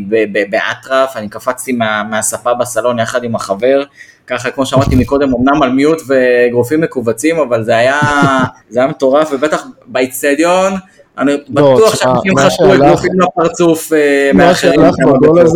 באטרף, 0.49 1.17
אני 1.17 1.29
קפצתי 1.29 1.71
מה, 1.71 2.03
מהספה 2.03 2.53
בסלון 2.53 2.99
יחד 2.99 3.23
עם 3.23 3.35
החבר, 3.35 3.83
ככה 4.27 4.51
כמו 4.51 4.65
שאמרתי 4.65 4.95
מקודם, 4.95 5.29
אמנם 5.35 5.63
על 5.63 5.69
מיוט 5.71 6.01
ואגרופים 6.07 6.81
מכווצים, 6.81 7.39
אבל 7.39 7.63
זה 7.63 7.77
היה, 7.77 7.99
זה 8.69 8.79
היה 8.79 8.87
מטורף, 8.89 9.29
ובטח 9.33 9.65
באיצטדיון, 9.87 10.73
אני 11.17 11.31
בטוח 11.49 11.93
תשמע, 11.95 12.13
שאנשים 12.13 12.37
חשבו 12.37 12.65
שהלך- 12.65 12.81
אגרופים 12.85 13.11
לפרצוף 13.19 13.93
אה, 13.93 14.31
מאחרים. 14.33 14.81
בטוח. 15.21 15.53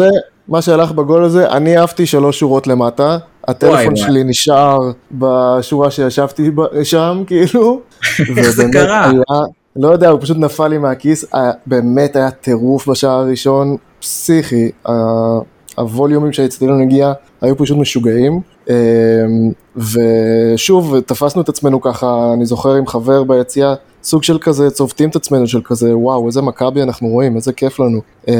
מה 0.47 0.61
שהלך 0.61 0.91
בגול 0.91 1.23
הזה, 1.23 1.49
אני 1.49 1.77
עפתי 1.77 2.05
שלוש 2.05 2.39
שורות 2.39 2.67
למטה, 2.67 3.17
הטלפון. 3.47 3.95
שלי 3.95 4.23
נשאר 4.23 4.79
בשורה 5.11 5.91
שישבתי 5.91 6.51
שם, 6.83 7.23
כאילו, 7.27 7.81
זה 8.41 8.63
ובאמת 8.63 8.73
קרה? 8.73 9.11
לא 9.81 9.87
יודע, 9.87 10.09
הוא 10.09 10.21
פשוט 10.21 10.37
נפל 10.37 10.67
לי 10.67 10.77
מהכיס, 10.77 11.25
היה- 11.33 11.51
באמת 11.65 12.15
היה 12.15 12.31
טירוף 12.31 12.89
בשער 12.89 13.19
הראשון, 13.19 13.75
פסיכי, 13.99 14.71
הווליומים 15.77 16.33
שהאצטדיון 16.33 16.81
הגיע 16.81 17.13
היו 17.41 17.57
פשוט 17.57 17.77
משוגעים, 17.77 18.41
אמ, 18.69 18.73
ושוב, 19.75 20.99
תפסנו 20.99 21.41
את 21.41 21.49
עצמנו 21.49 21.81
ככה, 21.81 22.31
אני 22.33 22.45
זוכר 22.45 22.73
עם 22.73 22.87
חבר 22.87 23.23
ביציאה, 23.23 23.73
סוג 24.03 24.23
של 24.23 24.37
כזה, 24.41 24.69
צובטים 24.69 25.09
את 25.09 25.15
עצמנו 25.15 25.47
של 25.47 25.61
כזה, 25.63 25.97
וואו, 25.97 26.27
איזה 26.27 26.41
מכבי 26.41 26.81
אנחנו 26.83 27.07
רואים, 27.07 27.35
איזה 27.35 27.53
כיף 27.53 27.79
לנו. 27.79 27.99
אמ, 28.27 28.33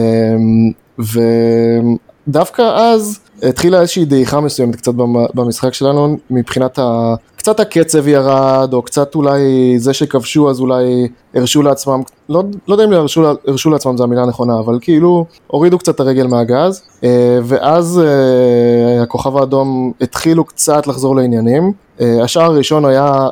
ודווקא 2.27 2.61
אז 2.61 3.19
התחילה 3.43 3.81
איזושהי 3.81 4.05
דעיכה 4.05 4.39
מסוימת 4.39 4.75
קצת 4.75 4.93
במ- 4.93 5.25
במשחק 5.33 5.73
שלנו, 5.73 6.17
מבחינת 6.29 6.79
ה... 6.79 7.13
קצת 7.35 7.59
הקצב 7.59 8.07
ירד, 8.07 8.69
או 8.73 8.81
קצת 8.81 9.15
אולי 9.15 9.39
זה 9.79 9.93
שכבשו 9.93 10.49
אז 10.49 10.59
אולי 10.59 11.07
הרשו 11.35 11.61
לעצמם, 11.61 12.01
לא, 12.29 12.43
לא 12.67 12.73
יודע 12.73 12.83
אם 12.85 12.93
הרשו, 12.93 13.23
הרשו 13.47 13.69
לעצמם 13.69 13.97
זו 13.97 14.03
המילה 14.03 14.23
הנכונה, 14.23 14.59
אבל 14.59 14.77
כאילו 14.81 15.25
הורידו 15.47 15.77
קצת 15.77 15.95
את 15.95 15.99
הרגל 15.99 16.27
מהגז, 16.27 16.81
אה, 17.03 17.39
ואז 17.43 18.01
אה, 18.05 19.03
הכוכב 19.03 19.37
האדום 19.37 19.91
התחילו 20.01 20.43
קצת 20.45 20.87
לחזור 20.87 21.15
לעניינים. 21.15 21.71
אה, 22.01 22.23
השער 22.23 22.51
הראשון 22.51 22.85
היה 22.85 23.29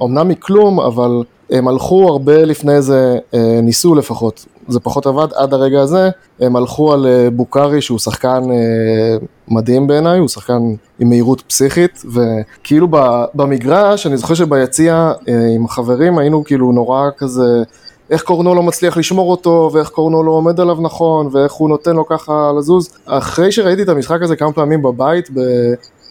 אומנם 0.00 0.28
מכלום, 0.28 0.80
אבל 0.80 1.22
הם 1.50 1.68
הלכו 1.68 2.08
הרבה 2.08 2.44
לפני 2.44 2.82
זה, 2.82 3.18
ניסו 3.62 3.94
לפחות, 3.94 4.46
זה 4.68 4.80
פחות 4.80 5.06
עבד 5.06 5.26
עד 5.34 5.54
הרגע 5.54 5.80
הזה, 5.80 6.10
הם 6.40 6.56
הלכו 6.56 6.92
על 6.92 7.06
בוקארי 7.32 7.80
שהוא 7.80 7.98
שחקן 7.98 8.42
מדהים 9.48 9.86
בעיניי, 9.86 10.18
הוא 10.18 10.28
שחקן 10.28 10.74
עם 10.98 11.08
מהירות 11.08 11.40
פסיכית, 11.40 12.04
וכאילו 12.14 12.88
במגרש, 13.34 14.06
אני 14.06 14.16
זוכר 14.16 14.34
שביציע 14.34 15.12
אה, 15.28 15.34
עם 15.54 15.64
החברים 15.64 16.18
היינו 16.18 16.44
כאילו 16.44 16.72
נורא 16.72 17.08
כזה, 17.16 17.62
איך 18.10 18.22
קורנו 18.22 18.54
לא 18.54 18.62
מצליח 18.62 18.96
לשמור 18.96 19.30
אותו, 19.30 19.70
ואיך 19.72 19.88
קורנו 19.88 20.22
לא 20.22 20.30
עומד 20.30 20.60
עליו 20.60 20.80
נכון, 20.80 21.28
ואיך 21.32 21.52
הוא 21.52 21.68
נותן 21.68 21.96
לו 21.96 22.06
ככה 22.06 22.52
לזוז. 22.58 22.90
אחרי 23.06 23.52
שראיתי 23.52 23.82
את 23.82 23.88
המשחק 23.88 24.22
הזה 24.22 24.36
כמה 24.36 24.52
פעמים 24.52 24.82
בבית. 24.82 25.30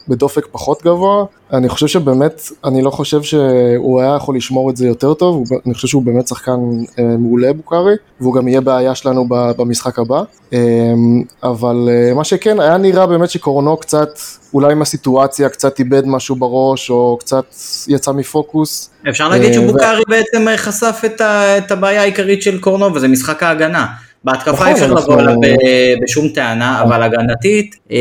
בדופק 0.08 0.48
פחות 0.52 0.84
גבוה, 0.84 1.26
אני 1.54 1.70
חושב 1.70 1.88
שבאמת, 1.88 2.42
אני 2.66 2.82
לא 2.82 2.90
חושב 2.90 3.24
שהוא 3.24 4.02
היה 4.02 4.16
יכול 4.16 4.36
לשמור 4.36 4.70
את 4.70 4.78
זה 4.78 4.88
יותר 4.88 5.14
טוב, 5.14 5.44
אני 5.66 5.74
חושב 5.74 5.88
שהוא 5.88 6.04
באמת 6.04 6.28
שחקן 6.28 6.60
אה, 7.00 7.04
מעולה 7.04 7.54
בוקארי, 7.54 7.96
והוא 8.22 8.36
גם 8.36 8.48
יהיה 8.48 8.62
בעיה 8.62 8.96
שלנו 8.96 9.26
במשחק 9.30 10.00
הבא, 10.00 10.22
אה, 10.54 10.60
אבל 11.44 11.90
אה, 11.90 12.14
מה 12.14 12.24
שכן, 12.24 12.60
היה 12.60 12.78
נראה 12.78 13.08
באמת 13.08 13.30
שקורנו 13.30 13.78
קצת, 13.78 14.10
אולי 14.54 14.72
עם 14.72 14.82
הסיטואציה, 14.82 15.50
קצת 15.50 15.80
איבד 15.80 16.08
משהו 16.08 16.36
בראש, 16.36 16.90
או 16.90 17.18
קצת 17.20 17.46
יצא 17.88 18.12
מפוקוס. 18.12 18.90
אפשר 19.10 19.30
להגיד 19.30 19.50
אה, 19.50 19.54
שבוקארי 19.54 20.04
בעצם 20.08 20.48
אה, 20.48 20.58
חשף 20.58 21.02
את 21.58 21.72
הבעיה 21.72 22.02
העיקרית 22.02 22.42
של 22.42 22.60
קורנו, 22.60 22.96
וזה 22.96 23.08
משחק 23.08 23.44
ההגנה. 23.44 23.86
בהתקפה 24.28 24.52
נכון, 24.52 24.68
אי 24.68 24.74
אפשר 24.74 24.86
אנחנו- 24.86 25.12
לבוא 25.14 25.22
אליו 25.24 25.36
ב- 25.42 26.04
בשום 26.04 26.28
טענה, 26.28 26.82
אבל 26.82 27.04
הגנתית, 27.04 27.76
אה, 27.92 27.98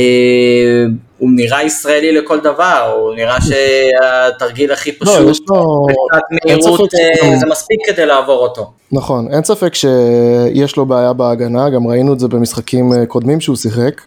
הוא 1.18 1.30
נראה 1.34 1.62
ישראלי 1.62 2.12
לכל 2.12 2.40
דבר, 2.40 2.92
הוא 2.96 3.14
נראה 3.14 3.36
שהתרגיל 3.40 4.72
הכי 4.72 4.90
לא, 5.00 5.12
פשוט. 5.12 5.44
קצת 5.44 6.22
מהירות, 6.44 6.80
אה, 6.94 7.36
זה 7.38 7.46
מספיק 7.46 7.78
כדי 7.86 8.06
לעבור 8.06 8.38
אותו. 8.42 8.70
נכון, 8.92 9.28
אין 9.32 9.44
ספק 9.44 9.74
שיש 9.74 10.76
לו 10.76 10.86
בעיה 10.86 11.12
בהגנה, 11.12 11.70
גם 11.70 11.86
ראינו 11.86 12.12
את 12.12 12.20
זה 12.20 12.28
במשחקים 12.28 12.92
אה, 12.92 13.06
קודמים 13.06 13.40
שהוא 13.40 13.56
שיחק, 13.56 14.00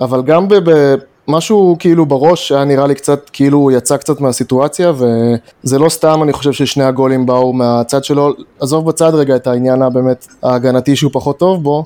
אבל 0.00 0.22
גם 0.22 0.48
במשהו 1.30 1.76
כאילו 1.78 2.06
בראש 2.06 2.52
היה 2.52 2.64
נראה 2.64 2.86
לי 2.86 2.94
קצת 2.94 3.30
כאילו 3.32 3.70
יצא 3.70 3.96
קצת 3.96 4.20
מהסיטואציה, 4.20 4.92
וזה 4.92 5.78
לא 5.78 5.88
סתם 5.88 6.22
אני 6.22 6.32
חושב 6.32 6.52
ששני 6.52 6.84
הגולים 6.84 7.26
באו 7.26 7.52
מהצד 7.52 8.04
שלו, 8.04 8.32
עזוב 8.60 8.86
בצד 8.86 9.14
רגע 9.14 9.36
את 9.36 9.46
העניין 9.46 9.82
הבאמת 9.82 10.26
ההגנתי 10.42 10.96
שהוא 10.96 11.10
פחות 11.14 11.38
טוב 11.38 11.62
בו, 11.62 11.84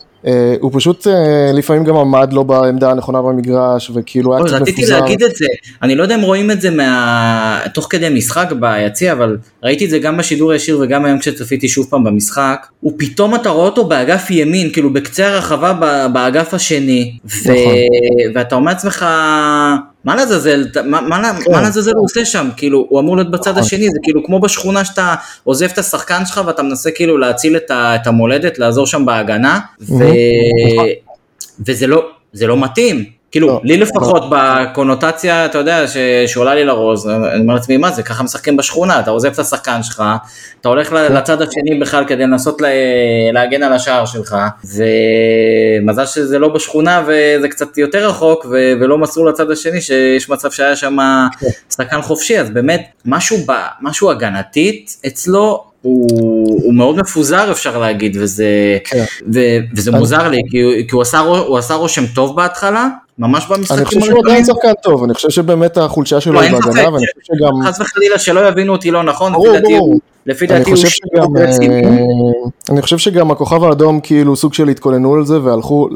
הוא 0.61 0.71
פשוט 0.75 1.07
אה, 1.07 1.53
לפעמים 1.55 1.85
גם 1.85 1.97
עמד 1.97 2.33
לא 2.33 2.43
בעמדה 2.43 2.91
הנכונה 2.91 3.23
במגרש, 3.23 3.91
וכאילו 3.95 4.35
היה 4.35 4.45
קצת 4.45 4.55
רציתי 4.55 4.83
מפוזר. 4.83 5.01
להגיד 5.01 5.23
את 5.23 5.37
זה, 5.37 5.47
אני 5.83 5.95
לא 5.95 6.03
יודע 6.03 6.15
אם 6.15 6.21
רואים 6.21 6.51
את 6.51 6.61
זה 6.61 6.71
מה... 6.71 7.61
תוך 7.75 7.87
כדי 7.91 8.09
משחק 8.09 8.53
ביציע, 8.61 9.13
אבל 9.13 9.37
ראיתי 9.63 9.85
את 9.85 9.91
זה 9.91 9.99
גם 9.99 10.17
בשידור 10.17 10.53
הישיר 10.53 10.79
וגם 10.81 11.05
היום 11.05 11.19
כשצפיתי 11.19 11.69
שוב 11.69 11.87
פעם 11.91 12.05
במשחק, 12.05 12.67
ופתאום 12.85 13.35
אתה 13.35 13.51
רואה 13.51 13.67
אותו 13.67 13.85
באגף 13.85 14.31
ימין, 14.31 14.73
כאילו 14.73 14.93
בקצה 14.93 15.27
הרחבה 15.27 15.73
באגף 16.13 16.55
השני, 16.55 17.19
ו... 17.25 17.29
נכון. 17.51 17.75
ואתה 18.35 18.55
אומר 18.55 18.73
לעצמך, 18.73 19.07
מה 20.05 20.17
לעזאזל, 20.17 20.65
מה, 20.85 21.01
כן. 21.45 21.53
מה 21.53 21.63
לעזאזל 21.63 21.93
הוא 21.97 22.05
עושה 22.05 22.25
שם, 22.25 22.49
כאילו 22.57 22.87
הוא 22.89 23.01
אמור 23.01 23.17
להיות 23.17 23.31
בצד 23.31 23.51
נכון. 23.51 23.63
השני, 23.63 23.91
זה 23.91 23.99
כאילו 24.03 24.25
כמו 24.25 24.41
בשכונה 24.41 24.85
שאתה 24.85 25.15
עוזב 25.45 25.69
את 25.73 25.79
השחקן 25.79 26.27
שלך 26.27 26.41
ואתה 26.47 26.63
מנסה 26.63 26.91
כאילו 26.91 27.19
להציל 27.19 27.57
את, 27.57 27.71
ה... 27.71 27.95
את 27.95 28.07
המולדת, 28.07 28.59
לעזור 28.59 28.87
שם 28.87 29.07
בהגנה, 29.07 29.61
ו... 29.81 29.85
נכון. 29.95 30.87
וזה 31.67 31.87
לא, 31.87 32.11
לא 32.47 32.57
מתאים. 32.57 33.05
כאילו, 33.35 33.49
לא, 33.49 33.61
לי 33.65 33.77
לפחות 33.77 34.23
בקונוטציה, 34.31 35.45
אתה 35.45 35.59
יודע, 35.59 35.87
ש- 35.89 35.97
שעולה 36.27 36.55
לי 36.55 36.65
לראש, 36.65 37.01
אני 37.07 37.41
אומר 37.41 37.55
לעצמי, 37.55 37.77
מה 37.77 37.91
זה, 37.91 38.03
ככה 38.03 38.23
משחקים 38.23 38.57
בשכונה, 38.57 39.01
אתה 39.01 39.11
עוזב 39.11 39.33
את 39.33 39.39
השחקן 39.39 39.83
שלך, 39.83 40.03
אתה 40.61 40.69
הולך 40.69 40.89
כן. 40.91 41.13
לצד 41.15 41.43
השני 41.43 41.79
בכלל 41.81 42.05
כדי 42.05 42.23
לנסות 42.23 42.61
ל- 42.61 42.67
להגן 43.33 43.63
על 43.63 43.73
השער 43.73 44.07
שלך, 44.07 44.37
ומזל 45.85 46.07
שזה 46.07 46.39
לא 46.39 46.49
בשכונה 46.49 47.03
וזה 47.07 47.49
קצת 47.49 47.79
יותר 47.79 48.09
רחוק, 48.09 48.45
ו- 48.51 48.73
ולא 48.81 48.99
מסרו 48.99 49.29
לצד 49.29 49.51
השני, 49.51 49.81
שיש 49.81 50.29
מצב 50.31 50.51
שהיה 50.51 50.77
שם 50.77 50.97
כן. 51.41 51.47
שחקן 51.77 52.03
חופשי, 52.03 52.39
אז 52.41 52.51
באמת, 52.51 52.83
משהו, 53.05 53.37
ב- 53.49 53.53
משהו 53.81 54.11
הגנתית 54.11 54.97
אצלו, 55.07 55.65
הוא, 55.85 56.09
הוא 56.65 56.75
מאוד 56.75 56.97
מפוזר 56.97 57.51
אפשר 57.53 57.79
להגיד, 57.79 58.17
וזה, 58.21 58.47
כן. 58.85 59.05
ו, 59.35 59.41
וזה 59.77 59.91
אני- 59.91 59.99
מוזר 59.99 60.29
לי, 60.29 60.39
כי, 60.51 60.59
כי 60.89 60.95
הוא, 60.95 61.03
עשה, 61.03 61.19
הוא 61.19 61.59
עשה 61.59 61.75
רושם 61.75 62.07
טוב 62.15 62.37
בהתחלה, 62.37 62.89
ממש 63.19 63.47
במשחקים 63.51 63.77
אני 63.79 63.85
חושב 63.87 64.01
שהוא 64.01 64.19
עדיין 64.25 64.45
שחקן 64.45 64.73
טוב, 64.83 65.05
אני 65.05 65.15
חושב 65.15 65.31
שבאמת 65.31 65.77
החולשה 65.79 66.21
שלו 66.21 66.33
לא, 66.33 66.41
היא 66.41 66.53
בהגנה, 66.53 66.89
ואני 66.93 67.05
חושב 67.21 67.35
שגם... 67.37 67.53
חס 67.69 67.81
וחלילה 67.81 68.19
שלא 68.19 68.49
יבינו 68.49 68.73
אותי 68.73 68.91
לא 68.91 69.03
נכון, 69.03 69.33
ברור, 69.33 69.47
לפי 69.49 69.61
דעתי 69.61 69.73
ברור. 69.75 69.89
הוא- 69.89 70.01
לפי 70.27 70.47
דעתי 70.47 70.71
הוא 70.71 70.77
שגם, 70.77 71.37
רציני. 71.37 71.85
אה, 71.85 71.91
אני 72.71 72.83
חושב 72.83 72.99
שגם 72.99 73.31
הכוכב 73.31 73.65
האדום 73.65 74.01
כאילו 74.01 74.37
סוג 74.37 74.55
של 74.55 74.69
התכוננו 74.69 75.15
על 75.15 75.25
זה 75.27 75.41
והלכו, 75.43 75.89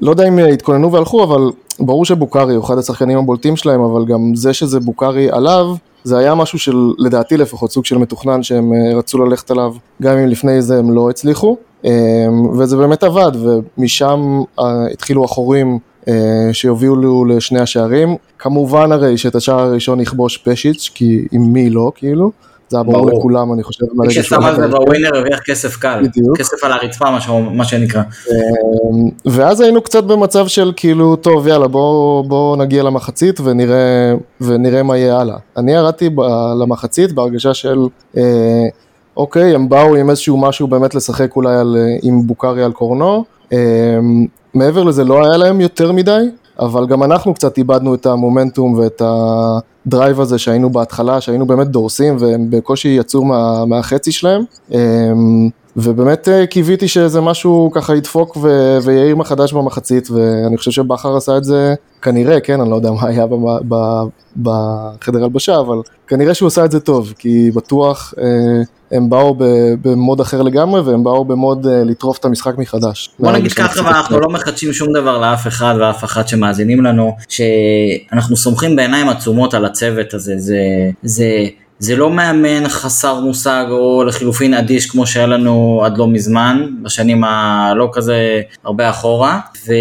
לא 0.00 0.10
יודע 0.10 0.28
אם 0.28 0.38
התכוננו 0.38 0.92
והלכו, 0.92 1.24
אבל 1.24 1.50
ברור 1.80 2.04
שבוקארי 2.04 2.54
הוא 2.54 2.64
אחד 2.64 2.78
השחקנים 2.78 3.18
הבולטים 3.18 3.56
שלהם, 3.56 3.80
אבל 3.80 4.04
גם 4.04 4.34
זה 4.34 4.52
שזה 4.52 4.80
בוקארי 4.80 5.30
עליו, 5.30 5.74
זה 6.04 6.18
היה 6.18 6.34
משהו 6.34 6.58
של, 6.58 6.92
לדעתי 6.98 7.36
לפחות, 7.36 7.72
סוג 7.72 7.84
של 7.84 7.98
מתוכנן 7.98 8.42
שהם 8.42 8.72
אה, 8.72 8.98
רצו 8.98 9.18
ללכת 9.18 9.50
עליו, 9.50 9.74
גם 10.02 10.18
אם 10.18 10.28
לפני 10.28 10.62
זה 10.62 10.78
הם 10.78 10.90
לא 10.90 11.10
הצליחו, 11.10 11.56
אה, 11.84 11.90
וזה 12.58 12.76
באמת 12.76 13.02
עבד, 13.02 13.32
ומשם 13.42 14.40
אה, 14.60 14.86
התחילו 14.92 15.24
החורים. 15.24 15.78
אה, 16.08 16.52
שיובילו 16.52 17.24
לשני 17.24 17.60
השערים. 17.60 18.16
כמובן 18.38 18.92
הרי 18.92 19.18
שאת 19.18 19.34
השער 19.34 19.60
הראשון 19.60 20.00
יכבוש 20.00 20.36
פשיץ', 20.36 20.90
כי 20.94 21.26
עם 21.32 21.52
מי 21.52 21.70
לא, 21.70 21.92
כאילו. 21.94 22.30
זה 22.68 22.76
היה 22.76 22.84
ברור. 22.84 23.10
לכולם, 23.10 23.52
אני 23.52 23.62
חושב. 23.62 23.84
מי 23.94 24.10
ששם 24.10 24.42
על 24.42 24.56
זה. 24.56 24.68
בווינר 24.68 25.16
הרוויח 25.16 25.40
כסף 25.40 25.76
קל, 25.76 26.02
בדיוק. 26.02 26.38
כסף 26.38 26.64
על 26.64 26.72
הרצפה 26.72 27.06
מה 27.52 27.64
שנקרא. 27.64 28.02
אמ, 28.02 29.08
ואז 29.24 29.60
היינו 29.60 29.82
קצת 29.82 30.04
במצב 30.04 30.46
של 30.46 30.72
כאילו, 30.76 31.16
טוב 31.16 31.46
יאללה 31.46 31.68
בוא, 31.68 32.24
בוא 32.24 32.56
נגיע 32.56 32.82
למחצית 32.82 33.40
ונראה, 33.40 34.14
ונראה 34.40 34.82
מה 34.82 34.96
יהיה 34.96 35.20
הלאה. 35.20 35.36
אני 35.56 35.72
ירדתי 35.72 36.10
למחצית 36.60 37.12
בהרגשה 37.12 37.54
של, 37.54 37.78
אה, 38.16 38.22
אוקיי, 39.16 39.54
הם 39.54 39.68
באו 39.68 39.96
עם 39.96 40.10
איזשהו 40.10 40.36
משהו 40.36 40.66
באמת 40.66 40.94
לשחק 40.94 41.36
אולי 41.36 41.56
על, 41.56 41.76
אה, 41.78 41.96
עם 42.02 42.26
בוקריה 42.26 42.64
על 42.64 42.72
קורנו. 42.72 43.24
אה, 43.52 43.58
מעבר 44.54 44.82
לזה 44.82 45.04
לא 45.04 45.24
היה 45.24 45.36
להם 45.36 45.60
יותר 45.60 45.92
מדי, 45.92 46.22
אבל 46.60 46.86
גם 46.86 47.02
אנחנו 47.02 47.34
קצת 47.34 47.58
איבדנו 47.58 47.94
את 47.94 48.06
המומנטום 48.06 48.74
ואת 48.74 49.02
ה 49.88 49.93
drive 49.93 50.20
הזה 50.20 50.38
שהיינו 50.38 50.70
בהתחלה, 50.70 51.20
שהיינו 51.20 51.46
באמת 51.46 51.68
דורסים 51.68 52.16
והם 52.18 52.46
בקושי 52.50 52.88
יצאו 52.88 53.24
מה, 53.24 53.64
מהחצי 53.64 54.12
שלהם. 54.12 54.42
ובאמת 55.82 56.28
אה, 56.28 56.46
קיוויתי 56.46 56.88
שאיזה 56.88 57.20
משהו 57.20 57.70
ככה 57.74 57.96
ידפוק 57.96 58.36
ו- 58.36 58.78
ויעיר 58.82 59.16
מחדש 59.16 59.52
במחצית, 59.52 60.08
ואני 60.10 60.56
חושב 60.56 60.70
שבכר 60.70 61.16
עשה 61.16 61.36
את 61.36 61.44
זה 61.44 61.74
כנראה, 62.02 62.40
כן, 62.40 62.60
אני 62.60 62.70
לא 62.70 62.76
יודע 62.76 62.90
מה 62.90 63.06
היה 63.08 63.26
במה- 63.26 63.58
ב- 63.68 64.08
בחדר 64.42 65.22
הלבשה, 65.24 65.60
אבל 65.60 65.76
כנראה 66.08 66.34
שהוא 66.34 66.46
עשה 66.46 66.64
את 66.64 66.70
זה 66.70 66.80
טוב, 66.80 67.12
כי 67.18 67.50
בטוח 67.54 68.14
אה, 68.20 68.24
הם 68.96 69.10
באו 69.10 69.34
ב- 69.34 69.44
ב 69.82 69.90
mood 69.90 70.20
אחר 70.20 70.42
לגמרי, 70.42 70.80
והם 70.80 71.04
באו 71.04 71.24
ב 71.24 71.32
mood 71.32 71.66
אה, 71.66 71.84
לטרוף 71.84 72.18
את 72.18 72.24
המשחק 72.24 72.58
מחדש. 72.58 73.10
בוא 73.18 73.32
נגיד 73.32 73.52
ככה, 73.52 73.84
ואנחנו. 73.84 74.20
לא 74.20 74.28
מחדשים 74.28 74.72
שום 74.72 74.92
דבר 74.92 75.18
לאף 75.18 75.46
אחד 75.46 75.74
ואף 75.80 76.04
אחת 76.04 76.28
שמאזינים 76.28 76.84
לנו, 76.84 77.16
שאנחנו 77.28 78.36
סומכים 78.36 78.76
בעיניים 78.76 79.08
עצומות 79.08 79.54
על 79.54 79.64
הצוות 79.64 80.14
הזה, 80.14 80.34
זה, 80.38 80.58
זה, 81.02 81.26
זה 81.78 81.96
לא 81.96 82.10
מאמן 82.10 82.68
חסר 82.68 83.20
מושג 83.20 83.64
או 83.70 84.04
לחילופין 84.04 84.54
אדיש 84.54 84.90
כמו 84.90 85.06
שהיה 85.06 85.26
לנו 85.26 85.82
עד 85.84 85.98
לא 85.98 86.08
מזמן, 86.08 86.66
בשנים 86.82 87.24
הלא 87.24 87.90
כזה 87.92 88.42
הרבה 88.64 88.90
אחורה, 88.90 89.40
ו... 89.66 89.72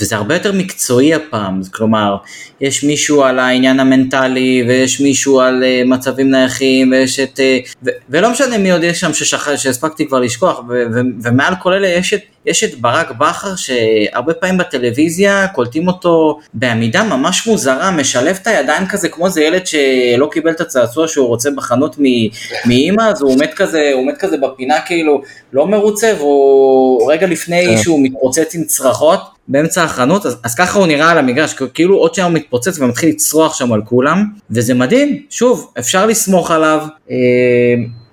וזה 0.00 0.16
הרבה 0.16 0.34
יותר 0.34 0.52
מקצועי 0.52 1.14
הפעם, 1.14 1.60
כלומר, 1.70 2.16
יש 2.60 2.84
מישהו 2.84 3.22
על 3.22 3.38
העניין 3.38 3.80
המנטלי, 3.80 4.64
ויש 4.68 5.00
מישהו 5.00 5.40
על 5.40 5.62
uh, 5.62 5.88
מצבים 5.88 6.30
נייחים, 6.30 6.92
ויש 6.92 7.20
את... 7.20 7.38
Uh, 7.38 7.68
ו- 7.86 7.90
ולא 8.10 8.30
משנה 8.30 8.58
מי 8.58 8.70
עוד 8.72 8.82
יש 8.82 9.00
שם 9.00 9.14
ששכ... 9.14 9.48
שהספקתי 9.56 10.06
כבר 10.06 10.20
לשכוח, 10.20 10.58
ו- 10.58 10.62
ו- 10.94 11.00
ומעל 11.22 11.54
כל 11.62 11.72
אלה 11.72 11.88
יש 11.88 12.14
את, 12.14 12.20
יש 12.46 12.64
את 12.64 12.74
ברק 12.80 13.10
בכר, 13.10 13.56
שהרבה 13.56 14.34
פעמים 14.34 14.58
בטלוויזיה 14.58 15.46
קולטים 15.48 15.88
אותו 15.88 16.38
בעמידה 16.54 17.02
ממש 17.02 17.46
מוזרה, 17.46 17.90
משלב 17.90 18.38
את 18.42 18.46
הידיים 18.46 18.86
כזה, 18.86 19.08
כמו 19.08 19.26
איזה 19.26 19.42
ילד 19.42 19.66
שלא 19.66 20.28
קיבל 20.32 20.50
את 20.50 20.60
הצעצוע 20.60 21.08
שהוא 21.08 21.26
רוצה 21.26 21.50
בחנות 21.50 21.96
מ- 21.98 22.28
מאימא, 22.68 23.02
אז 23.02 23.22
הוא 23.22 23.32
עומד 23.32 23.54
כזה, 23.54 23.90
הוא 23.92 24.02
עומד 24.02 24.16
כזה 24.18 24.36
בפינה 24.36 24.80
כאילו, 24.86 25.22
לא 25.52 25.66
מרוצה, 25.66 26.12
והוא 26.18 27.12
רגע 27.12 27.26
לפני 27.26 27.66
כן. 27.66 27.82
שהוא 27.82 28.00
מתפוצץ 28.02 28.54
עם 28.54 28.64
צרחות 28.64 29.20
באמצע 29.50 29.84
החנות, 29.84 30.26
אז, 30.26 30.36
אז 30.44 30.54
ככה 30.54 30.78
הוא 30.78 30.86
נראה 30.86 31.10
על 31.10 31.18
המגרש, 31.18 31.54
כאילו 31.74 31.96
עוד 31.96 32.14
שנייה 32.14 32.26
הוא 32.26 32.34
מתפוצץ 32.34 32.78
ומתחיל 32.78 33.08
לצרוח 33.08 33.54
שם 33.54 33.72
על 33.72 33.82
כולם, 33.84 34.24
וזה 34.50 34.74
מדהים, 34.74 35.22
שוב, 35.30 35.72
אפשר 35.78 36.06
לסמוך 36.06 36.50
עליו, 36.50 36.86
אה, 37.10 37.16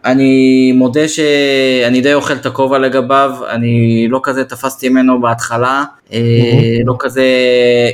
אני 0.06 0.72
מודה 0.76 1.08
שאני 1.08 2.02
די 2.02 2.14
אוכל 2.14 2.34
את 2.34 2.46
הכובע 2.46 2.78
לגביו, 2.78 3.32
אני 3.50 4.08
לא 4.10 4.20
כזה 4.24 4.44
תפסתי 4.44 4.90
ממנו 4.90 5.22
בהתחלה, 5.22 5.84
אה, 6.14 6.20
לא 6.86 6.96
כזה 7.00 7.26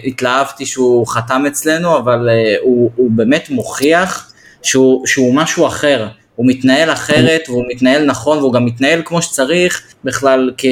התלהבתי 0.04 0.66
שהוא 0.66 1.08
חתם 1.08 1.44
אצלנו, 1.48 1.98
אבל 1.98 2.30
אה, 2.30 2.56
הוא, 2.62 2.92
הוא 2.96 3.12
באמת 3.12 3.50
מוכיח 3.50 4.32
שהוא, 4.62 5.08
שהוא 5.08 5.36
משהו 5.36 5.68
אחר. 5.68 6.08
הוא 6.36 6.46
מתנהל 6.48 6.92
אחרת 6.92 7.42
והוא 7.50 7.64
מתנהל 7.74 8.06
נכון 8.06 8.38
והוא 8.38 8.54
גם 8.54 8.66
מתנהל 8.66 9.02
כמו 9.06 9.22
שצריך 9.22 9.82
בכלל 10.04 10.52
כ... 10.58 10.66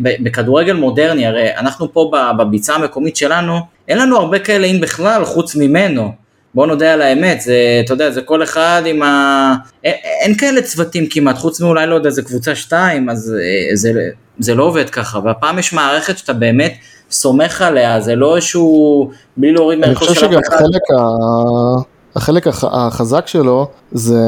בכדורגל 0.00 0.72
מודרני, 0.72 1.26
הרי 1.26 1.56
אנחנו 1.56 1.92
פה 1.92 2.10
בביצה 2.38 2.74
המקומית 2.74 3.16
שלנו, 3.16 3.58
אין 3.88 3.98
לנו 3.98 4.16
הרבה 4.16 4.38
כאלה 4.38 4.66
אם 4.66 4.80
בכלל 4.80 5.24
חוץ 5.24 5.56
ממנו. 5.56 6.12
בוא 6.54 6.66
נודה 6.66 6.92
על 6.92 7.02
האמת, 7.02 7.40
זה, 7.40 7.80
אתה 7.84 7.92
יודע, 7.92 8.10
זה 8.10 8.22
כל 8.22 8.42
אחד 8.42 8.82
עם 8.86 9.02
ה... 9.02 9.54
אין, 9.84 9.94
אין 10.20 10.34
כאלה 10.34 10.62
צוותים 10.62 11.06
כמעט, 11.10 11.38
חוץ 11.38 11.60
מאולי 11.60 11.86
לא 11.86 11.94
יודע, 11.94 12.10
זה 12.10 12.22
קבוצה 12.22 12.54
שתיים, 12.54 13.10
אז 13.10 13.34
אה, 13.40 13.76
זה, 13.76 13.92
זה 14.38 14.54
לא 14.54 14.64
עובד 14.64 14.90
ככה, 14.90 15.18
והפעם 15.24 15.58
יש 15.58 15.72
מערכת 15.72 16.18
שאתה 16.18 16.32
באמת 16.32 16.74
סומך 17.10 17.62
עליה, 17.62 18.00
זה 18.00 18.14
לא 18.14 18.36
איזשהו, 18.36 19.10
בלי 19.36 19.52
להוריד 19.52 19.78
אני 19.78 19.86
מערכו 19.86 20.06
חושב 20.06 20.20
של 20.20 20.26
אף 20.26 20.30
שגם 20.30 20.40
אחד. 20.48 20.56
חלק, 20.56 20.82
ה... 20.98 21.97
החלק 22.16 22.46
הח... 22.46 22.64
החזק 22.64 23.26
שלו 23.26 23.66
זה 23.92 24.20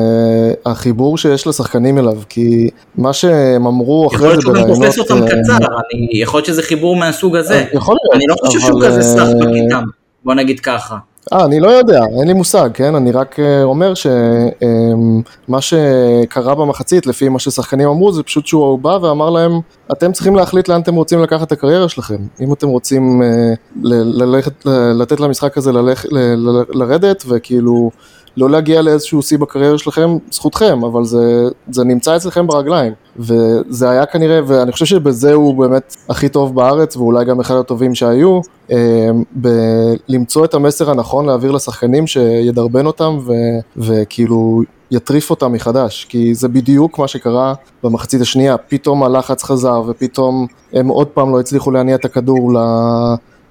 החיבור 0.67 1.19
שיש 1.19 1.47
לשחקנים 1.47 1.99
אליו, 1.99 2.17
כי 2.29 2.71
מה 2.99 3.13
שהם 3.13 3.67
אמרו 3.67 4.11
יכול 4.13 4.19
אחרי 4.19 4.29
להיות 4.29 4.41
זה 4.41 4.43
שהוא 4.43 4.55
גם 4.55 4.63
בראיונות... 4.63 4.87
תופס 4.87 4.99
אותם 4.99 5.23
אה, 5.23 5.29
קצר, 5.29 5.57
אני, 5.95 6.23
יכול 6.23 6.39
להיות 6.39 6.47
שזה 6.47 6.63
חיבור 6.63 6.97
מהסוג 6.97 7.37
הזה. 7.37 7.65
יכול 7.73 7.97
להיות, 8.03 8.15
אני 8.15 8.25
לא 8.29 8.35
חושב 8.45 8.61
שהוא 8.61 8.83
כזה 8.87 9.03
סלח 9.03 9.29
אה, 9.29 9.35
בכיתם, 9.35 9.83
בוא 10.25 10.35
נגיד 10.35 10.61
ככה. 10.61 10.97
אה, 11.33 11.45
אני 11.45 11.61
לא 11.61 11.69
יודע, 11.69 12.01
אין 12.19 12.27
לי 12.29 12.33
מושג, 12.33 12.71
כן? 12.75 12.95
אני 12.95 13.13
רק 13.13 13.41
אה, 13.41 13.63
אומר 13.63 13.93
שמה 13.95 15.61
שקרה 15.61 16.55
במחצית, 16.55 17.07
לפי 17.07 17.29
מה 17.29 17.39
ששחקנים 17.39 17.89
אמרו, 17.89 18.13
זה 18.13 18.23
פשוט 18.23 18.47
שהוא 18.47 18.79
בא 18.79 18.99
ואמר 19.03 19.31
להם, 19.31 19.53
אתם 19.93 20.13
צריכים 20.13 20.37
להחליט 20.37 20.69
לאן 20.69 20.81
אתם 20.81 20.95
רוצים 20.95 21.23
לקחת 21.23 21.47
את 21.47 21.53
הקריירה 21.53 21.89
שלכם. 21.89 22.19
אם 22.41 22.53
אתם 22.53 22.69
רוצים 22.69 23.23
אה, 23.23 23.53
ללכת, 23.83 24.67
לתת 24.95 25.21
למשחק 25.21 25.57
הזה 25.57 25.73
ללכ, 25.73 26.07
ל- 26.11 26.19
ל- 26.19 26.65
לרדת, 26.79 27.25
וכאילו 27.29 27.91
לא 28.37 28.51
להגיע 28.51 28.83
לאיזשהו 28.83 29.23
שיא 29.23 29.39
בקריירה 29.39 29.79
שלכם, 29.79 30.17
זכותכם, 30.31 30.85
אבל 30.85 31.05
זה, 31.05 31.49
זה 31.71 31.85
נמצא 31.85 32.17
אצלכם 32.17 32.47
ברגליים. 32.47 32.93
וזה 33.17 33.91
היה 33.91 34.07
כנראה, 34.07 34.41
ואני 34.47 34.73
חושב 34.73 34.87
שבזה 34.87 35.33
הוא 35.33 35.55
באמת 35.55 35.97
הכי 36.09 36.29
טוב 36.29 36.55
בארץ, 36.55 36.97
ואולי 36.97 37.25
גם 37.25 37.41
אחד 37.41 37.55
הטובים 37.55 37.95
שהיו, 37.95 38.41
אה, 38.71 39.09
בלמצוא 39.33 40.45
את 40.45 40.55
המסר 40.55 40.91
הנכון 40.91 41.27
להעביר 41.27 41.51
לשחקנים 41.51 42.07
שידרבן 42.07 42.87
אותם 42.87 43.19
ו, 43.27 43.33
וכאילו 43.77 44.63
יטריף 44.91 45.31
אותם 45.31 45.53
מחדש, 45.53 46.07
כי 46.09 46.35
זה 46.35 46.49
בדיוק 46.49 46.99
מה 46.99 47.09
שקרה 47.09 47.55
במחצית 47.83 48.21
השנייה, 48.21 48.57
פתאום 48.57 49.03
הלחץ 49.03 49.43
חזר 49.43 49.83
ופתאום 49.89 50.47
הם 50.73 50.89
עוד 50.89 51.07
פעם 51.07 51.33
לא 51.33 51.41
הצליחו 51.41 51.71
להניע 51.71 51.95
את 51.95 52.05
הכדור 52.05 52.53
ל... 52.53 52.59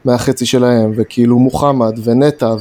מהחצי 0.05 0.45
שלהם, 0.45 0.91
וכאילו 0.95 1.39
מוחמד 1.39 1.99
ונטע, 2.03 2.55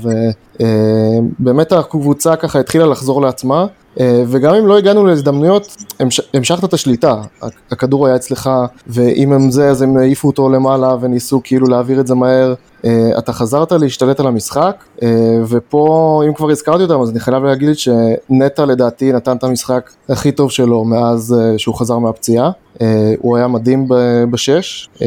ובאמת 0.61 1.73
הקבוצה 1.73 2.37
ככה 2.37 2.61
התחילה 2.61 2.87
לחזור 2.87 3.23
לעצמה, 3.23 3.67
אה, 4.01 4.23
וגם 4.27 4.55
אם 4.55 4.67
לא 4.67 4.79
הגענו 4.79 5.07
להזדמנויות, 5.07 5.77
המש- 6.01 6.29
המשכת 6.35 6.65
את 6.65 6.73
השליטה, 6.73 7.15
הכדור 7.71 8.07
היה 8.07 8.17
אצלך, 8.17 8.51
ואם 8.87 9.33
הם 9.33 9.51
זה, 9.51 9.69
אז 9.71 9.83
הם 9.83 9.97
העיפו 9.97 10.29
אותו 10.29 10.49
למעלה 10.49 10.97
וניסו 11.01 11.41
כאילו 11.45 11.67
להעביר 11.67 12.01
את 12.01 12.07
זה 12.07 12.15
מהר. 12.15 12.55
אה, 12.85 13.11
אתה 13.19 13.33
חזרת 13.33 13.73
להשתלט 13.73 14.21
על 14.21 14.27
המשחק, 14.27 14.85
אה, 15.03 15.09
ופה, 15.49 16.23
אם 16.29 16.35
כבר 16.35 16.51
הזכרתי 16.51 16.83
אותם, 16.83 17.01
אז 17.01 17.11
אני 17.11 17.21
חייב 17.21 17.45
להגיד 17.45 17.69
שנטע 17.79 18.65
לדעתי 18.65 19.13
נתן 19.13 19.37
את 19.37 19.45
המשחק 19.45 19.91
הכי 20.09 20.33
טוב 20.33 20.51
שלו 20.51 20.85
מאז 20.85 21.37
אה, 21.39 21.59
שהוא 21.59 21.75
חזר 21.75 21.99
מהפציעה. 21.99 22.51
אה, 22.81 23.15
הוא 23.19 23.37
היה 23.37 23.49
מדהים 23.49 23.87
בשש, 24.31 24.89
אה, 25.03 25.07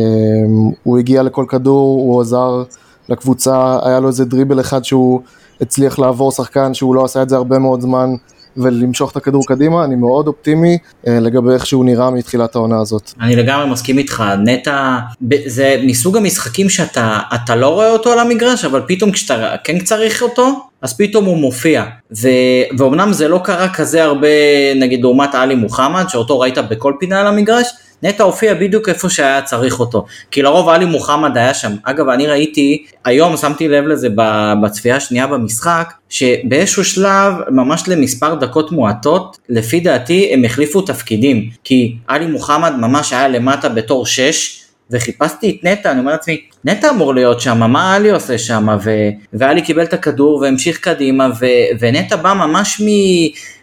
הוא 0.83 0.97
הגיע 0.97 1.23
לכל 1.23 1.45
כדור, 1.47 1.99
הוא 1.99 2.21
עזר 2.21 2.63
לקבוצה, 3.09 3.77
היה 3.83 3.99
לו 3.99 4.07
איזה 4.07 4.25
דריבל 4.25 4.59
אחד 4.59 4.85
שהוא 4.85 5.21
הצליח 5.61 5.99
לעבור 5.99 6.31
שחקן 6.31 6.73
שהוא 6.73 6.95
לא 6.95 7.05
עשה 7.05 7.21
את 7.21 7.29
זה 7.29 7.35
הרבה 7.35 7.59
מאוד 7.59 7.81
זמן 7.81 8.09
ולמשוך 8.57 9.11
את 9.11 9.17
הכדור 9.17 9.47
קדימה, 9.47 9.83
אני 9.83 9.95
מאוד 9.95 10.27
אופטימי 10.27 10.77
אה, 11.07 11.19
לגבי 11.19 11.53
איך 11.53 11.65
שהוא 11.65 11.85
נראה 11.85 12.11
מתחילת 12.11 12.55
העונה 12.55 12.79
הזאת. 12.81 13.11
אני 13.21 13.35
לגמרי 13.35 13.69
מסכים 13.71 13.97
איתך, 13.97 14.23
נטע, 14.43 14.97
זה 15.45 15.81
מסוג 15.83 16.17
המשחקים 16.17 16.69
שאתה 16.69 17.19
אתה 17.35 17.55
לא 17.55 17.67
רואה 17.67 17.91
אותו 17.91 18.11
על 18.11 18.19
המגרש, 18.19 18.65
אבל 18.65 18.81
פתאום 18.87 19.11
כשאתה 19.11 19.55
כן 19.63 19.79
צריך 19.79 20.21
אותו, 20.21 20.70
אז 20.81 20.97
פתאום 20.97 21.25
הוא 21.25 21.37
מופיע. 21.37 21.83
ו, 22.21 22.27
ואומנם 22.77 23.13
זה 23.13 23.27
לא 23.27 23.41
קרה 23.43 23.69
כזה 23.69 24.03
הרבה, 24.03 24.27
נגיד 24.75 25.01
לעומת 25.01 25.35
עלי 25.35 25.55
מוחמד, 25.55 26.05
שאותו 26.09 26.39
ראית 26.39 26.57
בכל 26.57 26.93
פינה 26.99 27.21
על 27.21 27.27
המגרש, 27.27 27.67
נטע 28.03 28.23
הופיע 28.23 28.53
בדיוק 28.53 28.89
איפה 28.89 29.09
שהיה 29.09 29.41
צריך 29.41 29.79
אותו. 29.79 30.05
כי 30.31 30.41
לרוב 30.41 30.69
עלי 30.69 30.85
מוחמד 30.85 31.37
היה 31.37 31.53
שם. 31.53 31.71
אגב, 31.83 32.09
אני 32.09 32.27
ראיתי, 32.27 32.85
היום 33.05 33.37
שמתי 33.37 33.67
לב 33.67 33.85
לזה 33.85 34.07
בצפייה 34.63 34.95
השנייה 34.95 35.27
במשחק, 35.27 35.93
שבאיזשהו 36.09 36.85
שלב, 36.85 37.33
ממש 37.49 37.83
למספר 37.87 38.35
דקות 38.35 38.71
מועטות, 38.71 39.37
לפי 39.49 39.79
דעתי 39.79 40.29
הם 40.33 40.45
החליפו 40.45 40.81
תפקידים. 40.81 41.49
כי 41.63 41.95
עלי 42.07 42.25
מוחמד 42.25 42.73
ממש 42.77 43.13
היה 43.13 43.27
למטה 43.27 43.69
בתור 43.69 44.05
6, 44.05 44.60
וחיפשתי 44.91 45.49
את 45.49 45.65
נטע, 45.65 45.91
אני 45.91 45.99
אומר 45.99 46.11
לעצמי, 46.11 46.41
נטע 46.65 46.89
אמור 46.89 47.13
להיות 47.15 47.41
שם, 47.41 47.57
מה 47.71 47.95
עלי 47.95 48.09
עושה 48.09 48.37
שם? 48.37 48.67
ו- 48.83 49.09
ועלי 49.33 49.61
קיבל 49.61 49.83
את 49.83 49.93
הכדור 49.93 50.37
והמשיך 50.37 50.77
קדימה, 50.77 51.27
ו- 51.39 51.45
ונטע 51.79 52.15
בא 52.15 52.33
ממש 52.33 52.81
מ... 52.81 52.87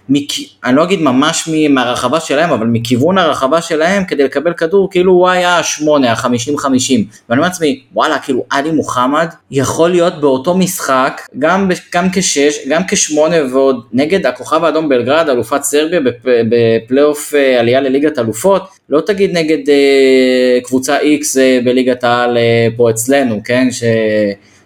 מק... 0.09 0.33
אני 0.65 0.77
לא 0.77 0.85
אגיד 0.85 1.01
ממש 1.01 1.49
מהרחבה 1.71 2.21
שלהם, 2.21 2.51
אבל 2.51 2.67
מכיוון 2.67 3.19
הרחבה 3.19 3.63
שלהם, 3.63 4.05
כדי 4.05 4.25
לקבל 4.25 4.53
כדור, 4.53 4.91
כאילו 4.91 5.13
הוא 5.13 5.29
היה 5.29 5.59
השמונה, 5.59 6.13
החמישים 6.13 6.59
חמישים. 6.59 7.05
ואני 7.29 7.39
אומר 7.39 7.49
לעצמי, 7.49 7.81
וואלה, 7.95 8.19
כאילו 8.19 8.45
עלי 8.51 8.71
מוחמד 8.71 9.29
יכול 9.51 9.91
להיות 9.91 10.21
באותו 10.21 10.55
משחק, 10.55 11.21
גם, 11.39 11.71
גם 11.95 12.07
כשש, 12.13 12.69
גם 12.69 12.83
כשמונה 12.89 13.37
ועוד 13.53 13.85
נגד 13.93 14.27
הכוכב 14.27 14.65
האדום 14.65 14.89
בלגרד, 14.89 15.29
אלופת 15.29 15.63
סרביה 15.63 16.01
בפלייאוף 16.25 17.35
אה, 17.35 17.61
עלייה 17.61 17.81
לליגת 17.81 18.19
אלופות, 18.19 18.63
לא 18.89 19.01
תגיד 19.01 19.37
נגד 19.37 19.69
אה, 19.69 20.59
קבוצה 20.65 20.99
X 20.99 21.39
אה, 21.41 21.59
בליגת 21.65 22.05
העל 22.05 22.37
אה, 22.37 22.69
פה 22.77 22.91
אצלנו, 22.91 23.41
כן? 23.45 23.69
ש... 23.71 23.83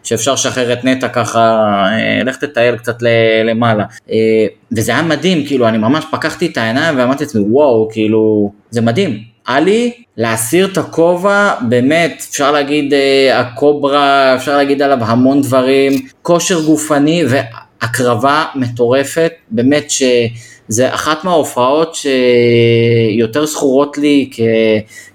שאפשר 0.03 0.33
לשחרר 0.33 0.73
את 0.73 0.85
נטע 0.85 1.09
ככה, 1.09 1.41
אה, 1.93 2.25
לך 2.25 2.37
תטייל 2.37 2.77
קצת 2.77 2.97
למעלה. 3.45 3.85
אה, 4.11 4.47
וזה 4.77 4.93
היה 4.93 5.03
מדהים, 5.03 5.47
כאילו, 5.47 5.69
אני 5.69 5.79
ממש 5.79 6.05
פקחתי 6.11 6.47
את 6.47 6.57
העיניים 6.57 6.99
ואמרתי 6.99 7.25
לעצמי, 7.25 7.43
וואו, 7.51 7.89
כאילו, 7.93 8.53
זה 8.71 8.81
מדהים. 8.81 9.19
עלי, 9.45 9.93
להסיר 10.17 10.67
את 10.73 10.79
הכובע, 10.79 11.55
באמת, 11.69 12.25
אפשר 12.31 12.53
להגיד 12.53 12.95
אה, 12.95 13.41
הקוברה, 13.41 14.35
אפשר 14.35 14.57
להגיד 14.57 14.83
עליו 14.83 14.99
המון 15.01 15.43
דברים, 15.43 15.93
כושר 16.23 16.61
גופני 16.61 17.25
והקרבה 17.29 18.45
מטורפת, 18.55 19.33
באמת 19.51 19.91
ש... 19.91 20.03
זה 20.73 20.95
אחת 20.95 21.25
מההופעות 21.25 21.95
שיותר 21.95 23.47
זכורות 23.47 23.99
לי 23.99 24.31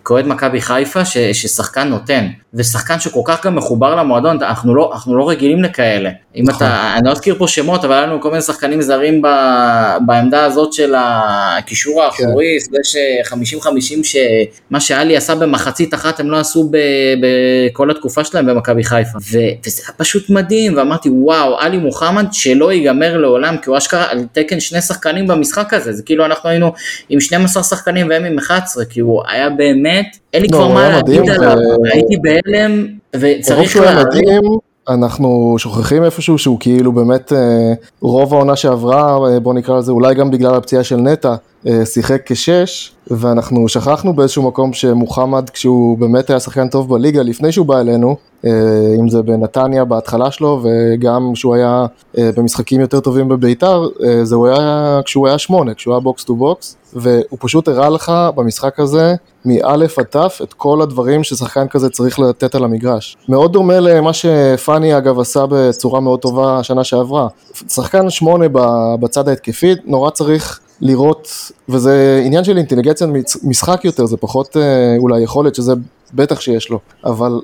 כאוהד 0.05 0.27
מכבי 0.27 0.61
חיפה, 0.61 1.05
ש, 1.05 1.17
ששחקן 1.17 1.87
נותן, 1.87 2.27
ושחקן 2.53 2.99
שכל 2.99 3.21
כך 3.25 3.45
גם 3.45 3.55
מחובר 3.55 3.95
למועדון, 3.95 4.43
אנחנו 4.43 4.75
לא, 4.75 4.89
אנחנו 4.93 5.17
לא 5.17 5.29
רגילים 5.29 5.63
לכאלה. 5.63 6.09
אם 6.35 6.43
אתה, 6.49 6.55
נכון. 6.55 6.67
אני 6.67 7.07
לא 7.07 7.11
אזכיר 7.11 7.35
פה 7.37 7.47
שמות, 7.47 7.85
אבל 7.85 7.93
היה 7.93 8.05
לנו 8.05 8.21
כל 8.21 8.29
מיני 8.29 8.41
שחקנים 8.41 8.81
זרים 8.81 9.21
ב, 9.21 9.27
בעמדה 10.05 10.45
הזאת 10.45 10.73
של 10.73 10.93
הקישור 10.97 12.03
האחורי, 12.03 12.57
כן. 12.59 12.77
סלש 12.83 12.95
50-50, 14.03 14.03
שמה 14.03 14.79
שאלי 14.79 15.17
עשה 15.17 15.35
במחצית 15.35 15.93
אחת 15.93 16.19
הם 16.19 16.29
לא 16.31 16.37
עשו 16.37 16.69
ב, 16.71 16.77
בכל 17.21 17.91
התקופה 17.91 18.23
שלהם 18.23 18.45
במכבי 18.45 18.83
חיפה. 18.83 19.17
ו, 19.31 19.37
וזה 19.65 19.81
היה 19.85 19.93
פשוט 19.97 20.29
מדהים, 20.29 20.77
ואמרתי 20.77 21.09
וואו, 21.09 21.59
עלי 21.59 21.77
מוחמד 21.77 22.25
שלא 22.31 22.73
ייגמר 22.73 23.17
לעולם, 23.17 23.57
כי 23.57 23.69
הוא 23.69 23.77
אשכרה 23.77 24.11
על 24.11 24.25
תקן 24.31 24.59
שני 24.59 24.81
שחקנים 24.81 25.27
במשחק 25.27 25.46
הזה, 25.71 25.93
זה 25.93 26.03
כאילו 26.03 26.25
אנחנו 26.25 26.49
היינו 26.49 26.73
עם 27.09 27.19
12 27.19 27.63
שחקנים 27.63 28.09
והם 28.09 28.25
עם 28.25 28.37
11, 28.37 28.85
כי 28.85 28.99
הוא 28.99 29.23
היה 29.27 29.49
באמת, 29.49 30.17
אין 30.33 30.41
לי 30.41 30.47
לא, 30.51 30.57
כבר 30.57 30.67
מה 30.67 30.89
להגיד 30.89 31.29
עליו, 31.29 31.57
הייתי 31.93 32.15
בהלם, 32.21 32.87
וצריך 33.15 33.75
להבין. 33.75 34.41
אנחנו 34.89 35.55
שוכחים 35.57 36.03
איפשהו 36.03 36.37
שהוא 36.37 36.59
כאילו 36.59 36.91
באמת 36.91 37.33
אה, 37.33 37.73
רוב 38.01 38.33
העונה 38.33 38.55
שעברה, 38.55 39.17
אה, 39.27 39.39
בוא 39.39 39.53
נקרא 39.53 39.77
לזה 39.77 39.91
אולי 39.91 40.15
גם 40.15 40.31
בגלל 40.31 40.55
הפציעה 40.55 40.83
של 40.83 40.95
נטע, 40.95 41.35
אה, 41.67 41.85
שיחק 41.85 42.21
כשש, 42.25 42.91
ואנחנו 43.07 43.69
שכחנו 43.69 44.13
באיזשהו 44.13 44.43
מקום 44.43 44.73
שמוחמד, 44.73 45.49
כשהוא 45.49 45.97
באמת 45.97 46.29
היה 46.29 46.39
שחקן 46.39 46.67
טוב 46.67 46.89
בליגה 46.89 47.21
לפני 47.23 47.51
שהוא 47.51 47.65
בא 47.65 47.79
אלינו, 47.79 48.15
אם 48.99 49.09
זה 49.09 49.21
בנתניה 49.21 49.85
בהתחלה 49.85 50.31
שלו, 50.31 50.63
וגם 50.63 51.31
כשהוא 51.33 51.55
היה 51.55 51.85
במשחקים 52.17 52.81
יותר 52.81 52.99
טובים 52.99 53.27
בביתר, 53.27 53.87
זה 54.23 54.35
הוא 54.35 54.47
היה 54.47 54.99
כשהוא 55.05 55.27
היה 55.27 55.37
שמונה, 55.37 55.73
כשהוא 55.73 55.93
היה 55.93 55.99
box 55.99 56.23
to 56.23 56.35
box, 56.35 56.77
והוא 57.01 57.37
פשוט 57.39 57.67
הראה 57.67 57.89
לך 57.89 58.11
במשחק 58.35 58.79
הזה, 58.79 59.15
מאלף 59.45 59.99
עד 59.99 60.05
תף, 60.05 60.39
את 60.43 60.53
כל 60.53 60.81
הדברים 60.81 61.23
ששחקן 61.23 61.67
כזה 61.67 61.89
צריך 61.89 62.19
לתת 62.19 62.55
על 62.55 62.63
המגרש. 62.63 63.17
מאוד 63.29 63.53
דומה 63.53 63.79
למה 63.79 64.11
שפאני 64.13 64.97
אגב 64.97 65.19
עשה 65.19 65.45
בצורה 65.49 65.99
מאוד 65.99 66.19
טובה 66.19 66.59
השנה 66.59 66.83
שעברה. 66.83 67.27
שחקן 67.69 68.09
שמונה 68.09 68.45
בצד 68.99 69.29
ההתקפי, 69.29 69.75
נורא 69.85 70.09
צריך 70.09 70.59
לראות, 70.81 71.51
וזה 71.69 72.21
עניין 72.25 72.43
של 72.43 72.57
אינטליגנציה 72.57 73.07
משחק 73.43 73.85
יותר, 73.85 74.05
זה 74.05 74.17
פחות 74.17 74.57
אה, 74.57 74.95
אולי 74.97 75.21
יכולת, 75.21 75.55
שזה 75.55 75.73
בטח 76.13 76.39
שיש 76.39 76.69
לו, 76.69 76.79
אבל 77.05 77.41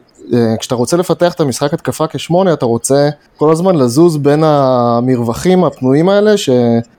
כשאתה 0.59 0.75
רוצה 0.75 0.97
לפתח 0.97 1.33
את 1.33 1.39
המשחק 1.39 1.73
התקפה 1.73 2.07
כשמונה, 2.07 2.53
אתה 2.53 2.65
רוצה 2.65 3.09
כל 3.37 3.51
הזמן 3.51 3.75
לזוז 3.75 4.17
בין 4.17 4.43
המרווחים 4.43 5.63
הפנויים 5.63 6.09
האלה 6.09 6.37
ש, 6.37 6.49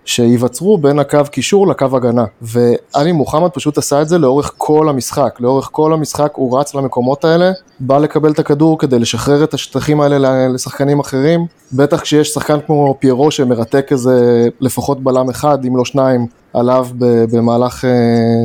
שייווצרו 0.04 0.78
בין 0.78 0.98
הקו 0.98 1.18
קישור 1.30 1.68
לקו 1.68 1.86
הגנה. 1.92 2.24
ואלי 2.42 3.12
מוחמד 3.12 3.50
פשוט 3.50 3.78
עשה 3.78 4.02
את 4.02 4.08
זה 4.08 4.18
לאורך 4.18 4.52
כל 4.58 4.88
המשחק. 4.88 5.36
לאורך 5.40 5.68
כל 5.72 5.92
המשחק 5.92 6.32
הוא 6.34 6.58
רץ 6.58 6.74
למקומות 6.74 7.24
האלה, 7.24 7.52
בא 7.80 7.98
לקבל 7.98 8.32
את 8.32 8.38
הכדור 8.38 8.78
כדי 8.78 8.98
לשחרר 8.98 9.44
את 9.44 9.54
השטחים 9.54 10.00
האלה 10.00 10.48
לשחקנים 10.48 11.00
אחרים. 11.00 11.46
בטח 11.72 12.00
כשיש 12.00 12.28
שחקן 12.28 12.58
כמו 12.66 12.96
פיירו 12.98 13.30
שמרתק 13.30 13.88
איזה 13.90 14.48
לפחות 14.60 15.02
בלם 15.02 15.30
אחד, 15.30 15.64
אם 15.64 15.76
לא 15.76 15.84
שניים, 15.84 16.26
עליו 16.54 16.86
במהלך, 17.32 17.84
אה, 17.84 17.90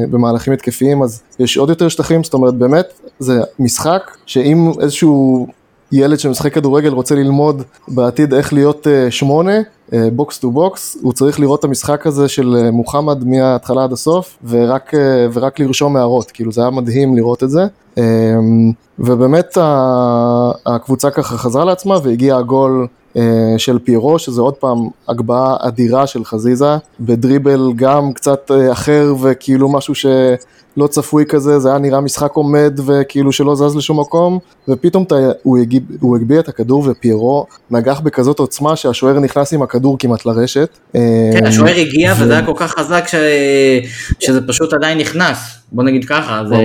במהלכים 0.09 0.53
התקפיים, 0.53 1.03
אז 1.03 1.21
יש 1.39 1.57
עוד 1.57 1.69
יותר 1.69 1.89
שטחים, 1.89 2.23
זאת 2.23 2.33
אומרת 2.33 2.53
באמת 2.53 2.85
זה 3.19 3.41
משחק 3.59 4.11
שאם 4.25 4.71
איזשהו 4.81 5.47
ילד 5.91 6.19
שמשחק 6.19 6.53
כדורגל 6.53 6.89
רוצה 6.89 7.15
ללמוד 7.15 7.63
בעתיד 7.87 8.33
איך 8.33 8.53
להיות 8.53 8.87
אה, 8.87 9.11
שמונה, 9.11 9.53
box 10.13 10.37
to 10.39 10.51
box, 10.51 10.97
הוא 11.01 11.13
צריך 11.13 11.39
לראות 11.39 11.59
את 11.59 11.65
המשחק 11.65 12.07
הזה 12.07 12.27
של 12.27 12.55
אה, 12.55 12.71
מוחמד 12.71 13.23
מההתחלה 13.27 13.83
עד 13.83 13.91
הסוף, 13.91 14.37
ורק, 14.43 14.91
ורק 15.33 15.59
לרשום 15.59 15.95
הערות, 15.95 16.31
כאילו 16.31 16.51
זה 16.51 16.61
היה 16.61 16.69
מדהים 16.69 17.15
לראות 17.15 17.43
את 17.43 17.49
זה. 17.49 17.65
ובאמת 18.99 19.57
הקבוצה 20.65 21.11
ככה 21.11 21.37
חזרה 21.37 21.65
לעצמה 21.65 21.97
והגיע 22.03 22.37
הגול 22.37 22.87
של 23.57 23.79
פירו, 23.79 24.19
שזה 24.19 24.41
עוד 24.41 24.53
פעם 24.53 24.77
הגבהה 25.07 25.55
אדירה 25.59 26.07
של 26.07 26.25
חזיזה, 26.25 26.75
בדריבל 26.99 27.71
גם 27.75 28.13
קצת 28.13 28.51
אה, 28.51 28.71
אחר 28.71 29.13
וכאילו 29.21 29.69
משהו 29.71 29.95
שלא 29.95 30.87
צפוי 30.87 31.25
כזה, 31.25 31.59
זה 31.59 31.69
היה 31.69 31.77
נראה 31.77 32.01
משחק 32.01 32.31
עומד 32.33 32.79
וכאילו 32.85 33.31
שלא 33.31 33.55
זז 33.55 33.75
לשום 33.75 33.99
מקום, 33.99 34.39
ופתאום 34.67 35.03
תה, 35.05 35.15
הוא, 35.43 35.57
הגיב, 35.57 35.83
הוא 35.99 36.17
הגביה 36.17 36.39
את 36.39 36.47
הכדור 36.47 36.83
ופיירו 36.87 37.45
נגח 37.71 37.99
בכזאת 37.99 38.39
עוצמה 38.39 38.75
שהשוער 38.75 39.19
נכנס 39.19 39.53
עם 39.53 39.61
הכדור 39.61 39.97
כמעט 39.99 40.25
לרשת. 40.25 40.69
אה, 40.95 41.29
כן, 41.33 41.45
השוער 41.45 41.75
הגיע 41.75 42.13
ו... 42.17 42.23
וזה 42.23 42.33
היה 42.33 42.45
כל 42.45 42.53
כך 42.55 42.71
חזק 42.71 43.07
ש... 43.07 43.15
שזה 44.19 44.47
פשוט 44.47 44.73
עדיין 44.73 44.97
נכנס, 44.97 45.37
בוא 45.71 45.83
נגיד 45.83 46.05
ככה. 46.05 46.41
זה... 46.49 46.55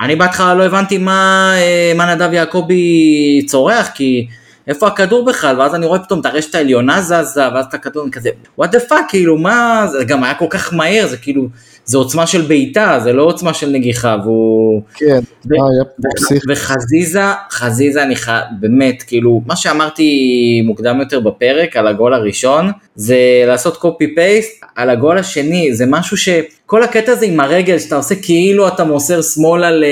אני 0.00 0.16
בהתחלה 0.16 0.54
לא 0.54 0.62
הבנתי 0.62 0.98
מה, 0.98 1.52
מה 1.96 2.14
נדב 2.14 2.32
יעקבי 2.32 3.42
צורח, 3.46 3.88
כי... 3.94 4.26
איפה 4.66 4.86
הכדור 4.86 5.24
בכלל? 5.24 5.60
ואז 5.60 5.74
אני 5.74 5.86
רואה 5.86 5.98
פתאום 5.98 6.20
את 6.20 6.26
הרשת 6.26 6.54
העליונה 6.54 7.02
זזה, 7.02 7.48
ואז 7.54 7.66
את 7.66 7.74
הכדור 7.74 8.10
כזה, 8.12 8.30
what 8.58 8.70
the 8.70 8.80
fuck, 8.80 9.04
כאילו, 9.08 9.38
מה, 9.38 9.86
זה 9.92 10.04
גם 10.04 10.24
היה 10.24 10.34
כל 10.34 10.46
כך 10.50 10.72
מהר, 10.72 11.06
זה 11.06 11.16
כאילו, 11.16 11.48
זה 11.90 11.98
עוצמה 11.98 12.26
של 12.26 12.42
בעיטה, 12.42 12.98
זה 13.04 13.12
לא 13.12 13.22
עוצמה 13.22 13.54
של 13.54 13.68
נגיחה, 13.70 14.16
והוא... 14.24 14.82
כן, 14.94 15.20
ו- 15.46 15.54
ו- 16.04 16.36
וחזיזה, 16.48 17.22
חזיזה 17.50 18.02
אני 18.02 18.16
חייב, 18.16 18.44
באמת, 18.60 19.02
כאילו, 19.02 19.42
מה 19.46 19.56
שאמרתי 19.56 20.62
מוקדם 20.66 21.00
יותר 21.00 21.20
בפרק 21.20 21.76
על 21.76 21.86
הגול 21.86 22.14
הראשון, 22.14 22.70
זה 22.94 23.16
לעשות 23.46 23.76
קופי 23.76 24.14
פייסט 24.14 24.64
על 24.76 24.90
הגול 24.90 25.18
השני, 25.18 25.74
זה 25.74 25.84
משהו 25.88 26.16
ש... 26.16 26.28
כל 26.66 26.82
הקטע 26.82 27.12
הזה 27.12 27.26
עם 27.26 27.40
הרגל, 27.40 27.78
שאתה 27.78 27.96
עושה 27.96 28.14
כאילו 28.14 28.68
אתה 28.68 28.84
מוסר 28.84 29.22
שמאלה 29.22 29.70
ל... 29.70 29.84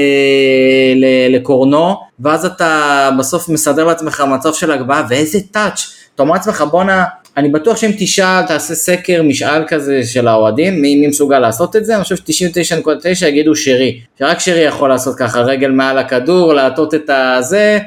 ל... 0.97 1.35
לקורנו, 1.37 1.97
ואז 2.21 2.45
אתה 2.45 3.11
בסוף 3.19 3.49
מסדר 3.49 3.85
לעצמך 3.85 4.25
מצב 4.35 4.53
של 4.53 4.71
הגבהה, 4.71 5.07
ואיזה 5.09 5.39
טאץ'. 5.51 5.81
אתה 6.15 6.23
אומר 6.23 6.35
לעצמך 6.35 6.65
בואנה, 6.71 7.05
אני 7.39 7.49
בטוח 7.49 7.77
שאם 7.77 7.91
תשאל, 7.99 8.43
תעשה 8.43 8.75
סקר, 8.75 9.23
משאל 9.23 9.63
כזה 9.69 10.05
של 10.05 10.29
האוהדים, 10.29 10.83
מי, 10.83 10.97
מי 10.97 11.07
מסוגל 11.07 11.39
לעשות 11.39 11.77
את 11.77 11.85
זה, 11.85 11.95
אני 11.95 12.03
חושב 12.03 12.17
ש-99.9 12.17 13.27
יגידו 13.27 13.57
שרי, 13.57 14.01
שרק 14.19 14.41
שרי 14.41 14.61
יכול 14.61 14.89
לעשות 14.89 15.19
ככה, 15.19 15.41
רגל 15.41 15.71
מעל 15.71 15.99
הכדור, 15.99 16.55
להטות 16.55 16.95
את 16.95 17.11
הזה, 17.11 17.79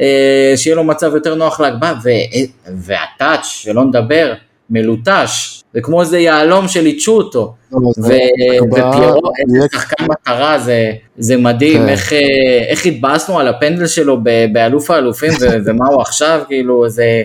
אה, 0.00 0.52
שיהיה 0.56 0.76
לו 0.76 0.84
מצב 0.84 1.14
יותר 1.14 1.34
נוח 1.34 1.60
להגבהה, 1.60 1.94
והטאץ', 2.66 3.44
שלא 3.44 3.84
נדבר, 3.84 4.32
מלוטש, 4.70 5.62
זה 5.74 5.80
כמו 5.80 6.00
איזה 6.00 6.18
יהלום 6.18 6.68
שליטשו 6.68 7.16
אותו, 7.16 7.54
לא, 7.72 7.78
ופיירו, 7.98 9.32
איזה 9.38 9.66
שחקן 9.72 10.04
מטרה, 10.04 10.58
זה 11.18 11.36
מדהים, 11.36 11.82
כן. 11.82 11.88
איך 12.68 12.86
התבאסנו 12.86 13.38
על 13.38 13.48
הפנדל 13.48 13.86
שלו 13.86 14.18
באלוף 14.52 14.90
האלופים, 14.90 15.32
ומה 15.66 15.88
הוא 15.88 16.00
עכשיו, 16.00 16.40
כאילו, 16.48 16.88
זה, 16.88 17.22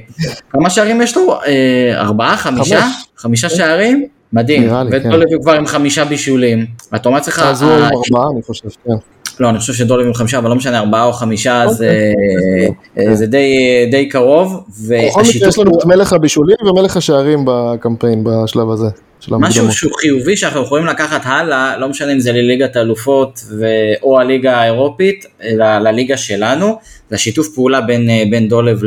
כמה 0.52 0.70
שערים 0.70 1.02
יש 1.02 1.18
לו? 1.18 1.34
אה, 1.34 1.94
ארבעה, 1.96 2.38
חמישה? 2.38 2.88
חמישה 3.18 3.50
שערים? 3.50 4.08
מדהים, 4.34 4.70
ודולב 4.92 5.30
כן. 5.30 5.42
כבר 5.42 5.54
עם 5.54 5.66
חמישה 5.66 6.06
בישולים, 6.06 6.66
ואתה 6.92 7.10
אומר 7.10 7.20
לך... 7.20 7.40
אז 7.40 7.62
הוא 7.62 7.72
עם 7.72 7.84
ארבעה, 7.84 8.32
אני 8.34 8.42
חושב, 8.44 8.70
כן. 8.86 8.94
לא, 9.40 9.50
אני 9.50 9.60
חושב 9.60 9.74
שדולב 9.74 10.06
עם 10.06 10.14
חמישה, 10.14 10.38
אבל 10.38 10.50
לא 10.50 10.56
משנה, 10.56 10.80
ארבעה 10.80 11.04
או 11.04 11.14
חמישה, 11.14 11.68
זה, 11.68 12.12
אוקיי. 12.68 13.08
אה, 13.10 13.16
זה 13.16 13.28
די, 13.92 14.10
קרוב. 14.10 14.64
בכל 14.90 15.22
מקרה 15.22 15.50
יש 15.50 15.60
לנו 15.60 15.80
את 15.80 15.86
מלך 15.86 16.14
הבישולים 16.14 16.58
ומלך 16.66 16.98
השערים 16.98 17.46
בקמפיין 17.46 18.24
בשלב 18.24 18.70
הזה. 18.70 18.88
משהו 19.32 19.72
שהוא 19.72 19.92
חיובי 20.00 20.38
שאנחנו 20.38 20.62
יכולים 20.62 20.86
לקחת 20.86 21.22
הלאה, 21.24 21.78
לא 21.78 21.90
משנה 21.90 22.14
אם 22.14 22.20
זה 22.20 22.32
לליגת 22.32 22.76
האלופות 22.76 23.44
או 24.04 24.20
הליגה 24.20 24.58
האירופית, 24.58 25.26
אלא 25.44 25.78
לליגה 25.78 26.18
שלנו, 26.18 26.78
זה 27.10 27.16
השיתוף 27.16 27.48
פעולה 27.56 27.82
בין, 27.82 28.10
אה, 28.10 28.24
בין 28.30 28.48
דולב 28.48 28.82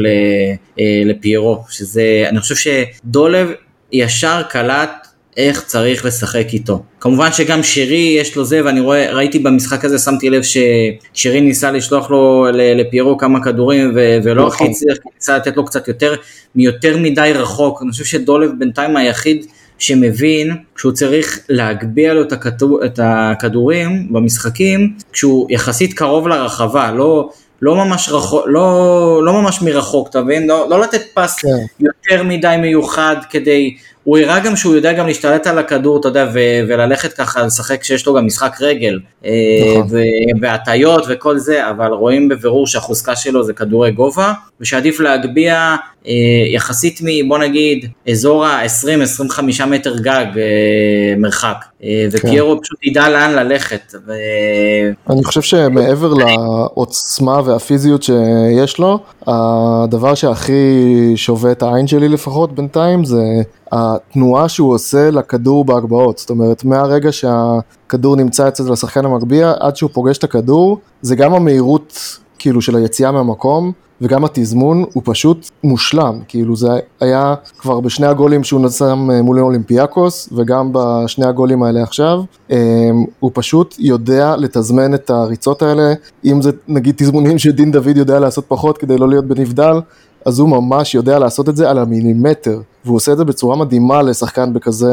אה, 0.78 0.84
לפיירו, 1.04 1.64
שזה, 1.68 2.24
אני 2.28 2.40
חושב 2.40 2.54
שדולב 2.54 3.48
ישר 3.92 4.42
קלט 4.48 5.05
איך 5.36 5.64
צריך 5.66 6.04
לשחק 6.04 6.46
איתו. 6.52 6.82
כמובן 7.00 7.32
שגם 7.32 7.62
שרי 7.62 8.16
יש 8.20 8.36
לו 8.36 8.44
זה, 8.44 8.60
ואני 8.64 8.80
רואה, 8.80 9.12
ראיתי 9.12 9.38
במשחק 9.38 9.84
הזה, 9.84 9.98
שמתי 9.98 10.30
לב 10.30 10.42
ששרי 10.42 11.40
ניסה 11.40 11.70
לשלוח 11.70 12.10
לו 12.10 12.46
לפיירו 12.52 13.18
כמה 13.18 13.42
כדורים 13.42 13.92
ו- 13.94 14.18
ולא 14.24 14.46
הכי 14.46 14.56
נכון. 14.56 14.70
הצליח, 14.70 14.96
ניסה 15.14 15.36
לתת 15.36 15.56
לו 15.56 15.64
קצת 15.64 15.88
יותר, 15.88 16.14
מיותר 16.54 16.96
מדי 16.98 17.32
רחוק. 17.34 17.82
אני 17.82 17.90
חושב 17.90 18.04
שדולב 18.04 18.50
בינתיים 18.58 18.96
היחיד 18.96 19.46
שמבין 19.78 20.56
שהוא 20.76 20.92
צריך 20.92 21.40
להגביה 21.48 22.14
לו 22.14 22.22
את, 22.22 22.32
הכדור, 22.32 22.84
את 22.84 23.00
הכדורים 23.02 24.12
במשחקים 24.12 24.92
כשהוא 25.12 25.46
יחסית 25.50 25.94
קרוב 25.94 26.28
לרחבה, 26.28 26.92
לא, 26.92 27.30
לא, 27.62 27.74
ממש, 27.74 28.08
רחוק, 28.08 28.44
לא, 28.46 29.20
לא 29.24 29.32
ממש 29.32 29.62
מרחוק, 29.62 30.08
אתה 30.08 30.22
מבין? 30.22 30.46
לא, 30.46 30.66
לא 30.70 30.80
לתת 30.80 31.02
פס 31.14 31.36
כן. 31.38 31.48
יותר 31.80 32.22
מדי 32.22 32.56
מיוחד 32.60 33.16
כדי, 33.30 33.76
הוא 34.06 34.18
הראה 34.18 34.40
גם 34.40 34.56
שהוא 34.56 34.74
יודע 34.74 34.92
גם 34.92 35.06
להשתלט 35.06 35.46
על 35.46 35.58
הכדור, 35.58 36.00
אתה 36.00 36.08
יודע, 36.08 36.26
ו- 36.34 36.60
וללכת 36.68 37.12
ככה 37.12 37.42
לשחק 37.42 37.84
שיש 37.84 38.06
לו 38.06 38.14
גם 38.14 38.26
משחק 38.26 38.56
רגל, 38.60 38.98
אה, 39.24 39.30
נכון. 39.70 39.86
ו- 39.90 40.40
והטיות 40.40 41.04
וכל 41.08 41.38
זה, 41.38 41.70
אבל 41.70 41.86
רואים 41.92 42.28
בבירור 42.28 42.66
שהחוזקה 42.66 43.16
שלו 43.16 43.44
זה 43.44 43.52
כדורי 43.52 43.90
גובה, 43.90 44.32
ושעדיף 44.60 45.00
להגביה 45.00 45.76
אה, 46.06 46.12
יחסית 46.52 47.00
מ... 47.02 47.28
בוא 47.28 47.38
נגיד, 47.38 47.88
אזור 48.10 48.46
ה-20-25 48.46 49.66
מטר 49.66 49.96
גג 49.96 50.26
אה, 50.36 51.14
מרחק, 51.18 51.64
אה, 51.84 52.06
ופיירו 52.12 52.60
פשוט 52.62 52.78
ידע 52.84 53.08
לאן 53.08 53.32
ללכת. 53.32 53.94
ו... 54.06 54.12
אני 55.10 55.24
חושב 55.24 55.42
שמעבר 55.42 56.14
לעוצמה 56.14 57.40
והפיזיות 57.44 58.02
שיש 58.02 58.78
לו, 58.78 58.98
הדבר 59.26 60.14
שהכי 60.14 61.12
שובה 61.16 61.52
את 61.52 61.62
העין 61.62 61.86
שלי 61.86 62.08
לפחות 62.08 62.54
בינתיים 62.54 63.04
זה 63.04 63.22
התנועה 63.72 64.48
שהוא 64.48 64.74
עושה 64.74 65.10
לכדור 65.10 65.64
בהגבהות. 65.64 66.18
זאת 66.18 66.30
אומרת, 66.30 66.64
מהרגע 66.64 67.12
שהכדור 67.12 68.16
נמצא 68.16 68.48
אצל 68.48 68.72
השחקן 68.72 69.04
המגביה, 69.04 69.54
עד 69.60 69.76
שהוא 69.76 69.90
פוגש 69.92 70.18
את 70.18 70.24
הכדור, 70.24 70.78
זה 71.02 71.16
גם 71.16 71.34
המהירות 71.34 72.18
כאילו 72.38 72.62
של 72.62 72.76
היציאה 72.76 73.12
מהמקום, 73.12 73.72
וגם 74.00 74.24
התזמון 74.24 74.84
הוא 74.92 75.02
פשוט 75.06 75.50
מושלם, 75.64 76.20
כאילו 76.28 76.56
זה 76.56 76.68
היה 77.00 77.34
כבר 77.58 77.80
בשני 77.80 78.06
הגולים 78.06 78.44
שהוא 78.44 78.60
נשם 78.60 79.08
מול 79.22 79.40
אולימפיאקוס 79.40 80.28
וגם 80.32 80.70
בשני 80.72 81.26
הגולים 81.26 81.62
האלה 81.62 81.82
עכשיו, 81.82 82.22
אמ, 82.50 82.56
הוא 83.20 83.30
פשוט 83.34 83.74
יודע 83.78 84.36
לתזמן 84.36 84.94
את 84.94 85.10
הריצות 85.10 85.62
האלה, 85.62 85.92
אם 86.24 86.42
זה 86.42 86.50
נגיד 86.68 86.94
תזמונים 86.98 87.38
שדין 87.38 87.70
דוד 87.70 87.96
יודע 87.96 88.18
לעשות 88.20 88.44
פחות 88.48 88.78
כדי 88.78 88.98
לא 88.98 89.08
להיות 89.08 89.24
בנבדל, 89.24 89.80
אז 90.26 90.38
הוא 90.38 90.48
ממש 90.48 90.94
יודע 90.94 91.18
לעשות 91.18 91.48
את 91.48 91.56
זה 91.56 91.70
על 91.70 91.78
המילימטר, 91.78 92.60
והוא 92.84 92.96
עושה 92.96 93.12
את 93.12 93.16
זה 93.18 93.24
בצורה 93.24 93.56
מדהימה 93.56 94.02
לשחקן 94.02 94.52
בכזה, 94.52 94.92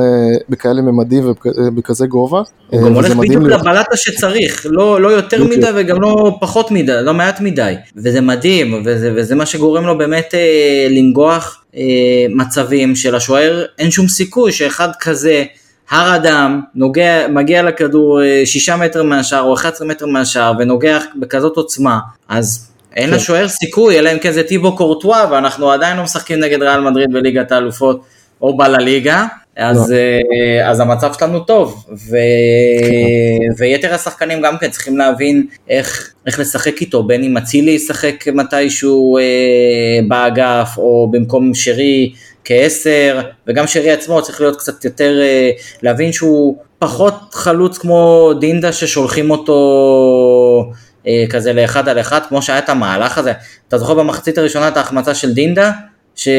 בכאלה 0.49 0.81
ממדים 0.81 1.23
ובכזה 1.27 2.07
גובה. 2.07 2.41
הוא 2.67 2.81
גם 2.81 2.87
וזה 2.87 2.95
הולך 2.95 3.15
בדיוק. 3.15 3.43
לבלטה 3.43 3.97
שצריך, 3.97 4.65
לא, 4.69 5.01
לא 5.01 5.07
יותר 5.07 5.37
בדיוק. 5.37 5.57
מדי 5.57 5.67
וגם 5.75 6.01
לא 6.01 6.37
פחות 6.41 6.71
מדי, 6.71 6.91
לא 7.03 7.13
מעט 7.13 7.41
מדי. 7.41 7.73
וזה 7.95 8.21
מדהים, 8.21 8.83
וזה, 8.85 9.13
וזה 9.15 9.35
מה 9.35 9.45
שגורם 9.45 9.83
לו 9.85 9.97
באמת 9.97 10.33
אה, 10.33 10.87
לנגוח 10.89 11.63
אה, 11.75 11.81
מצבים 12.29 12.95
שלשוער 12.95 13.65
אין 13.79 13.91
שום 13.91 14.07
סיכוי 14.07 14.51
שאחד 14.51 14.89
כזה, 14.99 15.43
הר 15.89 16.15
אדם, 16.15 16.61
נוגע, 16.75 17.27
מגיע 17.27 17.63
לכדור 17.63 18.23
אה, 18.23 18.41
שישה 18.45 18.77
מטר 18.77 19.03
מהשער 19.03 19.41
או 19.41 19.53
11 19.53 19.87
מטר 19.87 20.05
מהשער 20.05 20.53
ונוגח 20.59 21.03
בכזאת 21.19 21.57
עוצמה, 21.57 21.99
אז 22.29 22.72
אין 22.95 23.09
כן. 23.09 23.15
לשוער 23.15 23.47
סיכוי, 23.47 23.99
אלא 23.99 24.13
אם 24.13 24.19
כן 24.19 24.31
זה 24.31 24.43
טיבו 24.43 24.75
קורטואה, 24.75 25.31
ואנחנו 25.31 25.71
עדיין 25.71 25.97
לא 25.97 26.03
משחקים 26.03 26.39
נגד 26.39 26.61
ריאל 26.61 26.81
מדריד 26.81 27.13
בליגת 27.13 27.51
האלופות 27.51 28.05
או 28.41 28.57
בלליגה. 28.57 29.25
אז, 29.57 29.91
לא. 29.91 29.97
אה, 29.97 30.69
אז 30.69 30.79
המצב 30.79 31.13
שלנו 31.19 31.39
טוב, 31.39 31.85
ו... 32.09 32.17
ויתר 33.57 33.93
השחקנים 33.93 34.41
גם 34.41 34.57
כן 34.57 34.69
צריכים 34.69 34.97
להבין 34.97 35.45
איך, 35.69 36.13
איך 36.25 36.39
לשחק 36.39 36.81
איתו, 36.81 37.03
בין 37.03 37.23
אם 37.23 37.37
אצילי 37.37 37.71
ישחק 37.71 38.27
מתישהו 38.27 39.17
אה, 39.17 39.23
באגף, 40.07 40.77
או 40.77 41.09
במקום 41.11 41.53
שרי 41.53 42.13
כעשר, 42.45 43.21
וגם 43.47 43.67
שרי 43.67 43.91
עצמו 43.91 44.21
צריך 44.21 44.41
להיות 44.41 44.55
קצת 44.55 44.85
יותר, 44.85 45.19
אה, 45.21 45.51
להבין 45.81 46.11
שהוא 46.11 46.57
פחות 46.79 47.13
חלוץ 47.31 47.77
כמו 47.77 48.31
דינדה 48.39 48.71
ששולחים 48.71 49.31
אותו 49.31 50.71
כזה 51.29 51.53
לאחד 51.53 51.89
על 51.89 51.99
אחד, 51.99 52.19
כמו 52.29 52.41
שהיה 52.41 52.59
את 52.59 52.69
המהלך 52.69 53.17
הזה. 53.17 53.33
אתה 53.67 53.77
זוכר 53.77 53.93
במחצית 53.93 54.37
הראשונה 54.37 54.67
את 54.67 54.77
ההחמצה 54.77 55.13
של 55.15 55.33
דינדה? 55.33 55.71
כן, 56.15 56.31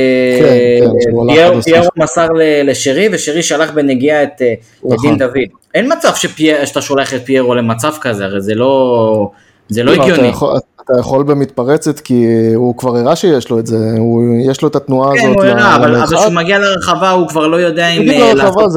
כן. 1.28 1.60
שפיירו 1.60 1.88
מסר 1.96 2.26
ל- 2.28 2.70
לשרי 2.70 3.08
ושרי 3.12 3.42
שלח 3.42 3.70
בנגיעה 3.70 4.22
את, 4.22 4.28
אה, 4.42 4.52
את 4.52 4.84
נכון. 4.92 5.08
דין 5.08 5.18
דוד. 5.18 5.34
אין 5.74 5.92
מצב 5.92 6.14
שפי- 6.14 6.66
שאתה 6.66 6.80
שולח 6.82 7.14
את 7.14 7.20
פיירו 7.24 7.54
למצב 7.54 7.92
כזה, 8.00 8.24
הרי 8.24 8.40
זה 8.40 8.54
לא, 8.54 9.30
זה 9.68 9.82
לא 9.82 9.94
אתה 9.94 10.02
הגיוני. 10.02 10.28
יכול, 10.28 10.58
אתה 10.84 10.92
יכול 10.98 11.24
במתפרצת 11.24 12.00
כי 12.00 12.26
הוא 12.54 12.76
כבר 12.76 12.96
הראה 12.96 13.16
שיש 13.16 13.50
לו 13.50 13.58
את 13.58 13.66
זה, 13.66 13.76
הוא, 13.98 14.22
יש 14.50 14.62
לו 14.62 14.68
את 14.68 14.76
התנועה 14.76 15.12
כן, 15.12 15.18
הזאת. 15.18 15.36
הוא 15.36 15.44
הראה, 15.44 15.76
אבל. 15.76 16.06
כשהוא 16.06 16.32
מגיע 16.32 16.58
לרחבה 16.58 17.10
הוא 17.10 17.28
כבר 17.28 17.46
לא 17.46 17.56
יודע 17.56 17.88
אם 17.88 18.10
אה, 18.10 18.34
לעשות 18.34 18.72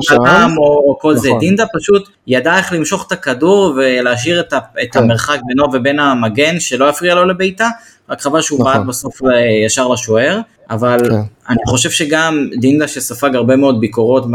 שם. 0.00 0.24
על 0.24 0.50
או, 0.58 0.64
או 0.64 0.98
כל 1.00 1.16
זה. 1.16 1.28
נכון. 1.28 1.40
דינדה 1.40 1.64
פשוט 1.78 2.08
ידע 2.26 2.56
איך 2.58 2.72
למשוך 2.72 3.06
את 3.06 3.12
הכדור 3.12 3.74
ולהשאיר 3.76 4.40
את, 4.40 4.54
את 4.82 4.88
כן. 4.92 4.98
המרחק 4.98 5.38
בינו 5.46 5.64
ובין 5.72 5.98
המגן 5.98 6.60
שלא 6.60 6.88
יפריע 6.88 7.14
לו 7.14 7.24
לבעיטה, 7.24 7.68
רק 8.10 8.20
חבל 8.20 8.40
שהוא 8.40 8.60
נכון. 8.60 8.72
בעט 8.72 8.86
בסוף 8.86 9.22
אה, 9.24 9.64
ישר 9.66 9.88
לשוער, 9.88 10.40
אבל 10.70 10.98
כן. 11.10 11.14
אני 11.48 11.58
חושב 11.66 11.90
שגם 11.90 12.48
דינדה 12.60 12.88
שספג 12.88 13.34
הרבה 13.34 13.56
מאוד 13.56 13.80
ביקורות 13.80 14.26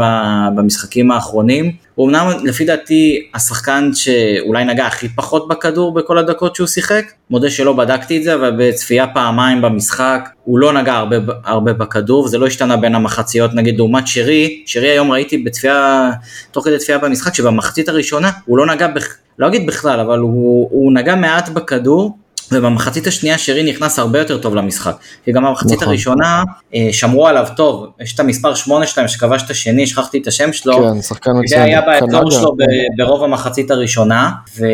במשחקים 0.56 1.10
האחרונים, 1.10 1.72
הוא 1.94 2.08
אמנם 2.08 2.28
לפי 2.44 2.64
דעתי 2.64 3.26
השחקן 3.34 3.90
שאולי 3.94 4.64
נגע 4.64 4.86
הכי 4.86 5.08
פחות 5.08 5.48
בכדור 5.48 5.94
בכל 5.94 6.18
הדקות 6.18 6.56
שהוא 6.56 6.66
שיחק, 6.66 7.04
מודה 7.30 7.50
שלא 7.50 7.72
בדקתי 7.72 8.18
את 8.18 8.24
זה, 8.24 8.34
אבל 8.34 8.52
בצפייה 8.58 9.06
פעמיים 9.06 9.62
במשחק 9.62 10.28
הוא 10.44 10.58
לא 10.58 10.72
נגע 10.72 10.94
הרבה, 10.94 11.16
הרבה 11.44 11.72
בכדור, 11.72 12.24
וזה 12.24 12.38
לא 12.38 12.46
השתנה 12.46 12.76
בין 12.76 12.94
המחציות 12.94 13.54
נגיד 13.54 13.76
לעומת 13.76 14.06
שרי, 14.06 14.62
שרי 14.66 14.88
היום 14.88 15.12
ראיתי 15.12 15.38
בצפייה, 15.38 16.10
תוך 16.50 16.64
כדי 16.64 16.78
צפייה 16.78 16.98
במשחק, 16.98 17.34
שבמחצית 17.34 17.88
הראשונה 17.88 18.30
הוא 18.44 18.58
לא 18.58 18.66
נגע, 18.66 18.86
בכ... 18.86 19.16
לא 19.38 19.46
אגיד 19.46 19.66
בכלל, 19.66 20.00
אבל 20.00 20.18
הוא, 20.18 20.68
הוא 20.70 20.92
נגע 20.92 21.14
מעט 21.14 21.48
בכדור. 21.48 22.18
ובמחצית 22.52 23.06
השנייה 23.06 23.38
שרי 23.38 23.62
נכנס 23.72 23.98
הרבה 23.98 24.18
יותר 24.18 24.38
טוב 24.38 24.54
למשחק, 24.54 24.96
כי 25.24 25.32
גם 25.32 25.44
במחצית 25.44 25.76
נכון. 25.76 25.88
הראשונה 25.88 26.42
אה, 26.74 26.88
שמרו 26.92 27.28
עליו 27.28 27.46
טוב, 27.56 27.86
יש 28.00 28.14
את 28.14 28.20
המספר 28.20 28.54
8 28.54 28.86
שלהם 28.86 29.08
שכבש 29.08 29.42
את 29.42 29.50
השני, 29.50 29.86
שכחתי 29.86 30.18
את 30.18 30.26
השם 30.26 30.52
שלו, 30.52 30.76
כן, 30.76 31.02
שחקן 31.02 31.30
זה 31.34 31.40
מצוין. 31.40 31.62
היה 31.62 31.80
באזור. 31.80 32.30
שלו 32.30 32.56
ברוב 32.96 33.24
המחצית 33.24 33.70
הראשונה, 33.70 34.30
ו... 34.58 34.66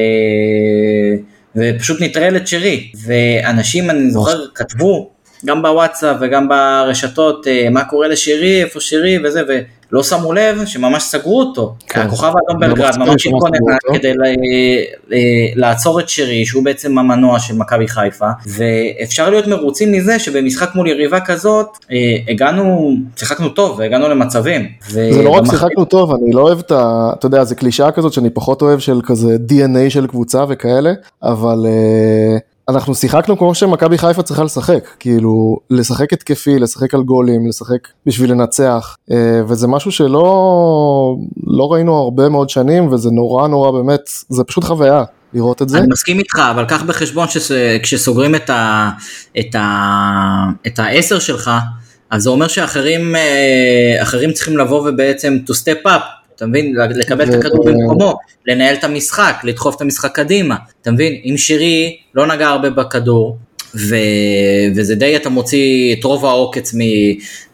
ופשוט 1.56 2.00
נטרל 2.00 2.36
את 2.36 2.48
שרי, 2.48 2.92
ואנשים 3.06 3.90
אני 3.90 4.10
זוכר 4.10 4.46
כתבו, 4.54 5.10
גם 5.44 5.62
בוואטסאפ 5.62 6.16
וגם 6.20 6.48
ברשתות, 6.48 7.46
אה, 7.46 7.70
מה 7.70 7.84
קורה 7.84 8.08
לשרי, 8.08 8.62
איפה 8.62 8.80
שרי 8.80 9.18
וזה, 9.24 9.42
ולא 9.92 10.02
שמו 10.02 10.32
לב 10.32 10.64
שממש 10.66 11.02
סגרו 11.02 11.40
אותו, 11.40 11.74
כן. 11.88 12.00
הכוכב 12.00 12.26
האדום 12.26 12.60
בלגרד 12.60 12.98
ממש 12.98 13.26
התכונן. 13.26 13.58
כדי 13.94 14.12
ל- 14.14 14.22
ל- 15.14 15.16
לעצור 15.60 16.00
את 16.00 16.08
שרי, 16.08 16.46
שהוא 16.46 16.64
בעצם 16.64 16.98
המנוע 16.98 17.38
של 17.38 17.54
מכבי 17.56 17.88
חיפה, 17.88 18.28
ואפשר 18.46 19.30
להיות 19.30 19.46
מרוצים 19.46 19.92
מזה 19.92 20.18
שבמשחק 20.18 20.74
מול 20.74 20.86
יריבה 20.88 21.20
כזאת, 21.20 21.66
אה, 21.92 21.96
הגענו, 22.28 22.94
שיחקנו 23.16 23.48
טוב 23.48 23.78
והגענו 23.78 24.08
למצבים. 24.08 24.66
זה 24.88 25.22
לא 25.24 25.30
רק 25.30 25.44
שיחקנו 25.50 25.84
טוב, 25.84 26.14
אני 26.14 26.32
לא 26.32 26.40
אוהב 26.42 26.58
את 26.58 26.70
ה... 26.70 27.10
אתה 27.18 27.26
יודע, 27.26 27.44
זה 27.44 27.54
קלישאה 27.54 27.90
כזאת 27.90 28.12
שאני 28.12 28.30
פחות 28.30 28.62
אוהב 28.62 28.78
של 28.78 29.00
כזה 29.04 29.36
DNA 29.48 29.90
של 29.90 30.06
קבוצה 30.06 30.44
וכאלה, 30.48 30.92
אבל 31.22 31.66
אה, 31.66 32.38
אנחנו 32.70 32.94
שיחקנו 32.94 33.38
כמו 33.38 33.54
שמכבי 33.54 33.98
חיפה 33.98 34.22
צריכה 34.22 34.44
לשחק, 34.44 34.88
כאילו, 34.98 35.56
לשחק 35.70 36.12
התקפי, 36.12 36.58
לשחק 36.58 36.94
על 36.94 37.02
גולים, 37.02 37.48
לשחק 37.48 37.88
בשביל 38.06 38.30
לנצח, 38.30 38.96
אה, 39.10 39.40
וזה 39.48 39.66
משהו 39.66 39.92
שלא 39.92 41.16
לא 41.46 41.72
ראינו 41.72 41.96
הרבה 41.96 42.28
מאוד 42.28 42.50
שנים, 42.50 42.92
וזה 42.92 43.10
נורא 43.10 43.48
נורא 43.48 43.70
באמת, 43.70 44.00
זה 44.28 44.44
פשוט 44.44 44.64
חוויה 44.64 45.04
לראות 45.34 45.62
את 45.62 45.68
זה. 45.68 45.78
אני 45.78 45.86
מסכים 45.90 46.18
איתך, 46.18 46.38
אבל 46.50 46.64
קח 46.64 46.82
בחשבון 46.82 47.28
שכשסוגרים 47.28 48.34
את, 48.34 48.50
ה, 48.50 48.90
את, 49.38 49.54
ה, 49.54 50.44
את 50.66 50.78
העשר 50.78 51.18
שלך, 51.18 51.50
אז 52.10 52.22
זה 52.22 52.30
אומר 52.30 52.48
שאחרים 52.48 53.16
אה, 53.16 54.32
צריכים 54.34 54.58
לבוא 54.58 54.88
ובעצם 54.88 55.38
to 55.50 55.54
step 55.54 55.86
up, 55.86 56.19
אתה 56.40 56.48
מבין? 56.48 56.74
לקבל 56.94 57.24
את 57.24 57.34
ו- 57.34 57.38
הכדור 57.38 57.64
במקומו, 57.64 58.18
לנהל 58.46 58.74
את 58.74 58.84
המשחק, 58.84 59.40
לדחוף 59.44 59.76
את 59.76 59.80
המשחק 59.80 60.14
קדימה. 60.14 60.56
אתה 60.82 60.90
מבין? 60.90 61.20
אם 61.24 61.36
שירי 61.36 61.96
לא 62.14 62.26
נגע 62.26 62.48
הרבה 62.48 62.70
בכדור, 62.70 63.36
ו... 63.74 63.96
וזה 64.76 64.94
די 64.94 65.16
אתה 65.16 65.28
מוציא 65.28 65.94
את 65.94 66.04
רוב 66.04 66.26
העוקץ 66.26 66.74
מ... 66.74 66.78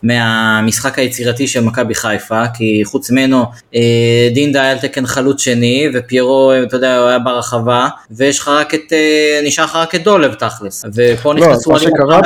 מהמשחק 0.02 0.98
היצירתי 0.98 1.46
של 1.46 1.60
מכבי 1.60 1.94
חיפה, 1.94 2.42
כי 2.54 2.82
חוץ 2.84 3.10
ממנו 3.10 3.44
אה, 3.74 4.28
דינדה 4.34 4.62
היה 4.62 4.70
על 4.70 4.78
תקן 4.78 5.06
חלוץ 5.06 5.40
שני, 5.42 5.88
ופיירו, 5.94 6.52
אתה 6.62 6.76
יודע, 6.76 6.98
הוא 6.98 7.08
היה 7.08 7.18
ברחבה, 7.18 7.88
ויש 8.10 8.38
לך 8.38 8.48
רק 8.48 8.74
את, 8.74 8.92
אה, 8.92 9.40
נשאר 9.44 9.64
לך 9.64 9.76
רק 9.76 9.94
את 9.94 10.04
דולב 10.04 10.34
תכלס, 10.34 10.84
ופה 10.94 11.34
לא, 11.34 11.40
נכנסו 11.40 11.70
מה 11.70 11.76
עלים 11.76 11.90
שקרה 11.90 12.20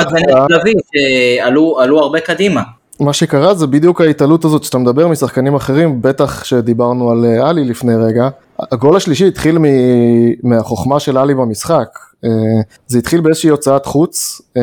לביא, 0.49 0.73
שעלו 0.93 1.79
עלו 1.79 1.99
הרבה 1.99 2.19
קדימה. 2.19 2.61
מה 3.01 3.13
שקרה 3.13 3.53
זה 3.53 3.67
בדיוק 3.67 4.01
ההתעלות 4.01 4.45
הזאת 4.45 4.63
שאתה 4.63 4.77
מדבר 4.77 5.07
משחקנים 5.07 5.55
אחרים, 5.55 6.01
בטח 6.01 6.43
שדיברנו 6.43 7.11
על 7.11 7.25
אה, 7.25 7.49
עלי 7.49 7.63
לפני 7.63 7.95
רגע. 7.95 8.29
הגול 8.59 8.95
השלישי 8.95 9.27
התחיל 9.27 9.57
מ... 9.57 9.65
מהחוכמה 10.43 10.99
של 10.99 11.17
עלי 11.17 11.33
במשחק. 11.33 11.87
אה, 12.25 12.29
זה 12.87 12.97
התחיל 12.97 13.21
באיזושהי 13.21 13.49
הוצאת 13.49 13.85
חוץ, 13.85 14.41
אה, 14.57 14.61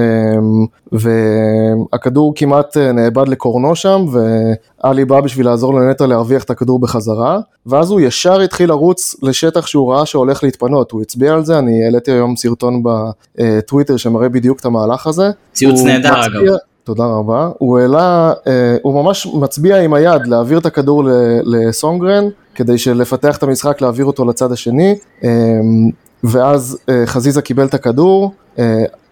והכדור 0.93 2.32
כמעט 2.36 2.76
נאבד 2.76 3.28
לקורנו 3.28 3.76
שם, 3.76 4.05
ועלי 4.12 5.05
בא 5.05 5.20
בשביל 5.20 5.47
לעזור 5.47 5.74
לנטע 5.74 6.07
להרוויח 6.07 6.45
את 6.45 6.51
הכדור 6.51 6.78
בחזרה, 6.78 7.41
ואז 7.66 7.91
הוא 7.91 8.01
ישר 8.01 8.41
התחיל 8.41 8.68
לרוץ 8.68 9.16
לשטח 9.22 9.66
שהוא 9.66 9.93
ראה 9.93 10.07
שהולך 10.07 10.45
להתפנות, 10.45 10.91
הוא 10.91 11.03
הצביע 11.03 11.34
על 11.34 11.45
זה, 11.45 11.59
אני 11.59 11.84
העליתי 11.84 12.12
היום 12.12 12.36
סרטון 12.36 12.82
בטוויטר 12.82 13.97
שמראה 13.97 14.28
בדיוק 14.28 14.61
את 14.61 14.64
המהלך 14.64 15.07
הזה. 15.07 15.30
ציוץ 15.53 15.80
נהדר 15.80 16.26
אגב. 16.26 16.57
תודה 16.89 17.05
רבה. 17.05 17.51
הוא 17.59 17.78
העלה, 17.78 18.32
אה, 18.47 18.76
הוא 18.82 19.03
ממש 19.03 19.26
מצביע 19.26 19.80
עם 19.80 19.95
היד 19.95 20.26
להעביר 20.26 20.59
את 20.59 20.66
הכדור 20.66 21.03
לסונגרן, 21.45 22.24
כדי 22.55 22.74
לפתח 22.95 23.36
את 23.36 23.43
המשחק, 23.43 23.80
להעביר 23.80 24.05
אותו 24.05 24.24
לצד 24.24 24.53
השני, 24.53 24.95
אה, 25.24 25.30
ואז 26.24 26.78
אה, 26.89 27.03
חזיזה 27.07 27.43
קיבל 27.43 27.66
את 27.66 27.74
הכדור, 27.74 28.32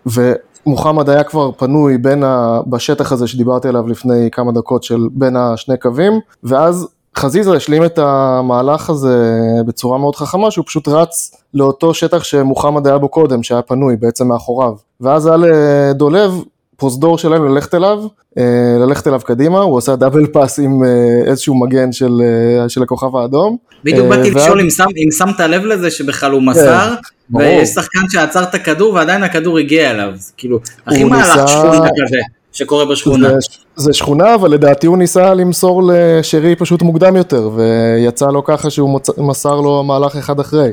ומוחמד 0.07 1.11
היה 1.11 1.25
כבר 1.25 1.51
פנוי 1.53 1.99
בין 1.99 2.25
ה... 2.25 2.61
בשטח 2.67 3.13
הזה 3.13 3.27
שדיברתי 3.27 3.69
עליו 3.69 3.89
לפני 3.89 4.29
כמה 4.33 4.53
דקות, 4.53 4.83
של 4.83 5.09
בין 5.13 5.37
השני 5.37 5.77
קווים, 5.79 6.13
ואז 6.45 6.89
חזיזה 7.17 7.57
השלים 7.57 7.85
את 7.85 7.99
המהלך 7.99 8.91
הזה 8.91 9.39
בצורה 9.67 9.99
מאוד 9.99 10.17
חכמה, 10.17 10.51
שהוא 10.51 10.65
פשוט 10.67 10.89
רץ 10.89 11.37
לאותו 11.55 11.95
שטח 11.95 12.25
שמוחמד 12.25 12.87
היה 12.87 12.99
בו 12.99 13.09
קודם, 13.09 13.43
שהיה 13.43 13.63
פנוי 13.63 13.97
בעצם 13.97 14.29
מאחוריו. 14.29 14.73
ואז 15.01 15.27
היה 15.27 15.37
לדולב 15.37 16.43
פרוזדור 16.77 17.19
שלהם 17.19 17.49
ללכת 17.49 17.75
אליו, 17.75 18.03
אה, 18.39 18.45
ללכת 18.81 19.07
אליו 19.07 19.21
קדימה, 19.21 19.61
הוא 19.61 19.77
עושה 19.77 19.97
דאבל 19.97 20.27
פאס 20.27 20.59
עם 20.59 20.85
אה, 20.85 20.89
איזשהו 21.31 21.55
מגן 21.55 21.93
של, 21.93 22.23
אה, 22.23 22.69
של 22.69 22.83
הכוכב 22.83 23.17
האדום. 23.17 23.57
בדיוק 23.85 24.07
באתי 24.07 24.31
לשאול 24.31 24.61
אם, 24.61 24.71
שם, 24.71 24.85
אם 24.97 25.11
שמת 25.11 25.41
לב 25.41 25.65
לזה 25.65 25.91
שבכלל 25.91 26.33
הוא 26.33 26.43
מסר, 26.43 26.95
כן, 27.33 27.37
ויש 27.39 27.69
שחקן 27.69 28.01
שעצר 28.09 28.43
את 28.43 28.55
הכדור 28.55 28.95
ועדיין 28.95 29.23
הכדור 29.23 29.59
הגיע 29.59 29.91
אליו, 29.91 30.11
זה 30.15 30.33
כאילו, 30.37 30.59
הכי 30.87 31.05
מהלך 31.05 31.49
שכונה 31.49 31.89
כזה. 31.89 32.19
שקורה 32.53 32.85
בשכונה. 32.85 33.29
זה, 33.29 33.37
זה 33.77 33.93
שכונה, 33.93 34.35
אבל 34.35 34.51
לדעתי 34.51 34.87
הוא 34.87 34.99
ניסה 34.99 35.35
למסור 35.35 35.83
לשרי 35.93 36.57
פשוט 36.57 36.83
מוקדם 36.83 37.17
יותר, 37.17 37.51
ויצא 37.55 38.27
לו 38.27 38.45
ככה 38.45 38.71
שהוא 38.71 38.91
מוצ... 38.91 39.19
מסר 39.19 39.61
לו 39.61 39.83
מהלך 39.83 40.17
אחד 40.17 40.41
אחרי. 40.41 40.71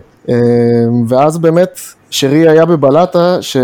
ואז 1.07 1.37
באמת, 1.37 1.79
שרי 2.09 2.49
היה 2.49 2.65
בבלטה, 2.65 3.37
ש... 3.41 3.57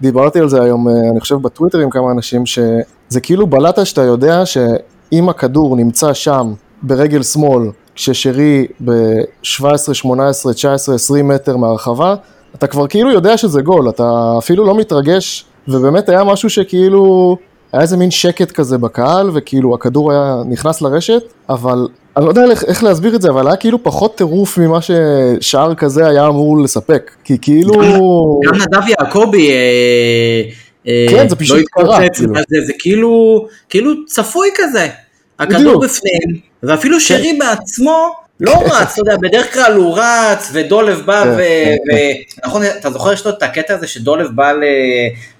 דיברתי 0.00 0.40
על 0.40 0.48
זה 0.48 0.62
היום, 0.62 0.88
אה, 0.88 0.92
אני 1.10 1.20
חושב 1.20 1.36
בטוויטר 1.36 1.78
עם 1.78 1.90
כמה 1.90 2.10
אנשים, 2.10 2.46
שזה 2.46 3.20
כאילו 3.22 3.46
בלטה 3.46 3.84
שאתה 3.84 4.02
יודע 4.02 4.46
שאם 4.46 5.28
הכדור 5.28 5.76
נמצא 5.76 6.12
שם 6.12 6.52
ברגל 6.82 7.22
שמאל, 7.22 7.70
כששרי 7.94 8.66
ב-17, 8.84 9.94
18, 9.94 10.52
19, 10.54 10.94
20 10.94 11.28
מטר 11.28 11.56
מהרחבה, 11.56 12.14
אתה 12.54 12.66
כבר 12.66 12.86
כאילו 12.86 13.10
יודע 13.10 13.36
שזה 13.36 13.62
גול, 13.62 13.88
אתה 13.88 14.34
אפילו 14.38 14.66
לא 14.66 14.76
מתרגש, 14.76 15.46
ובאמת 15.68 16.08
היה 16.08 16.24
משהו 16.24 16.50
שכאילו, 16.50 17.36
היה 17.72 17.82
איזה 17.82 17.96
מין 17.96 18.10
שקט 18.10 18.50
כזה 18.50 18.78
בקהל, 18.78 19.30
וכאילו 19.34 19.74
הכדור 19.74 20.12
היה 20.12 20.42
נכנס 20.48 20.82
לרשת, 20.82 21.22
אבל 21.48 21.88
אני 22.16 22.24
לא 22.24 22.30
יודע 22.30 22.44
איך, 22.66 22.82
להסביר 22.82 23.16
את 23.16 23.22
זה, 23.22 23.28
אבל 23.28 23.46
היה 23.46 23.56
כאילו 23.56 23.82
פחות 23.82 24.16
טירוף 24.16 24.58
ממה 24.58 24.78
ששער 24.82 25.74
כזה 25.74 26.08
היה 26.08 26.26
אמור 26.26 26.62
לספק, 26.62 27.10
כי 27.24 27.38
כאילו... 27.42 27.72
גם 28.44 28.54
נדב 28.54 28.88
יעקבי... 28.88 29.50
אה, 29.50 30.42
אה, 30.88 31.06
כן, 31.10 31.28
זה 31.28 31.36
פשוט 31.36 31.58
לא 31.58 31.82
קרה. 31.82 32.08
כאילו. 32.08 32.34
זה, 32.48 32.66
זה 32.66 32.72
כאילו, 32.78 33.46
כאילו 33.68 34.06
צפוי 34.06 34.48
כזה. 34.54 34.88
הכדור 35.38 35.80
בפנים, 35.80 36.40
ואפילו 36.62 37.00
שרי 37.00 37.32
כן. 37.32 37.38
בעצמו 37.38 38.10
לא 38.40 38.52
כן. 38.52 38.64
רץ, 38.70 38.92
אתה 38.92 39.00
יודע, 39.00 39.16
בדרך 39.16 39.54
כלל 39.54 39.72
הוא 39.72 39.98
רץ, 39.98 40.50
ודולב 40.52 41.02
בא 41.06 41.24
כן, 41.24 41.36
ו... 41.36 41.92
נכון, 42.46 42.62
אתה 42.80 42.90
זוכר 42.90 43.12
יש 43.12 43.26
לו 43.26 43.30
את 43.30 43.42
הקטע 43.42 43.74
הזה 43.74 43.86
שדולב 43.86 44.30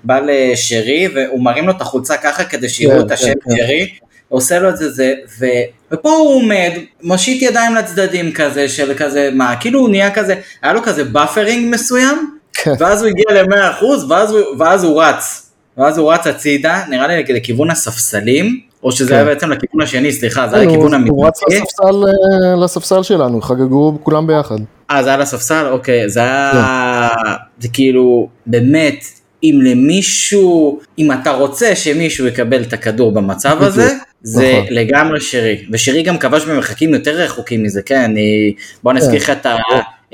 בא 0.05 0.21
לשרי, 0.21 1.09
והוא 1.15 1.45
מרים 1.45 1.67
לו 1.67 1.73
את 1.73 1.81
החולצה 1.81 2.17
ככה 2.17 2.45
כדי 2.45 2.69
שיראו 2.69 3.01
את 3.01 3.11
השם 3.11 3.33
שרי, 3.45 3.89
עושה 4.29 4.59
לו 4.59 4.69
את 4.69 4.77
זה, 4.77 4.91
זה, 4.91 5.15
ו, 5.41 5.47
ופה 5.93 6.11
הוא 6.11 6.35
עומד, 6.35 6.71
מושיט 7.03 7.43
ידיים 7.43 7.75
לצדדים 7.75 8.33
כזה, 8.33 8.69
של 8.69 8.95
כזה, 8.95 9.31
מה, 9.35 9.57
כאילו 9.61 9.81
הוא 9.81 9.89
נהיה 9.89 10.15
כזה, 10.15 10.35
היה 10.63 10.73
לו 10.73 10.83
כזה 10.83 11.05
buffering 11.05 11.75
מסוים, 11.75 12.37
כן. 12.53 12.73
ואז 12.79 13.03
הוא 13.03 13.11
הגיע 13.11 13.43
ל-100% 13.43 13.85
ואז, 14.09 14.35
ואז 14.59 14.85
הוא 14.85 15.03
רץ, 15.03 15.51
ואז 15.79 15.99
הוא 15.99 16.13
רץ 16.13 16.27
הצידה, 16.27 16.83
נראה 16.89 17.07
לי 17.07 17.23
לכיוון 17.29 17.71
הספסלים, 17.71 18.61
או 18.83 18.93
שזה 18.93 19.09
כן. 19.09 19.15
היה 19.15 19.25
בעצם 19.25 19.51
לכיוון 19.51 19.83
השני, 19.83 20.13
סליחה, 20.13 20.49
זה 20.49 20.57
היה 20.57 20.67
לכיוון 20.67 20.95
המתנגד. 20.95 21.11
הוא 21.11 21.27
רץ 21.27 21.41
לספסל, 21.49 21.85
אה, 21.85 22.65
לספסל 22.65 23.03
שלנו, 23.03 23.41
חגגו 23.41 23.99
כולם 24.03 24.27
ביחד. 24.27 24.57
אה, 24.91 25.03
זה 25.03 25.09
היה 25.09 25.19
לספסל? 25.19 25.67
אוקיי, 25.71 26.09
זה 26.09 26.21
היה, 26.21 27.09
כן. 27.25 27.31
זה 27.59 27.69
כאילו, 27.73 28.29
באמת, 28.47 29.05
אם 29.43 29.61
למישהו, 29.63 30.81
אם 30.99 31.13
אתה 31.13 31.31
רוצה 31.31 31.77
שמישהו 31.77 32.27
יקבל 32.27 32.63
את 32.63 32.73
הכדור 32.73 33.13
במצב 33.13 33.63
הזה, 33.63 33.95
זה 34.23 34.59
נכון. 34.63 34.75
לגמרי 34.75 35.21
שרי, 35.21 35.65
ושרי 35.73 36.03
גם 36.03 36.19
כבש 36.19 36.45
במרחקים 36.45 36.95
יותר 36.95 37.11
רחוקים 37.11 37.63
מזה, 37.63 37.83
כן, 37.83 38.01
אני, 38.01 38.55
בוא 38.83 38.93
נזכיר 38.93 39.17
לך 39.17 39.31
את, 39.31 39.47
ה, 39.47 39.57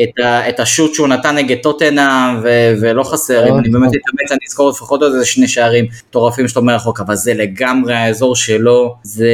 את, 0.03 0.19
ה, 0.25 0.49
את 0.49 0.61
השוט 0.61 0.95
שהוא 0.95 1.09
נתן 1.09 1.35
נגד 1.37 1.57
טוטנה, 1.63 2.41
ו, 2.43 2.75
ולא 2.81 3.03
חסר, 3.03 3.49
אם 3.49 3.59
אני 3.59 3.69
באמת 3.69 3.89
אתאמץ 3.89 4.31
אני 4.31 4.39
אזכור 4.49 4.71
לפחות 4.71 5.03
עוד 5.03 5.13
איזה 5.13 5.27
שני 5.27 5.49
שערים 5.49 5.87
מטורפים 6.09 6.49
שאתה 6.49 6.61
אומר 6.61 6.75
רחוק, 6.75 7.01
אבל 7.01 7.15
זה 7.15 7.35
לגמרי 7.35 7.95
האזור 7.95 8.37
שלו, 8.37 8.97
זה 9.03 9.29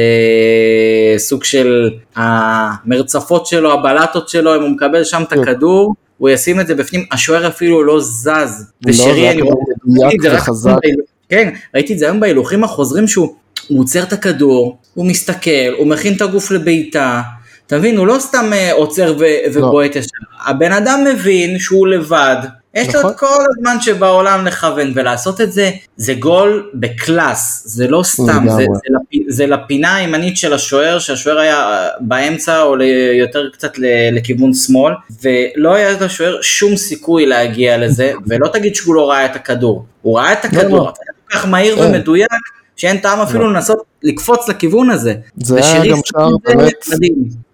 סוג 1.17 1.43
של 1.43 1.89
המרצפות 2.15 3.45
שלו, 3.45 3.73
הבלטות 3.73 4.29
שלו, 4.29 4.55
אם 4.55 4.61
הוא 4.61 4.69
מקבל 4.69 5.03
שם 5.03 5.23
את 5.23 5.33
כן. 5.33 5.39
הכדור, 5.39 5.95
הוא 6.17 6.29
ישים 6.29 6.59
את 6.59 6.67
זה 6.67 6.75
בפנים, 6.75 7.05
השוער 7.11 7.47
אפילו 7.47 7.83
לא 7.83 7.99
זז, 7.99 8.71
ושרי, 8.87 9.29
אני 9.29 9.41
רואה 9.41 10.09
את 10.15 10.21
זה 10.21 10.29
רק, 10.31 10.43
כן, 11.29 11.53
ראיתי 11.75 11.93
את 11.93 11.99
זה 11.99 12.05
היום 12.05 12.19
בהילוכים 12.19 12.63
החוזרים 12.63 13.07
שהוא 13.07 13.35
הוא 13.69 13.81
עוצר 13.81 14.03
את 14.03 14.13
הכדור, 14.13 14.77
הוא 14.93 15.05
מסתכל, 15.05 15.73
הוא 15.77 15.87
מכין 15.87 16.13
את 16.15 16.21
הגוף 16.21 16.51
לבעיטה, 16.51 17.21
אתה 17.67 17.77
מבין, 17.77 17.97
הוא 17.97 18.07
לא 18.07 18.15
סתם 18.19 18.53
אה, 18.53 18.73
עוצר 18.73 19.11
לא. 19.11 19.25
ובועט 19.53 19.95
ישר, 19.95 20.17
הבן 20.45 20.71
אדם 20.71 21.03
מבין 21.13 21.59
שהוא 21.59 21.87
לבד, 21.87 22.37
יש 22.73 22.87
לו 22.87 22.99
את 22.99 23.05
נכון. 23.05 23.13
כל 23.17 23.43
הזמן 23.57 23.81
שבעולם 23.81 24.45
לכוון 24.45 24.91
ולעשות 24.95 25.41
את 25.41 25.51
זה, 25.51 25.71
זה 25.97 26.13
גול 26.13 26.69
בקלאס, 26.73 27.63
זה 27.65 27.87
לא 27.87 28.03
סתם, 28.03 28.45
זה, 28.47 28.55
זה, 28.55 28.63
לפ, 28.65 29.23
זה 29.27 29.47
לפינה 29.47 29.95
הימנית 29.95 30.37
של 30.37 30.53
השוער, 30.53 30.99
שהשוער 30.99 31.39
היה 31.39 31.57
אה, 31.57 31.87
באמצע 31.99 32.61
או 32.61 32.75
יותר 33.19 33.49
קצת 33.53 33.71
לכיוון 34.11 34.53
שמאל, 34.53 34.93
ולא 35.23 35.73
היה 35.73 35.91
לשוער 36.01 36.41
שום 36.41 36.75
סיכוי 36.75 37.25
להגיע 37.25 37.77
לזה, 37.77 38.11
ולא 38.27 38.47
תגיד 38.47 38.75
שהוא 38.75 38.95
לא 38.95 39.09
ראה 39.09 39.25
את 39.25 39.35
הכדור, 39.35 39.85
הוא 40.01 40.19
ראה 40.19 40.33
את 40.33 40.45
לא, 40.45 40.49
הכדור, 40.59 40.85
לא. 40.85 40.93
כל 41.27 41.37
כך 41.37 41.47
מהיר 41.47 41.75
כן. 41.75 41.81
ומדויק, 41.81 42.31
שאין 42.79 42.97
טעם 42.97 43.19
אפילו 43.19 43.43
לא. 43.43 43.53
לנסות 43.53 43.77
לקפוץ 44.03 44.49
לכיוון 44.49 44.89
הזה. 44.89 45.13
זה 45.37 45.55
היה 45.55 45.91
גם 45.91 45.99
שער 46.05 46.29
באמת 46.47 46.85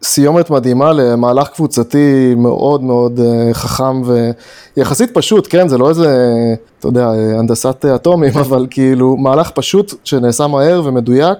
סיומת 0.03 0.49
מדהימה 0.49 0.93
למהלך 0.93 1.47
קבוצתי 1.47 2.35
מאוד 2.37 2.83
מאוד 2.83 3.19
uh, 3.19 3.53
חכם 3.53 4.01
ויחסית 4.77 5.09
פשוט, 5.13 5.47
כן, 5.49 5.67
זה 5.67 5.77
לא 5.77 5.89
איזה, 5.89 6.33
אתה 6.79 6.87
יודע, 6.87 7.09
הנדסת 7.39 7.85
אטומים, 7.85 8.37
אבל 8.47 8.67
כאילו 8.69 9.17
מהלך 9.17 9.49
פשוט 9.49 9.93
שנעשה 10.03 10.47
מהר 10.47 10.81
ומדויק, 10.85 11.37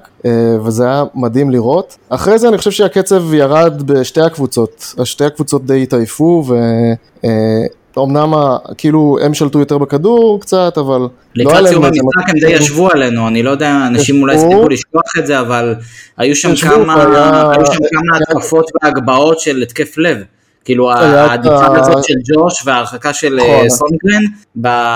וזה 0.66 0.86
היה 0.86 1.04
מדהים 1.16 1.52
לראות. 1.52 1.98
אחרי 2.10 2.40
זה 2.40 2.50
אני 2.50 2.58
חושב 2.58 2.72
שהקצב 2.72 3.34
ירד 3.34 3.82
בשתי 3.92 4.22
הקבוצות, 4.22 4.96
שתי 5.04 5.26
הקבוצות 5.26 5.66
די 5.66 5.84
התעייפו 5.84 6.44
ו... 6.48 6.56
אמנם 8.04 8.34
כאילו 8.78 9.18
הם 9.22 9.34
שלטו 9.34 9.60
יותר 9.60 9.78
בכדור 9.78 10.42
קצת, 10.42 10.78
אבל 10.78 10.98
לא 10.98 11.10
לקראת 11.36 11.68
סיום 11.68 11.86
המשחק 11.86 12.30
הם 12.30 12.40
די 12.40 12.52
ישבו 12.52 12.90
עלינו, 12.92 13.28
אני 13.28 13.44
לא 13.44 13.50
יודע, 13.50 13.84
אנשים 13.88 14.22
אולי 14.22 14.36
הספיקו 14.36 14.70
לשכוח 14.70 15.18
את 15.20 15.28
זה, 15.28 15.40
אבל 15.40 15.76
היו 16.18 16.36
שם 16.36 16.56
כמה 16.56 17.06
התקפות 18.22 18.72
והגבהות 18.84 19.40
של 19.40 19.62
התקף 19.62 19.98
לב. 19.98 20.18
כאילו 20.66 20.92
העדיפה 20.92 21.80
הזאת 21.80 22.04
של 22.04 22.14
ג'וש 22.34 22.64
וההרחקה 22.66 23.14
של 23.14 23.40
אה, 23.40 23.56
נכון. 23.56 23.70
סונגרן, 23.70 24.24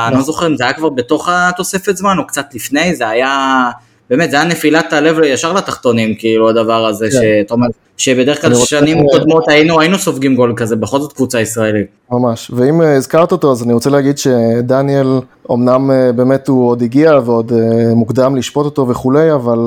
אני 0.07 0.15
לא 0.15 0.21
זוכר 0.21 0.47
אם 0.47 0.57
זה 0.57 0.63
היה 0.63 0.73
כבר 0.73 0.89
בתוך 0.89 1.29
התוספת 1.31 1.97
זמן 1.97 2.17
או 2.17 2.27
קצת 2.27 2.45
לפני, 2.53 2.95
זה 2.95 3.09
היה... 3.09 3.69
באמת, 4.09 4.31
זה 4.31 4.37
היה 4.37 4.45
נפילת 4.45 4.93
הלב 4.93 5.19
ישר 5.23 5.53
לתחתונים, 5.53 6.15
כאילו, 6.15 6.49
הדבר 6.49 6.85
הזה, 6.85 7.05
כן. 7.05 7.11
שאתה 7.11 7.53
אומר, 7.53 7.67
שבדרך 7.97 8.41
כלל 8.41 8.55
שנים 8.55 9.07
קודמות 9.11 9.49
היינו, 9.49 9.79
היינו 9.79 9.97
סופגים 9.97 10.35
גול 10.35 10.53
כזה, 10.55 10.75
בכל 10.75 10.99
זאת 10.99 11.13
קבוצה 11.13 11.41
ישראלית. 11.41 11.87
ממש, 12.11 12.51
ואם 12.55 12.81
אה, 12.81 12.95
הזכרת 12.95 13.31
אותו, 13.31 13.51
אז 13.51 13.63
אני 13.63 13.73
רוצה 13.73 13.89
להגיד 13.89 14.17
שדניאל, 14.17 15.19
אמנם 15.51 15.91
אה, 15.91 16.11
באמת 16.11 16.47
הוא 16.47 16.69
עוד 16.69 16.81
הגיע 16.81 17.19
ועוד 17.25 17.51
אה, 17.53 17.93
מוקדם 17.95 18.35
לשפוט 18.35 18.65
אותו 18.65 18.87
וכולי, 18.87 19.33
אבל 19.33 19.59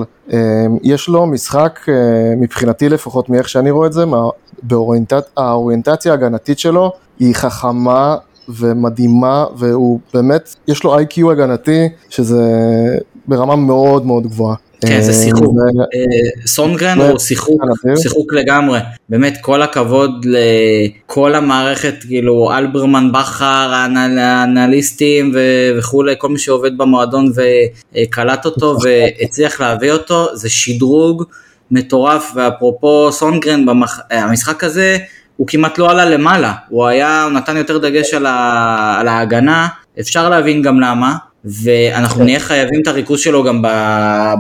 יש 0.83 1.09
לו 1.09 1.27
משחק, 1.27 1.81
מבחינתי 2.37 2.89
לפחות, 2.89 3.29
מאיך 3.29 3.49
שאני 3.49 3.71
רואה 3.71 3.87
את 3.87 3.93
זה, 3.93 4.05
באוריינטציה 4.63 5.21
האוריינטציה 5.37 6.13
ההגנתית 6.13 6.59
שלו 6.59 6.93
היא 7.19 7.35
חכמה 7.35 8.17
ומדהימה, 8.49 9.45
והוא 9.57 10.01
באמת, 10.15 10.55
יש 10.69 10.85
לו 10.85 10.99
איי-קיו 10.99 11.31
הגנתי, 11.31 11.89
שזה 12.11 12.43
ברמה 13.29 13.57
מאוד 13.57 14.07
מאוד 14.07 14.23
גבוהה. 14.27 14.57
כן, 14.87 15.01
זה 15.01 15.13
אה, 15.13 15.17
שיחוק. 15.17 15.55
אה, 15.95 16.47
סונגרן 16.47 16.99
הוא 17.01 17.19
שיחוק, 17.19 17.63
אדיר. 17.85 17.97
שיחוק 17.97 18.33
לגמרי. 18.33 18.79
באמת, 19.09 19.39
כל 19.41 19.63
הכבוד 19.63 20.11
לכל 20.25 21.35
המערכת, 21.35 21.95
כאילו, 22.09 22.53
אלברמן, 22.59 23.13
בכר, 23.13 23.45
האנ- 23.75 24.19
האנליסטים 24.21 25.33
וכולי, 25.79 26.15
כל 26.19 26.29
מי 26.29 26.39
שעובד 26.39 26.79
במועדון 26.79 27.33
וקלט 27.95 28.45
אותו 28.45 28.77
והצליח 28.83 29.61
להביא 29.61 29.93
אותו, 29.93 30.37
זה 30.37 30.49
שדרוג 30.51 31.25
מטורף, 31.71 32.33
ואפרופו 32.35 33.13
סונגרן. 33.13 33.65
המשחק 34.11 34.65
הזה, 34.65 34.97
הוא 35.37 35.47
כמעט 35.47 35.79
לא 35.79 35.91
עלה 35.91 36.05
למעלה, 36.05 36.53
הוא 36.69 36.87
היה, 36.87 37.25
הוא 37.25 37.33
נתן 37.33 37.57
יותר 37.57 37.79
דגש. 37.79 38.15
על 38.15 38.27
ההגנה, 39.09 39.69
אפשר 40.01 40.29
להבין 40.29 40.63
גם 40.63 40.81
למה, 40.81 41.15
ואנחנו 41.45 42.19
כן. 42.19 42.25
נהיה 42.25 42.41
חייבים 42.41 42.81
את 42.83 42.87
הריכוז 42.87 43.21
שלו 43.21 43.45
גם 43.45 43.63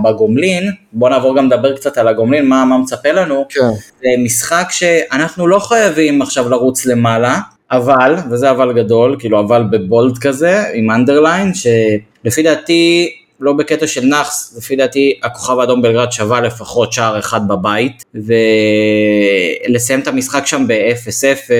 בגומלין, 0.04 0.70
בוא 0.92 1.08
נעבור 1.08 1.36
גם 1.36 1.46
לדבר 1.46 1.76
קצת 1.76 1.98
על 1.98 2.08
הגומלין, 2.08 2.48
מה, 2.48 2.64
מה 2.64 2.78
מצפה 2.78 3.12
לנו, 3.12 3.44
כן, 3.48 3.60
זה 4.00 4.08
משחק 4.18 4.66
שאנחנו 4.70 5.46
לא 5.46 5.58
חייבים 5.58 6.22
עכשיו 6.22 6.48
לרוץ 6.48 6.86
למעלה, 6.86 7.40
אבל, 7.70 8.16
וזה 8.30 8.50
אבל 8.50 8.72
גדול, 8.72 9.16
כאילו 9.18 9.40
אבל 9.40 9.62
בבולד 9.70 10.18
כזה, 10.18 10.64
עם 10.74 10.90
אנדרליין, 10.90 11.52
שלפי 11.54 12.42
דעתי, 12.42 13.10
לא 13.40 13.52
בקטע 13.52 13.86
של 13.86 14.04
נאחס, 14.04 14.54
לפי 14.58 14.76
דעתי 14.76 15.20
הכוכב 15.22 15.58
האדום 15.58 15.82
בלגרד 15.82 16.12
שווה 16.12 16.40
לפחות 16.40 16.92
שער 16.92 17.18
אחד 17.18 17.48
בבית, 17.48 18.02
ולסיים 18.14 20.00
את 20.00 20.08
המשחק 20.08 20.46
שם 20.46 20.66
ב-0-0, 20.66 21.50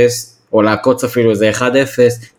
או 0.53 0.63
לעקוץ 0.63 1.05
אפילו 1.05 1.31
איזה 1.31 1.51
1-0, 1.51 1.63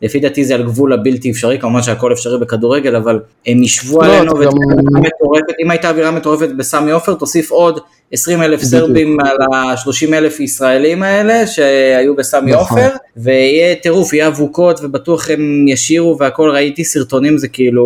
לפי 0.02 0.20
דעתי 0.20 0.46
זה 0.46 0.56
על 0.56 0.64
גבול 0.64 0.94
הבלתי 0.94 1.32
אפשרי, 1.32 1.60
כמובן 1.60 1.82
שהכל 1.82 2.14
אפשרי 2.14 2.40
בכדורגל, 2.40 2.96
אבל 2.96 3.20
הם 3.48 3.64
ישבו 3.64 4.02
לא, 4.02 4.06
עלינו, 4.06 4.24
אתה 4.32 4.36
ותהיה 4.36 4.50
גם- 4.52 4.58
אווירה 4.58 5.02
מטורפת, 5.02 5.54
אם 5.64 5.72
הייתה 5.72 5.90
אווירה 5.90 6.12
מטורפת 6.12 6.50
בסמי 6.58 6.92
עופר, 6.92 7.14
תוסיף 7.14 7.52
עוד 7.52 7.80
20 8.12 8.42
אלף. 8.42 8.64
סרבים 8.64 9.18
על 9.20 9.38
ה-30 9.54 10.14
אלף 10.14 10.40
ישראלים 10.40 11.04
האלה 11.04 11.48
שהיו 11.48 12.16
בסמי 12.16 12.52
נכון. 12.52 12.80
עופר, 12.80 12.96
ויהיה 13.18 13.76
טירוף, 13.76 14.14
יהיה 14.14 14.28
אבוקות, 14.28 14.80
ובטוח 14.84 15.30
הם 15.30 15.66
ישירו 15.68 16.18
והכל, 16.20 16.50
ראיתי 16.50 16.84
סרטונים, 16.84 17.38
זה 17.38 17.48
כאילו, 17.48 17.86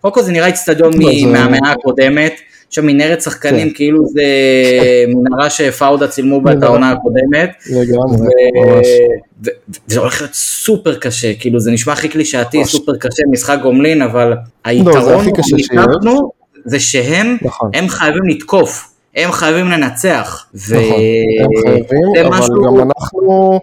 קודם 0.00 0.14
כל 0.14 0.22
זה 0.22 0.32
נראה 0.32 0.46
איצטדיון 0.46 0.92
זה- 0.92 0.98
מ- 0.98 1.32
מהמאה 1.32 1.72
הקודמת, 1.72 2.32
יש 2.70 2.76
שם 2.76 2.86
מנהרת 2.86 3.22
שחקנים, 3.22 3.68
כן. 3.68 3.74
כאילו 3.74 4.06
זה 4.06 4.22
מנהרה 5.08 5.50
שפאודה 5.50 6.08
צילמו 6.08 6.40
בה 6.40 6.52
את. 6.52 6.62
העונה 6.62 6.90
הקודמת. 6.90 7.50
לגמרי, 7.70 8.26
ממש. 8.66 8.86
וזה 9.88 10.00
הולך 10.00 10.20
להיות 10.20 10.34
סופר 10.34 10.94
קשה, 10.94 11.34
כאילו 11.34 11.60
זה 11.60 11.70
נשמע 11.70 11.92
הכי 11.92 12.08
קלישאתי. 12.08 12.64
סופר 12.64 12.96
קשה, 12.96 13.22
משחק 13.32 13.58
גומלין, 13.62 14.02
אבל 14.02 14.28
לא, 14.28 14.34
זה 14.34 14.70
היתרון 14.70 15.24
זה 16.64 16.80
שהם, 16.80 17.36
נכון. 17.42 17.70
הם 17.74 17.88
חייבים 17.88 18.28
לתקוף, 18.28 18.91
הם 19.16 19.32
חייבים 19.32 19.70
לנצח. 19.70 20.46
ו- 20.54 20.76
נכון, 20.76 21.00
הם 21.40 21.50
חייבים, 21.62 22.26
אבל 22.26 22.38
משהו- 22.38 22.62
גם 22.64 22.90
אנחנו, 22.90 23.60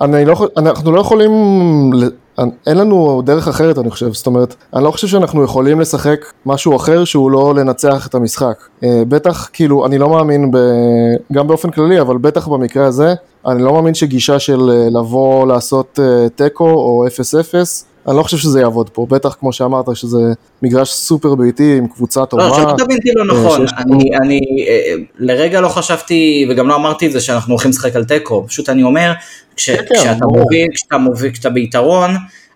אני 0.00 0.24
לא, 0.24 0.48
אנחנו 0.56 0.92
לא 0.92 1.00
יכולים, 1.00 1.30
אין 2.66 2.76
לנו 2.76 3.22
דרך 3.24 3.48
אחרת 3.48 3.78
אני 3.78 3.90
חושב, 3.90 4.12
זאת 4.12 4.26
אומרת, 4.26 4.54
אני 4.74 4.84
לא 4.84 4.90
חושב 4.90 5.06
שאנחנו 5.06 5.44
יכולים 5.44 5.80
לשחק 5.80 6.16
משהו 6.46 6.76
אחר 6.76 7.04
שהוא 7.04 7.30
לא 7.30 7.54
לנצח 7.54 8.06
את 8.06 8.14
המשחק. 8.14 8.54
אה, 8.84 9.02
בטח, 9.08 9.48
כאילו, 9.52 9.86
אני 9.86 9.98
לא 9.98 10.08
מאמין, 10.08 10.50
ב, 10.50 10.56
גם 11.32 11.46
באופן 11.48 11.70
כללי, 11.70 12.00
אבל 12.00 12.16
בטח 12.18 12.48
במקרה 12.48 12.86
הזה, 12.86 13.14
אני 13.46 13.62
לא 13.62 13.72
מאמין 13.72 13.94
שגישה 13.94 14.38
של 14.38 14.70
אה, 14.70 15.00
לבוא 15.00 15.46
לעשות 15.46 15.98
אה, 16.02 16.28
תיקו 16.28 16.70
או 16.70 17.04
0-0, 17.06 17.84
אני 18.10 18.18
לא 18.18 18.22
חושב 18.22 18.36
שזה 18.36 18.60
יעבוד 18.60 18.90
פה, 18.90 19.06
בטח 19.10 19.36
כמו 19.40 19.52
שאמרת 19.52 19.96
שזה 19.96 20.18
מגרש 20.62 20.92
סופר 20.92 21.34
ביתי 21.34 21.76
עם 21.78 21.86
קבוצה 21.88 22.26
טובה. 22.26 22.48
לא, 22.48 22.54
שלא 22.54 22.74
תבין 22.78 22.96
אותי 22.96 23.10
לא 23.14 23.24
נכון, 23.24 23.66
שיש 23.66 23.76
אני, 23.78 24.16
אני 24.16 24.40
אה, 24.68 24.94
לרגע 25.18 25.60
לא 25.60 25.68
חשבתי 25.68 26.46
וגם 26.50 26.68
לא 26.68 26.74
אמרתי 26.74 27.06
את 27.06 27.12
זה 27.12 27.20
שאנחנו 27.20 27.52
הולכים 27.52 27.70
לשחק 27.70 27.96
על 27.96 28.04
תיקו, 28.04 28.44
פשוט 28.48 28.68
אני 28.68 28.82
אומר, 28.82 29.12
כש, 29.56 29.70
כן, 29.70 29.76
כן, 29.76 29.94
כשאתה. 29.94 30.26
מוביל, 30.26 30.66
כשאתה 30.74 30.98
מוביל, 30.98 31.32
כשאתה 31.32 31.50
ביתרון, 31.50 32.10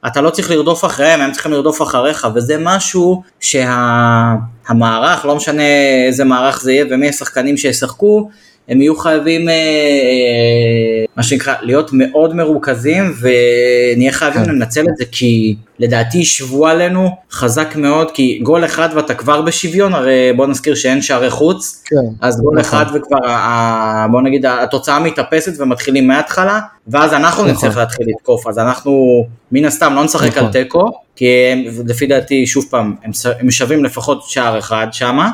אתה 0.07 0.21
לא 0.21 0.31
צריך 0.31 0.51
לרדוף 0.51 0.85
אחריהם, 0.85 1.21
הם 1.21 1.33
צריכים 1.33 1.53
לרדוף 1.53 1.83
אחריך, 1.83 2.29
וזה 2.35 2.57
משהו 2.61 3.23
שהמערך, 3.41 5.25
לא 5.25 5.37
משנה 5.37 5.63
איזה 6.07 6.25
מערך 6.25 6.61
זה 6.63 6.73
יהיה 6.73 6.85
ומי 6.91 7.09
השחקנים 7.09 7.57
שישחקו, 7.57 8.29
הם 8.69 8.81
יהיו 8.81 8.97
חייבים, 8.97 9.49
אה, 9.49 9.55
אה, 9.55 11.05
מה 11.17 11.23
שנקרא, 11.23 11.55
להיות 11.63 11.91
מאוד 11.93 12.35
מרוכזים, 12.35 13.13
ונהיה 13.21 14.13
חייבים 14.13 14.45
כן. 14.45 14.51
לנצל 14.51 14.81
את 14.81 14.97
זה, 14.99 15.05
כי 15.13 15.57
לדעתי 15.79 16.19
ישבו 16.19 16.67
עלינו 16.67 17.11
חזק 17.33 17.77
מאוד, 17.77 18.11
כי 18.11 18.41
גול 18.43 18.65
אחד 18.65 18.89
ואתה 18.95 19.15
כבר 19.15 19.43
בשוויון, 19.43 19.95
הרי 19.95 20.33
בוא 20.37 20.47
נזכיר 20.47 20.75
שאין 20.75 21.03
שערי 21.03 21.31
חוץ, 21.31 21.83
כן, 21.87 21.97
אז 22.21 22.41
גול 22.41 22.59
נכון. 22.59 22.79
אחד 22.81 22.87
וכבר, 22.95 23.29
ה- 23.31 24.07
בוא 24.11 24.23
נגיד, 24.23 24.47
התוצאה 24.47 25.01
מתאפסת 25.01 25.61
ומתחילים 25.61 26.07
מההתחלה, 26.07 26.61
ואז 26.89 27.13
אנחנו 27.13 27.43
נכון. 27.43 27.55
נצטרך 27.55 27.77
להתחיל 27.77 28.07
לתקוף, 28.09 28.47
אז 28.47 28.59
אנחנו 28.59 29.25
מן 29.53 29.65
הסתם 29.65 29.95
לא 29.95 30.05
נשחק 30.05 30.29
נכון. 30.31 30.45
על 30.45 30.53
תיקו, 30.53 30.91
כי 31.17 31.27
הם, 31.53 31.65
לפי 31.87 32.07
דעתי, 32.07 32.47
שוב 32.47 32.65
פעם, 32.71 32.95
הם 33.05 33.11
הם 33.41 33.51
שווים 33.51 33.85
לפחות 33.85 34.23
שער 34.23 34.59
אחד 34.59 34.87
שמה. 34.93 35.31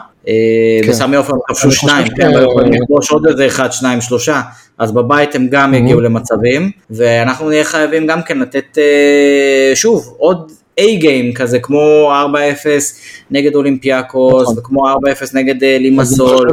בסמי 0.88 1.16
עופר 1.16 1.32
הם 1.32 1.38
כבשו 1.48 1.64
אני 1.66 1.72
שניים, 1.74 2.06
ש- 2.06 2.10
כן, 2.16 2.34
אבל 2.34 2.42
יכולים 2.44 2.72
לכבוש 2.72 3.10
עוד 3.10 3.26
איזה 3.26 3.46
אחד, 3.46 3.72
שניים, 3.72 4.00
שלושה, 4.00 4.40
אז 4.78 4.92
בבית 4.92 5.34
הם 5.34 5.48
גם 5.50 5.74
יגיעו 5.74 6.00
למצבים, 6.00 6.70
ואנחנו 6.90 7.48
נהיה 7.48 7.64
חייבים 7.64 8.06
גם 8.06 8.22
כן 8.22 8.38
לתת, 8.38 8.78
אה, 8.78 9.72
שוב, 9.74 10.14
עוד 10.18 10.52
A-game 10.80 11.34
כזה, 11.34 11.58
כמו 11.58 12.12
4-0 12.12 12.94
נגד 13.30 13.54
אולימפיאקוס, 13.54 14.42
נכון. 14.42 14.58
וכמו 14.58 14.88
4-0 14.88 14.94
נגד 15.34 15.62
אה, 15.62 15.76
אני 15.76 15.82
לימסול, 15.84 16.48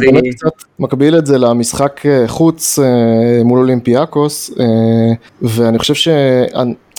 באמת 0.00 0.06
רביעי. 0.08 0.32
קצת 0.32 0.48
מקביל 0.78 1.18
את 1.18 1.26
זה 1.26 1.38
למשחק 1.38 2.00
אה, 2.06 2.28
חוץ 2.28 2.78
אה, 2.78 2.84
מול 3.44 3.58
אולימפיאקוס, 3.58 4.50
אה, 4.60 4.64
ואני 5.42 5.78
חושב 5.78 5.94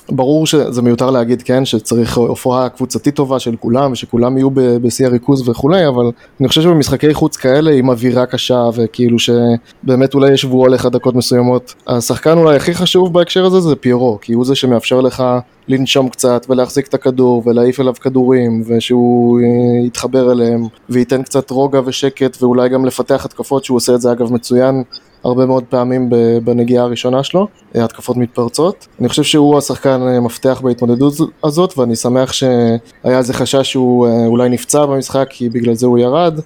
שברור 0.08 0.48
שזה 0.48 0.82
מיותר 0.82 1.12
להגיד, 1.12 1.42
כן, 1.42 1.66
שצריך 1.66 2.18
הופעה 2.18 2.70
קבוצתית 2.70 3.16
טובה 3.16 3.40
של 3.40 3.56
כולם, 3.56 3.92
ושכולם 3.92 4.38
יהיו 4.38 4.50
בשיא 4.54 5.06
הריכוז 5.06 5.50
וכולי, 5.50 5.88
אבל 5.88 6.12
אני 6.40 6.48
חושב 6.48 6.62
שבמשחקי 6.62 7.14
חוץ 7.14 7.38
כאלה, 7.38 7.72
עם 7.72 7.90
אווירה 7.90 8.26
קשה, 8.26 8.64
וכאילו 8.76 9.18
שבאמת 9.20 10.14
אולי 10.14 10.32
ישבו 10.32 10.66
עליך 10.66 10.86
דקות 10.86 11.16
מסוימות, 11.16 11.74
השחקן 11.88 12.38
אולי 12.38 12.56
הכי 12.56 12.74
חשוב 12.74 13.14
בהקשר 13.14 13.46
הזה 13.46 13.60
זה 13.60 13.76
פיירו, 13.76 14.18
כי 14.22 14.34
הוא 14.34 14.46
זה 14.46 14.56
שמאפשר 14.56 15.02
לך 15.02 15.24
לנשום 15.68 16.10
קצת 16.10 16.46
ולהחזיק 16.50 16.88
את 16.88 16.94
הכדור 16.94 17.44
ולהעיף 17.46 17.80
אליו 17.80 17.94
כדורים 18.02 18.64
ושהוא 18.68 19.40
אה, 19.40 19.86
יתחבר 19.86 20.32
אליהם 20.32 20.64
וייתן 20.90 21.24
קצת 21.24 21.50
רוגע 21.50 21.82
ושקט 21.86 22.44
ואולי 22.44 22.70
גם 22.70 22.86
לפתח 22.86 23.26
התקפות 23.26 23.66
שהוא 23.66 23.76
עושה 23.76 23.96
את 23.96 24.02
זה 24.02 24.12
אגב 24.12 24.34
מצוין 24.34 24.84
הרבה 25.24 25.46
מאוד 25.46 25.64
פעמים 25.64 26.10
בנגיעה 26.44 26.84
הראשונה 26.84 27.24
שלו, 27.24 27.48
אה, 27.76 27.84
התקפות 27.84 28.18
מתפרצות. 28.18 28.88
אני 29.00 29.10
חושב 29.10 29.24
שהוא 29.24 29.58
השחקן 29.58 30.02
אה, 30.08 30.20
מפתח 30.20 30.62
בהתמודדות 30.64 31.14
הזאת 31.44 31.78
ואני 31.78 31.96
שמח 31.96 32.34
שהיה 32.34 32.78
איזה 33.06 33.34
חשש 33.34 33.72
שהוא 33.72 34.08
אה, 34.08 34.26
אולי 34.26 34.50
נפצע 34.50 34.86
במשחק 34.86 35.28
כי 35.30 35.50
בגלל 35.50 35.74
זה 35.74 35.86
הוא 35.86 36.00
ירד, 36.00 36.40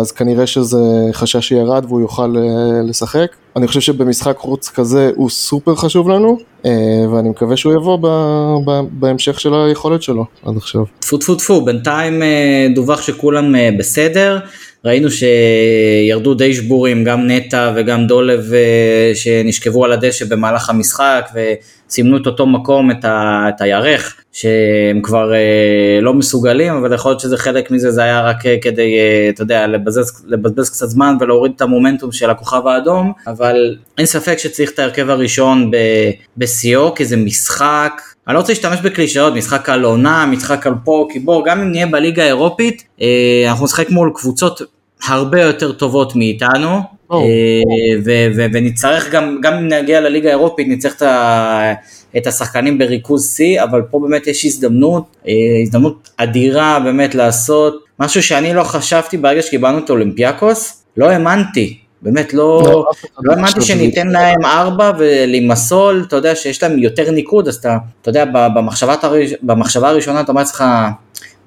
אז 0.00 0.12
כנראה 0.12 0.46
שזה 0.46 0.78
חשש 1.12 1.48
שירד 1.48 1.84
והוא 1.88 2.00
יוכל 2.00 2.34
לשחק. 2.88 3.26
אני 3.56 3.66
חושב 3.66 3.80
שבמשחק 3.80 4.36
חוץ 4.36 4.68
כזה 4.68 5.10
הוא 5.16 5.30
סופר 5.30 5.74
חשוב 5.74 6.08
לנו 6.08 6.38
ואני 7.12 7.28
מקווה 7.28 7.56
שהוא 7.56 7.72
יבוא 7.72 7.98
בהמשך 8.90 9.40
של 9.40 9.54
היכולת 9.54 10.02
שלו 10.02 10.24
עד 10.46 10.56
עכשיו. 10.56 10.84
טפו 11.00 11.18
טפו 11.18 11.34
טפו, 11.34 11.64
בינתיים 11.64 12.22
דווח 12.74 13.02
שכולם 13.02 13.54
בסדר, 13.78 14.38
ראינו 14.88 15.08
שירדו 15.10 16.34
די 16.34 16.54
שבורים, 16.54 17.04
גם 17.04 17.26
נטע 17.26 17.72
וגם 17.76 18.06
דולב 18.06 18.52
אה, 18.54 19.10
שנשכבו 19.14 19.84
על 19.84 19.92
הדשא 19.92 20.24
במהלך 20.24 20.70
המשחק 20.70 21.30
וסימנו 21.34 22.16
את 22.16 22.26
אותו 22.26 22.46
מקום, 22.46 22.90
את, 22.90 23.04
ה, 23.04 23.44
את 23.48 23.60
הירך, 23.60 24.16
שהם 24.32 25.00
כבר 25.02 25.34
אה, 25.34 25.98
לא 26.02 26.14
מסוגלים, 26.14 26.74
אבל 26.74 26.92
יכול 26.92 27.10
להיות 27.10 27.20
שזה 27.20 27.36
חלק 27.36 27.70
מזה, 27.70 27.90
זה 27.90 28.02
היה 28.02 28.20
רק 28.20 28.46
אה, 28.46 28.56
כדי, 28.62 28.96
אתה 29.28 29.42
יודע, 29.42 29.66
לבזבז, 29.66 30.24
לבזבז 30.26 30.70
קצת 30.70 30.86
זמן 30.88 31.16
ולהוריד 31.20 31.52
את 31.56 31.60
המומנטום 31.60 32.12
של 32.12 32.30
הכוכב 32.30 32.66
האדום, 32.66 33.12
אבל 33.26 33.76
אין 33.98 34.06
ספק 34.06 34.38
שצריך 34.38 34.70
את 34.70 34.78
ההרכב 34.78 35.10
הראשון 35.10 35.70
בשיאו, 36.36 36.94
כי 36.94 37.04
זה 37.04 37.16
משחק 37.16 37.92
אני 38.26 38.34
לא 38.34 38.40
רוצה 38.40 38.52
להשתמש 38.52 38.80
בקלישאות, 38.80 39.34
משחק 39.34 39.68
על 39.68 39.84
עונה, 39.84 40.26
משחק 40.26 40.66
על 40.66 40.74
פה, 40.84 41.08
כי 41.12 41.18
בוא, 41.18 41.44
גם 41.44 41.60
אם 41.60 41.70
נהיה 41.70 41.86
בליגה 41.86 42.22
האירופית, 42.22 42.84
אנחנו 43.48 43.64
נשחק 43.64 43.90
מול 43.90 44.12
קבוצות 44.14 44.60
הרבה 45.06 45.42
יותר 45.42 45.72
טובות 45.72 46.16
מאיתנו. 46.16 46.80
אה, 47.12 47.16
ו- 48.04 48.28
ו- 48.36 48.46
ונצטרך 48.52 49.10
גם, 49.10 49.38
גם 49.42 49.54
אם 49.54 49.68
נגיע 49.68 50.00
לליגה 50.00 50.28
האירופית, 50.28 50.66
נצטרך 50.68 50.96
את, 50.96 51.02
ה- 51.02 51.72
את 52.16 52.26
השחקנים 52.26 52.78
בריכוז 52.78 53.34
שיא, 53.36 53.62
אבל 53.62 53.82
פה 53.90 54.00
באמת 54.08 54.26
יש 54.26 54.44
הזדמנות, 54.44 55.16
אה, 55.28 55.32
הזדמנות 55.62 56.08
אדירה 56.16 56.80
באמת 56.84 57.14
לעשות 57.14 57.84
משהו 58.00 58.22
שאני 58.22 58.54
לא 58.54 58.62
חשבתי 58.62 59.16
ברגע 59.16 59.42
שקיבלנו 59.42 59.78
את 59.78 59.90
אולימפיאקוס, 59.90 60.82
לא 60.96 61.06
האמנתי. 61.10 61.78
באמת 62.02 62.34
לא, 62.34 62.62
לא, 62.64 62.84
אחד 62.90 63.08
לא 63.18 63.22
לא 63.24 63.32
האמנתי 63.32 63.52
שזה 63.60 63.66
שניתן. 63.66 64.08
להם 64.08 64.44
ארבע 64.44 64.92
ולמסול, 64.98 66.04
אתה 66.08 66.16
יודע 66.16 66.34
שיש 66.34 66.62
להם 66.62 66.78
יותר 66.78 67.10
ניקוד, 67.10 67.48
אז 67.48 67.54
אתה, 67.54 67.76
אתה 68.02 68.08
יודע, 68.08 68.24
במחשבה 69.42 69.88
הראשונה 69.88 70.20
אתה 70.20 70.32
אומר 70.32 70.40
לעצמך, 70.42 70.64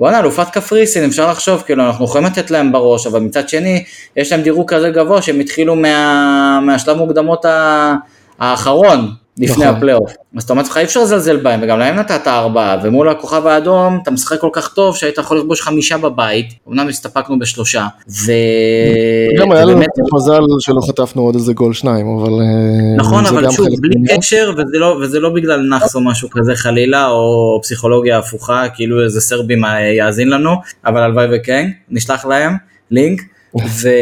בואנה, 0.02 0.20
אלופת 0.20 0.50
קפריסין, 0.50 1.04
אפשר 1.06 1.32
לחשוב, 1.32 1.62
כאילו, 1.62 1.84
אנחנו 1.84 2.06
יכולים 2.06 2.28
לתת 2.28 2.52
להם 2.52 2.72
בראש, 2.72 3.08
אבל 3.08 3.20
מצד 3.20 3.50
שני, 3.50 3.84
יש 4.18 4.32
להם 4.32 4.42
דירוג 4.42 4.74
כזה 4.74 4.90
גבוה 4.90 5.22
שהם 5.22 5.40
התחילו 5.40 5.76
מה, 5.76 6.60
מהשלב 6.64 6.98
מוקדמות 6.98 7.46
האחרון, 8.40 9.12
לפני 9.38 9.66
נכון. 9.66 9.76
הפלייאוף. 9.78 10.14
אז 10.38 10.44
אתה 10.44 10.54
אומר 10.54 10.64
לך, 10.64 10.78
אי 10.78 10.84
אפשר 10.84 11.04
לזלזל 11.04 11.38
בהם, 11.38 11.60
וגם 11.64 11.80
להם 11.80 11.96
נתת 11.96 12.28
ארבעה, 12.28 12.78
ומול 12.84 13.10
הכוכב 13.10 13.48
האדום, 13.48 14.00
אתה 14.04 14.12
משחק 14.12 14.40
כל 14.40 14.50
כך 14.54 14.74
טוב, 14.74 14.96
שהיית 14.96 15.18
יכול 15.18 15.40
לכבוש 15.40 15.62
חמישה 15.62 15.98
בבית, 15.98 16.54
אמנם 16.70 16.90
הסתפקנו 16.90 17.40
בשלושה, 17.40 17.88
ו... 18.10 18.32
גם 19.40 19.52
היה 19.52 19.66
לנו 19.66 19.82
מזל 20.14 20.40
שלא 20.60 20.82
חטפנו 20.88 21.22
עוד 21.22 21.36
איזה 21.36 21.54
גול 21.54 21.74
שניים, 21.74 22.08
אבל... 22.18 22.32
אה, 22.32 22.96
נכון, 22.98 23.26
אבל 23.26 23.52
שוב, 23.52 23.68
בלי. 23.80 24.18
קשר, 24.18 24.52
וזה 24.58 24.78
לא, 24.78 24.98
וזה 25.02 25.20
לא 25.20 25.30
בגלל 25.30 25.62
נאחס 25.70 25.96
או 25.96 26.02
משהו 26.02 26.30
כזה 26.30 26.56
חלילה, 26.56 27.08
או 27.08 27.60
פסיכולוגיה 27.64 28.18
הפוכה, 28.18 28.64
כאילו 28.74 29.04
איזה 29.04 29.22
סרבים 29.22 29.62
יאזין 29.98 30.30
לנו, 30.30 30.52
אבל 30.86 31.02
הלוואי 31.02 31.28
וכן, 31.32 31.70
נשלח 31.90 32.26
להם 32.26 32.56
לינק, 32.92 33.22
וזה 33.56 34.02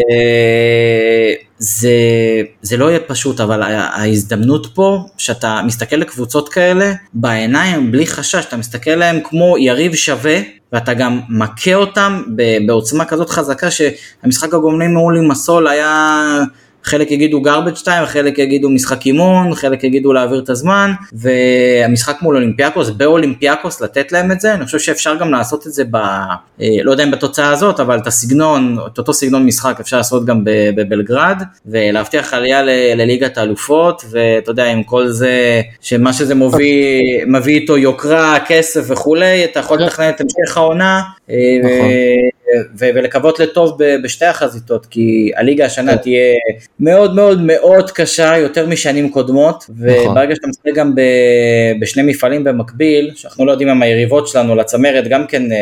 זה 2.61 2.77
לא 2.77 2.89
יהיה 2.89 2.99
פשוט, 2.99 3.39
אבל 3.39 3.63
ההזדמנות 3.63 4.67
פה, 4.73 5.05
שאתה 5.17 5.61
מסתכל 5.65 5.95
לקבוצות 5.95 6.49
כאלה, 6.49 6.93
בעיניים, 7.13 7.91
בלי 7.91 8.07
חשש, 8.07 8.45
אתה 8.45 8.57
מסתכל 8.57 8.91
עליהם 8.91 9.19
כמו 9.23 9.57
יריב 9.57 9.95
שווה, 9.95 10.39
ואתה 10.73 10.93
גם 10.93 11.19
מכה 11.29 11.75
אותם 11.75 12.23
בעוצמה 12.67 13.05
כזאת 13.05 13.29
חזקה, 13.29 13.67
שהמשחק 13.71 14.53
הגומלין 14.53 14.93
מול 14.93 15.17
עם 15.17 15.31
הסול 15.31 15.67
היה... 15.67 16.43
חלק 16.83 17.11
יגידו 17.11 17.41
garbage 17.45 17.83
time, 17.85 18.05
חלק 18.05 18.39
יגידו 18.39 18.69
משחק 18.69 19.05
אימון, 19.05 19.55
חלק 19.55 19.83
יגידו 19.83 20.13
להעביר 20.13 20.39
את 20.39 20.49
הזמן, 20.49 20.91
והמשחק 21.13 22.21
מול 22.21 22.35
אולימפיאקוס, 22.35 22.89
באולימפיאקוס 22.89 23.81
לתת 23.81 24.11
להם 24.11 24.31
את 24.31 24.41
זה, 24.41 24.53
אני 24.53 24.65
חושב 24.65 24.79
שאפשר 24.79 25.15
גם 25.15 25.31
לעשות 25.31 25.67
את 25.67 25.73
זה 25.73 25.83
ב... 25.91 25.95
אה, 25.95 26.67
לא 26.83 26.91
יודע 26.91 27.03
אם 27.03 27.11
בתוצאה 27.11 27.51
הזאת, 27.51 27.79
אבל 27.79 27.97
את 27.97 28.07
הסגנון, 28.07 28.77
את 28.93 28.97
אותו 28.97 29.13
סגנון 29.13 29.45
משחק 29.45 29.79
אפשר 29.79 29.97
לעשות 29.97 30.25
גם 30.25 30.41
בבלגרד, 30.75 31.43
ולהבטיח 31.65 32.33
עלייה 32.33 32.61
ל- 32.63 33.01
לליגת 33.01 33.37
האלופות, 33.37 34.05
ואתה 34.11 34.51
יודע, 34.51 34.65
עם 34.65 34.83
כל 34.83 35.07
זה, 35.07 35.61
שמה 35.81 36.13
שזה 36.13 36.35
מוביל, 36.35 37.01
מביא 37.27 37.59
איתו 37.59 37.77
יוקרה, 37.77 38.37
כסף 38.47 38.81
וכולי, 38.87 39.45
אתה 39.45 39.59
יכול 39.59 39.77
כן. 39.77 39.83
לתכנן 39.83 40.09
את 40.09 40.21
המשך 40.21 40.57
העונה. 40.57 41.01
אה, 41.29 41.35
נכון. 41.63 41.87
ו- 41.87 42.38
ולקוות 42.77 43.39
לטוב 43.39 43.83
ב- 43.83 43.95
בשתי 44.03 44.25
החזיתות, 44.25 44.85
כי 44.85 45.31
הליגה 45.35 45.65
השנה 45.65 45.91
כן. 45.91 46.01
תהיה 46.01 46.33
מאוד 46.79 47.15
מאוד 47.15 47.41
מאוד 47.41 47.91
קשה, 47.91 48.37
יותר 48.37 48.67
משנים 48.67 49.09
קודמות, 49.09 49.65
נכון. 49.69 50.11
וברגע 50.11 50.35
שאתה 50.35 50.47
משחק 50.47 50.75
גם 50.75 50.95
ב- 50.95 51.79
בשני 51.79 52.03
מפעלים 52.03 52.43
במקביל, 52.43 53.11
שאנחנו 53.15 53.45
לא 53.45 53.51
יודעים 53.51 53.69
אם 53.69 53.81
היריבות 53.81 54.27
שלנו 54.27 54.55
לצמרת 54.55 55.07
גם 55.07 55.27
כן 55.27 55.51
אה, 55.51 55.57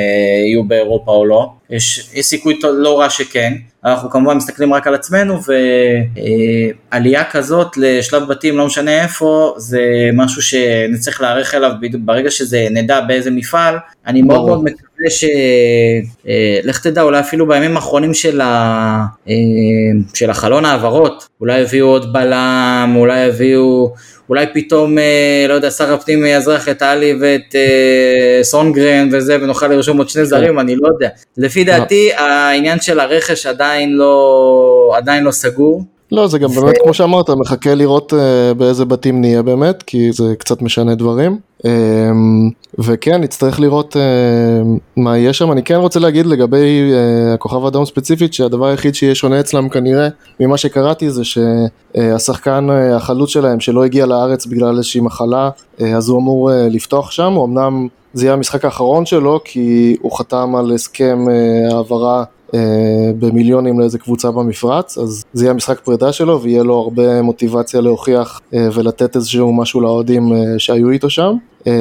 יהיו 0.46 0.64
באירופה 0.64 1.12
או 1.12 1.26
לא, 1.26 1.50
יש, 1.70 2.10
יש 2.14 2.26
סיכוי 2.26 2.60
לא 2.64 3.00
רע 3.00 3.10
שכן, 3.10 3.54
אנחנו 3.92 4.10
כמובן 4.10 4.38
מסתכלים 4.38 4.74
רק 4.74 4.88
על 4.88 4.96
עצמנו, 4.96 5.40
ועלייה 6.92 7.24
כזאת 7.24 7.78
לשלב 7.78 8.28
בתים, 8.28 8.58
לא 8.58 8.66
משנה 8.66 9.04
איפה, 9.04 9.54
זה 9.58 9.82
משהו 10.14 10.42
שנצטרך 10.42 11.22
להיערך 11.22 11.56
אליו 11.56 11.72
בדיוק 11.82 12.02
ברגע 12.06 12.32
שזה 12.32 12.68
נדע 12.72 13.02
באיזה 13.02 13.32
מפעל, 13.32 13.78
אני 14.08 14.22
מאוד. 14.22 14.48
מאוד 14.48 14.64
מקווה 14.64 15.10
ש... 15.10 15.26
אה, 16.28 16.60
לך 16.64 16.80
תדע, 16.80 17.02
אולי 17.02 17.20
אפילו 17.20 17.48
בימים 17.48 17.76
האחרונים 17.76 18.14
של, 18.14 18.42
ה... 18.42 19.06
אה, 19.30 19.34
של 20.14 20.30
החלון 20.30 20.66
העברות, 20.66 21.28
אולי 21.42 21.60
יביאו 21.60 21.88
עוד 21.88 22.14
בלם, 22.14 22.94
אולי 22.96 23.20
יביאו, 23.20 23.94
אולי 24.30 24.46
פתאום, 24.54 24.98
אה, 24.98 25.46
לא 25.50 25.54
יודע, 25.54 25.72
שר 25.72 25.94
הפנים 25.94 26.26
יאזרח 26.26 26.70
את 26.70 26.82
עלי 26.82 27.14
ואת 27.22 27.56
אה, 27.56 28.44
סונגרן 28.44 29.10
וזה, 29.12 29.38
ונוכל 29.42 29.68
לרשום 29.68 29.98
עוד 29.98 30.10
שני 30.10 30.26
זרים, 30.26 30.60
אני 30.60 30.76
לא 30.76 30.88
יודע. 30.88 31.10
לפי 31.38 31.64
דעתי, 31.64 32.14
העניין 32.14 32.80
של 32.82 33.00
הרכש 33.00 33.46
עדיין 33.46 33.94
לא, 33.94 34.94
עדיין 34.98 35.24
לא 35.24 35.32
סגור. 35.32 35.84
לא, 36.12 36.28
זה 36.28 36.40
גם 36.40 36.50
באמת, 36.50 36.76
כמו 36.84 36.94
שאמרת, 36.94 37.30
מחכה 37.30 37.76
לראות 37.76 38.14
אה, 38.14 38.54
באיזה 38.54 38.86
בתים 38.86 39.22
נהיה 39.22 39.42
באמת, 39.42 39.84
כי 39.84 40.12
זה 40.12 40.24
קצת 40.40 40.62
משנה 40.62 40.96
דברים. 40.96 41.40
אה, 41.66 41.72
וכן, 42.80 43.22
נצטרך 43.22 43.60
לראות 43.60 43.98
אה, 43.98 44.02
מה 44.98 45.18
יהיה 45.18 45.34
שם. 45.34 45.52
אני 45.52 45.64
כן 45.64 45.76
רוצה 45.76 46.00
להגיד 46.00 46.26
לגבי 46.26 46.92
אה, 46.94 47.34
הכוכב 47.34 47.66
האדום 47.66 47.86
ספציפית, 47.86 48.34
שהדבר 48.34 48.66
היחיד 48.66 48.96
שיהיה 48.96 49.16
שונה 49.16 49.40
אצלם 49.40 49.70
כנראה, 49.70 50.08
ממה 50.40 50.58
שקראתי, 50.58 51.12
זה 51.12 51.22
שהשחקן 51.24 52.68
אה, 52.70 52.96
החלוץ 52.96 53.30
שלהם, 53.30 53.60
שלא 53.60 53.86
הגיע 53.86 54.06
לארץ 54.06 54.46
בגלל 54.46 54.78
איזושהי 54.78 55.02
מחלה, 55.02 55.50
אז 55.96 56.10
הוא 56.10 56.20
אמור 56.20 56.52
לפתוח 56.54 57.12
שם, 57.12 57.34
הוא 57.34 57.46
אמנם 57.46 57.88
זה 58.14 58.26
יהיה 58.26 58.34
המשחק 58.34 58.66
האחרון 58.66 59.06
שלו, 59.06 59.40
כי 59.46 59.98
הוא 60.02 60.18
חתם 60.18 60.56
על 60.56 60.72
הסכם 60.72 61.26
העברה 61.72 62.24
במיליונים 63.20 63.80
לאיזה 63.80 64.00
קבוצה 64.00 64.32
במפרץ, 64.32 64.98
אז 64.98 65.24
זה 65.34 65.44
יהיה 65.44 65.52
המשחק 65.52 65.80
פרידה 65.80 66.12
שלו 66.12 66.42
ויהיה 66.42 66.64
לו 66.64 66.76
הרבה 66.76 67.22
מוטיבציה 67.22 67.82
להוכיח 67.82 68.42
אה, 68.54 68.68
ולתת 68.74 69.16
איזשהו 69.16 69.54
משהו 69.54 69.82
לאוהדים 69.82 70.34
אה, 70.34 70.38
שהיו 70.58 70.90
איתו 70.90 71.10
שם. 71.10 71.34
אה, 71.68 71.74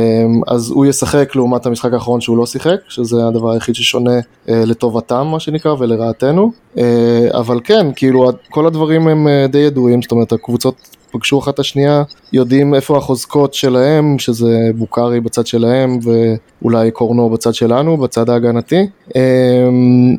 אז 0.47 0.71
הוא 0.71 0.87
ישחק 0.87 1.37
לעומת 1.37 1.67
המשחק 1.67 1.93
האחרון 1.93 2.21
שהוא 2.21 2.37
לא 2.37 2.47
שיחק, 2.47 2.77
שזה 2.89 3.27
הדבר 3.29 3.51
היחיד 3.51 3.75
ששונה 3.75 4.15
אה, 4.49 4.63
לטובתם 4.67 5.27
מה 5.27 5.41
שנקרא 5.41 5.75
ולרעתנו. 5.79 6.53
אה, 6.79 7.29
אבל 7.33 7.61
כן, 7.65 7.87
כאילו 7.97 8.31
כל 8.51 8.67
הדברים 8.67 9.09
הם 9.09 9.29
אה, 9.29 9.47
די 9.49 9.59
ידועים, 9.59 10.03
זאת 10.03 10.11
אומרת 10.11 10.33
הקבוצות 10.33 10.96
פגשו 11.11 11.39
אחת 11.39 11.55
את 11.55 11.59
השנייה, 11.59 12.03
יודעים 12.33 12.75
איפה 12.75 12.99
החוזקות 12.99 13.55
שלהם, 13.55 14.19
שזה 14.19 14.71
בוקארי 14.75 15.21
בצד 15.21 15.47
שלהם 15.47 15.99
ואולי 16.03 16.91
קורנו 16.91 17.31
בצד 17.31 17.55
שלנו, 17.55 17.97
בצד 17.97 18.31
ההגנתי. 18.31 18.87
אמ, 19.17 20.17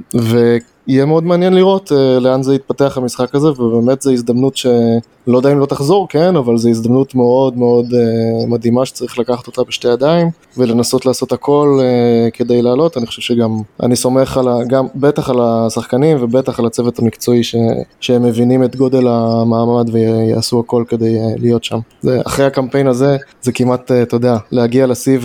ויהיה 0.87 1.05
מאוד 1.05 1.23
מעניין 1.23 1.53
לראות 1.53 1.91
אה, 1.91 2.19
לאן 2.19 2.43
זה 2.43 2.55
יתפתח 2.55 2.97
המשחק 2.97 3.35
הזה, 3.35 3.47
ובאמת 3.47 4.01
זו 4.01 4.11
הזדמנות 4.11 4.57
שלא 4.57 5.37
יודע 5.37 5.51
אם 5.51 5.59
לא 5.59 5.65
תחזור, 5.65 6.07
כן, 6.09 6.35
אבל 6.35 6.57
זו 6.57 6.69
הזדמנות 6.69 7.15
מאוד 7.15 7.57
מאוד 7.57 7.93
אה, 7.93 8.47
מדהימה 8.47 8.85
שצריך 8.85 9.19
לקחת 9.19 9.47
אותה 9.47 9.63
בשתי 9.63 9.87
ידיים, 9.87 10.29
ולנסות 10.57 11.05
לעשות 11.05 11.31
הכל 11.31 11.79
אה, 11.81 12.29
כדי 12.31 12.61
לעלות. 12.61 12.97
אני 12.97 13.05
חושב 13.05 13.21
שגם, 13.21 13.61
אני 13.83 13.95
סומך 13.95 14.37
על 14.37 14.47
ה... 14.47 14.57
גם, 14.67 14.87
בטח 14.95 15.29
על 15.29 15.37
השחקנים 15.41 16.17
ובטח 16.21 16.59
על 16.59 16.65
הצוות 16.65 16.99
המקצועי 16.99 17.43
ש, 17.43 17.55
שהם 17.99 18.23
מבינים 18.23 18.63
את 18.63 18.75
גודל 18.75 19.07
המעמד 19.07 19.89
ויעשו 19.91 20.59
הכל 20.59 20.83
כדי 20.87 21.19
אה, 21.19 21.23
להיות 21.37 21.63
שם. 21.63 21.79
זה, 22.01 22.21
אחרי 22.25 22.45
הקמפיין 22.45 22.87
הזה, 22.87 23.17
זה 23.41 23.51
כמעט, 23.51 23.91
אה, 23.91 24.01
אתה 24.01 24.15
יודע, 24.15 24.37
להגיע 24.51 24.87
לשיא. 24.87 25.17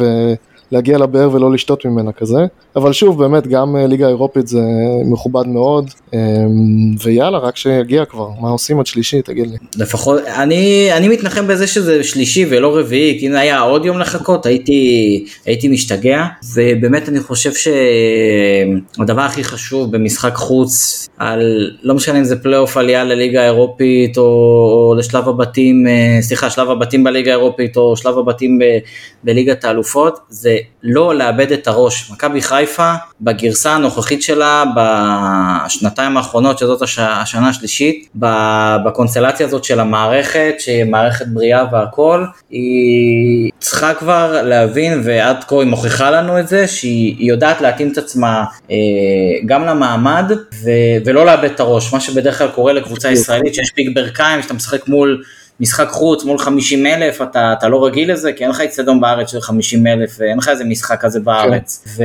להגיע 0.72 0.98
לבאר 0.98 1.34
ולא 1.34 1.52
לשתות 1.52 1.84
ממנה 1.84 2.12
כזה, 2.12 2.38
אבל 2.76 2.92
שוב 2.92 3.18
באמת 3.18 3.46
גם 3.46 3.76
אה, 3.76 3.86
ליגה 3.86 4.08
אירופית 4.08 4.46
זה 4.46 4.62
מכובד 5.04 5.46
מאוד, 5.46 5.90
אמ, 6.14 6.18
ויאללה 7.02 7.38
רק 7.38 7.56
שיגיע 7.56 8.04
כבר, 8.04 8.28
מה 8.40 8.48
עושים 8.48 8.80
עד 8.80 8.86
שלישי 8.86 9.22
תגיד 9.22 9.46
לי. 9.46 9.56
לפחות, 9.76 10.20
אני, 10.36 10.88
אני 10.96 11.08
מתנחם 11.08 11.46
בזה 11.46 11.66
שזה 11.66 12.04
שלישי 12.04 12.46
ולא 12.50 12.78
רביעי, 12.78 13.16
כי 13.20 13.26
אם 13.26 13.32
היה 13.32 13.60
עוד 13.60 13.84
יום 13.84 13.98
לחכות 13.98 14.46
הייתי, 14.46 15.24
הייתי 15.46 15.68
משתגע, 15.68 16.24
ובאמת 16.54 17.08
אני 17.08 17.20
חושב 17.20 17.50
שהדבר 18.98 19.22
הכי 19.22 19.44
חשוב 19.44 19.96
במשחק 19.96 20.34
חוץ, 20.34 21.08
על, 21.18 21.70
לא 21.82 21.94
משנה 21.94 22.18
אם 22.18 22.24
זה 22.24 22.42
פלייאוף 22.42 22.76
עלייה 22.76 23.04
לליגה 23.04 23.42
האירופית, 23.42 24.18
או, 24.18 24.22
או 24.22 24.94
לשלב 24.98 25.28
הבתים, 25.28 25.86
אה, 25.86 26.18
סליחה, 26.22 26.50
שלב 26.50 26.70
הבתים 26.70 27.04
בליגה 27.04 27.30
האירופית, 27.30 27.76
או 27.76 27.96
שלב 27.96 28.18
הבתים 28.18 28.58
ב, 28.58 28.64
בליגת 29.24 29.64
האלופות, 29.64 30.18
זה 30.28 30.58
לא 30.82 31.14
לאבד 31.14 31.52
את 31.52 31.66
הראש. 31.66 32.10
מכבי 32.10 32.42
חיפה, 32.42 32.92
בגרסה 33.20 33.74
הנוכחית 33.74 34.22
שלה, 34.22 34.64
בשנתיים 34.76 36.16
האחרונות, 36.16 36.58
שזאת 36.58 36.82
הש, 36.82 36.98
השנה 36.98 37.48
השלישית, 37.48 38.08
בקונסטלציה 38.84 39.46
הזאת 39.46 39.64
של 39.64 39.80
המערכת, 39.80 40.54
שהיא 40.58 40.84
מערכת 40.84 41.26
בריאה 41.26 41.64
והכל, 41.72 42.24
היא 42.50 43.50
צריכה 43.58 43.94
כבר 43.94 44.42
להבין, 44.42 45.00
ועד 45.04 45.44
כה 45.44 45.56
היא 45.56 45.66
מוכיחה 45.66 46.10
לנו 46.10 46.38
את 46.38 46.48
זה, 46.48 46.66
שהיא 46.68 47.16
היא 47.18 47.28
יודעת 47.28 47.60
להתאים 47.60 47.92
את 47.92 47.98
עצמה 47.98 48.44
אה, 48.70 48.76
גם 49.46 49.64
למעמד, 49.64 50.32
ו, 50.64 50.70
ולא 51.04 51.26
לאבד 51.26 51.50
את 51.50 51.60
הראש, 51.60 51.92
מה 51.92 52.00
שבדרך 52.00 52.38
כלל 52.38 52.48
קורה 52.48 52.72
לקבוצה 52.72 53.10
ישראלית, 53.10 53.54
שיש 53.54 53.70
פיק 53.74 53.88
ברכיים, 53.94 54.42
שאתה 54.42 54.54
משחק 54.54 54.88
מול... 54.88 55.22
משחק 55.62 55.88
חוץ 55.88 56.24
מול 56.24 56.38
50 56.38 56.86
אלף, 56.86 57.22
אתה, 57.22 57.54
אתה 57.58 57.68
לא 57.68 57.86
רגיל 57.86 58.12
לזה, 58.12 58.32
כי 58.32 58.42
אין 58.42 58.50
לך 58.50 58.60
אצטדיון 58.60 59.00
בארץ 59.00 59.30
של 59.30 59.40
50 59.40 59.86
אלף, 59.86 60.16
ואין 60.18 60.38
לך 60.38 60.48
איזה 60.48 60.64
משחק 60.64 61.00
כזה 61.00 61.20
בארץ. 61.20 61.84
כן. 61.84 62.02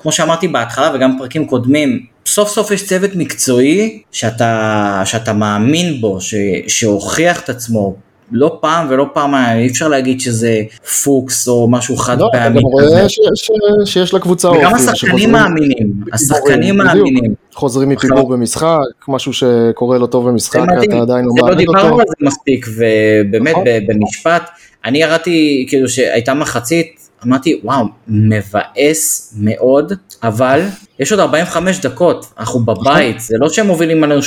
וכמו 0.00 0.12
שאמרתי 0.12 0.48
בהתחלה 0.48 0.90
וגם 0.94 1.18
פרקים 1.18 1.46
קודמים, 1.46 2.06
סוף 2.26 2.48
סוף 2.48 2.70
יש 2.70 2.86
צוות 2.86 3.10
מקצועי 3.14 4.02
שאתה, 4.12 5.02
שאתה 5.04 5.32
מאמין 5.32 6.00
בו, 6.00 6.20
ש, 6.20 6.34
שהוכיח 6.68 7.40
את 7.40 7.48
עצמו. 7.48 7.96
לא 8.32 8.58
פעם 8.60 8.86
ולא 8.90 9.06
פעמיים, 9.12 9.58
אי 9.60 9.70
אפשר 9.70 9.88
להגיד 9.88 10.20
שזה 10.20 10.62
פוקס 11.04 11.48
או 11.48 11.68
משהו 11.70 11.96
חד 11.96 12.20
לא, 12.20 12.28
פעמי. 12.32 12.44
אתה 12.46 12.60
גם 12.60 12.72
רואה 12.72 13.08
ש- 13.08 13.18
ש- 13.34 13.50
שיש 13.92 14.14
לקבוצה 14.14 14.50
וגם 14.50 14.72
אופי, 14.72 14.82
השחקנים 14.82 14.94
שחוזרים- 15.10 15.32
מאמינים, 15.32 15.92
השחקנים. 16.12 16.76
מאמינים. 16.76 17.34
חוזרים 17.54 17.88
מפיגור 17.88 18.28
במשחק, 18.28 18.78
משהו 19.08 19.32
שקורה 19.32 19.98
לא 19.98 20.06
טוב 20.06 20.28
במשחק, 20.28 20.60
אתה 20.88 20.98
עדיין 20.98 21.24
לא 21.24 21.32
זה 21.36 21.50
לא 21.50 21.54
דיברנו 21.54 21.88
אותו. 21.88 22.00
על 22.00 22.06
זה 22.08 22.26
מספיק, 22.26 22.66
ובאמת 22.76 23.50
נכון. 23.52 23.64
במשפט, 23.88 24.42
אני 24.84 25.02
ירדתי, 25.02 25.66
כאילו 25.68 25.88
שהייתה 25.88 26.34
מחצית, 26.34 27.01
אמרתי, 27.26 27.60
וואו, 27.64 27.84
מבאס 28.08 29.34
מאוד, 29.38 29.92
אבל 30.22 30.60
יש 30.98 31.12
עוד 31.12 31.20
45 31.20 31.80
דקות, 31.80 32.26
אנחנו 32.38 32.60
בבית, 32.60 33.20
זה 33.20 33.36
לא 33.40 33.48
שהם 33.48 33.66
מובילים 33.66 34.04
עלינו 34.04 34.20
3-0. 34.20 34.24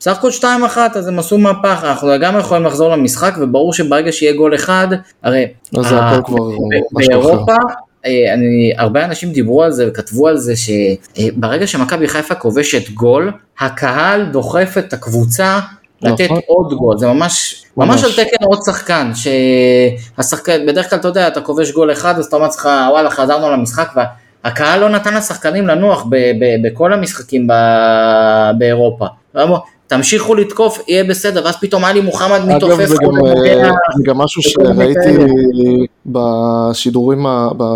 בסך 0.00 0.18
הכל 0.18 0.30
2-1, 0.40 0.44
אז 0.94 1.08
הם 1.08 1.18
עשו 1.18 1.38
מהפך, 1.38 1.80
אנחנו 1.84 2.08
לגמרי 2.08 2.40
יכולים 2.40 2.64
לחזור 2.64 2.90
למשחק, 2.90 3.34
וברור 3.40 3.72
שברגע 3.72 4.12
שיהיה 4.12 4.32
גול 4.32 4.54
אחד, 4.54 4.88
הרי... 5.22 5.46
משהו 5.72 5.98
אחר. 5.98 6.20
באירופה, 6.92 7.54
אה, 8.06 8.34
אני, 8.34 8.72
הרבה 8.76 9.04
אנשים 9.04 9.32
דיברו 9.32 9.62
על 9.62 9.72
זה 9.72 9.88
וכתבו 9.88 10.28
על 10.28 10.36
זה 10.36 10.54
שברגע 10.56 11.66
שמכבי 11.66 12.08
חיפה 12.08 12.34
כובשת 12.34 12.90
גול, 12.90 13.32
הקהל 13.60 14.24
דוחף 14.24 14.74
את 14.78 14.92
הקבוצה 14.92 15.60
לתת 16.02 16.24
נכון. 16.24 16.40
עוד 16.46 16.74
גול, 16.74 16.98
זה 16.98 17.06
ממש, 17.06 17.64
ממש 17.76 17.88
ממש. 17.88 18.04
על 18.04 18.24
תקן 18.24 18.44
עוד 18.44 18.58
שחקן, 18.66 19.10
שהשחקן, 19.14 20.66
בדרך 20.66 20.90
כלל 20.90 20.98
אתה 20.98 21.08
יודע, 21.08 21.28
אתה 21.28 21.40
כובש 21.40 21.72
גול 21.72 21.92
אחד, 21.92 22.18
אז 22.18 22.26
אתה 22.26 22.36
אומר 22.36 22.46
לעצמך, 22.46 22.68
וואלה, 22.90 23.10
חזרנו 23.10 23.50
למשחק, 23.50 23.88
והקהל 24.44 24.80
לא 24.80 24.88
נתן 24.88 25.14
לשחקנים 25.14 25.66
לנוח 25.66 26.04
ב- 26.04 26.16
ב- 26.16 26.66
בכל 26.66 26.92
המשחקים 26.92 27.46
ב- 27.46 28.50
באירופה. 28.58 29.06
תמשיכו 29.90 30.34
לתקוף, 30.34 30.78
יהיה 30.88 31.04
בסדר, 31.04 31.42
ואז 31.44 31.56
פתאום 31.60 31.84
עלי 31.84 32.00
מוחמד 32.00 32.40
מתעופף. 32.46 32.74
אגב, 32.74 32.86
זה 32.86 32.96
גם, 33.02 33.26
אה. 33.26 33.70
זה 33.96 34.02
גם 34.04 34.18
משהו 34.18 34.42
שראיתי 34.42 35.00
כאלה. 35.02 35.28
בשידורים, 36.06 37.26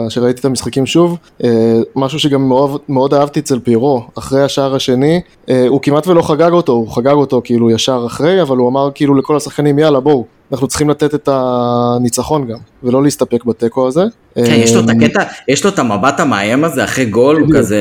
שראיתי 0.09 0.41
את 0.41 0.45
המשחקים 0.45 0.87
שוב, 0.87 1.17
אה, 1.45 1.51
משהו 1.97 2.19
שגם 2.19 2.49
מאוד, 2.49 2.81
מאוד 2.89 3.15
אהבתי 3.15 3.41
אצל 3.41 3.59
פירו, 3.59 4.03
אחרי 4.19 4.43
השער 4.43 4.75
השני, 4.75 5.21
אה, 5.49 5.67
הוא 5.69 5.81
כמעט 5.83 6.07
ולא 6.07 6.23
חגג 6.23 6.53
אותו, 6.53 6.73
הוא 6.73 6.89
חגג 6.89 7.13
אותו 7.13 7.41
כאילו 7.45 7.71
ישר 7.71 8.05
אחרי, 8.07 8.43
אבל 8.43 8.57
הוא 8.57 8.69
אמר 8.69 8.91
כאילו 8.95 9.15
לכל 9.15 9.37
השחקנים, 9.37 9.79
יאללה 9.79 10.01
בואו, 10.01 10.25
אנחנו 10.53 10.69
צריכים 10.69 10.91
לתת 10.91 11.15
את 11.15 11.29
הניצחון 11.33 12.49
גם, 12.49 12.59
ולא 12.83 13.03
להסתפק 13.03 13.45
בתיקו 13.45 13.89
הזה. 13.89 14.03
כן, 14.35 14.43
יש 14.55 14.75
לו 14.75 14.81
את 14.81 14.89
אה, 14.89 14.95
הקטע, 15.07 15.23
יש 15.49 15.65
לו 15.65 15.71
את 15.71 15.79
המבט 15.79 16.21
המאיים 16.21 16.65
הזה 16.65 16.85
אחרי 16.85 17.05
גול, 17.05 17.37
הוא 17.37 17.49
כזה, 17.55 17.79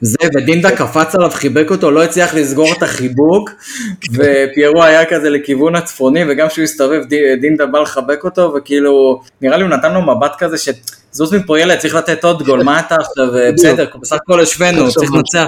זה, 0.00 0.16
ודינדה 0.36 0.70
קפץ 0.76 1.14
עליו, 1.14 1.30
חיבק 1.30 1.70
אותו, 1.70 1.90
לא 1.90 2.02
הצליח 2.04 2.34
לסגור 2.34 2.72
את 2.78 2.82
החיבוק, 2.82 3.50
ופיירו 4.12 4.82
היה 4.82 5.04
כזה 5.04 5.30
לכיוון 5.30 5.74
הצפוני, 5.76 6.20
וגם 6.28 6.48
כשהוא 6.48 6.62
הסתובב, 6.62 7.02
די- 7.08 7.36
דינדה 7.40 7.66
בא 7.66 7.78
לחבק 7.78 8.24
אותו, 8.24 8.54
וכאילו, 8.56 9.20
נראה 9.42 9.56
לי 9.56 9.62
הוא 9.62 9.70
נתן 9.70 9.92
לו 9.94 10.02
מבט 10.02 10.32
כזה, 10.38 10.56
שזוז 10.58 11.34
מפה 11.34 11.60
ילד, 11.60 11.78
צריך 11.78 11.94
לתת 11.94 12.24
עוד 12.24 12.42
גול, 12.42 12.62
מה 12.62 12.80
אתה 12.80 12.94
עכשיו, 12.94 13.52
בסדר, 13.54 13.86
בסך 14.02 14.16
הכל 14.16 14.40
השווינו, 14.40 14.90
צריך 14.92 15.10
לנצח. 15.14 15.46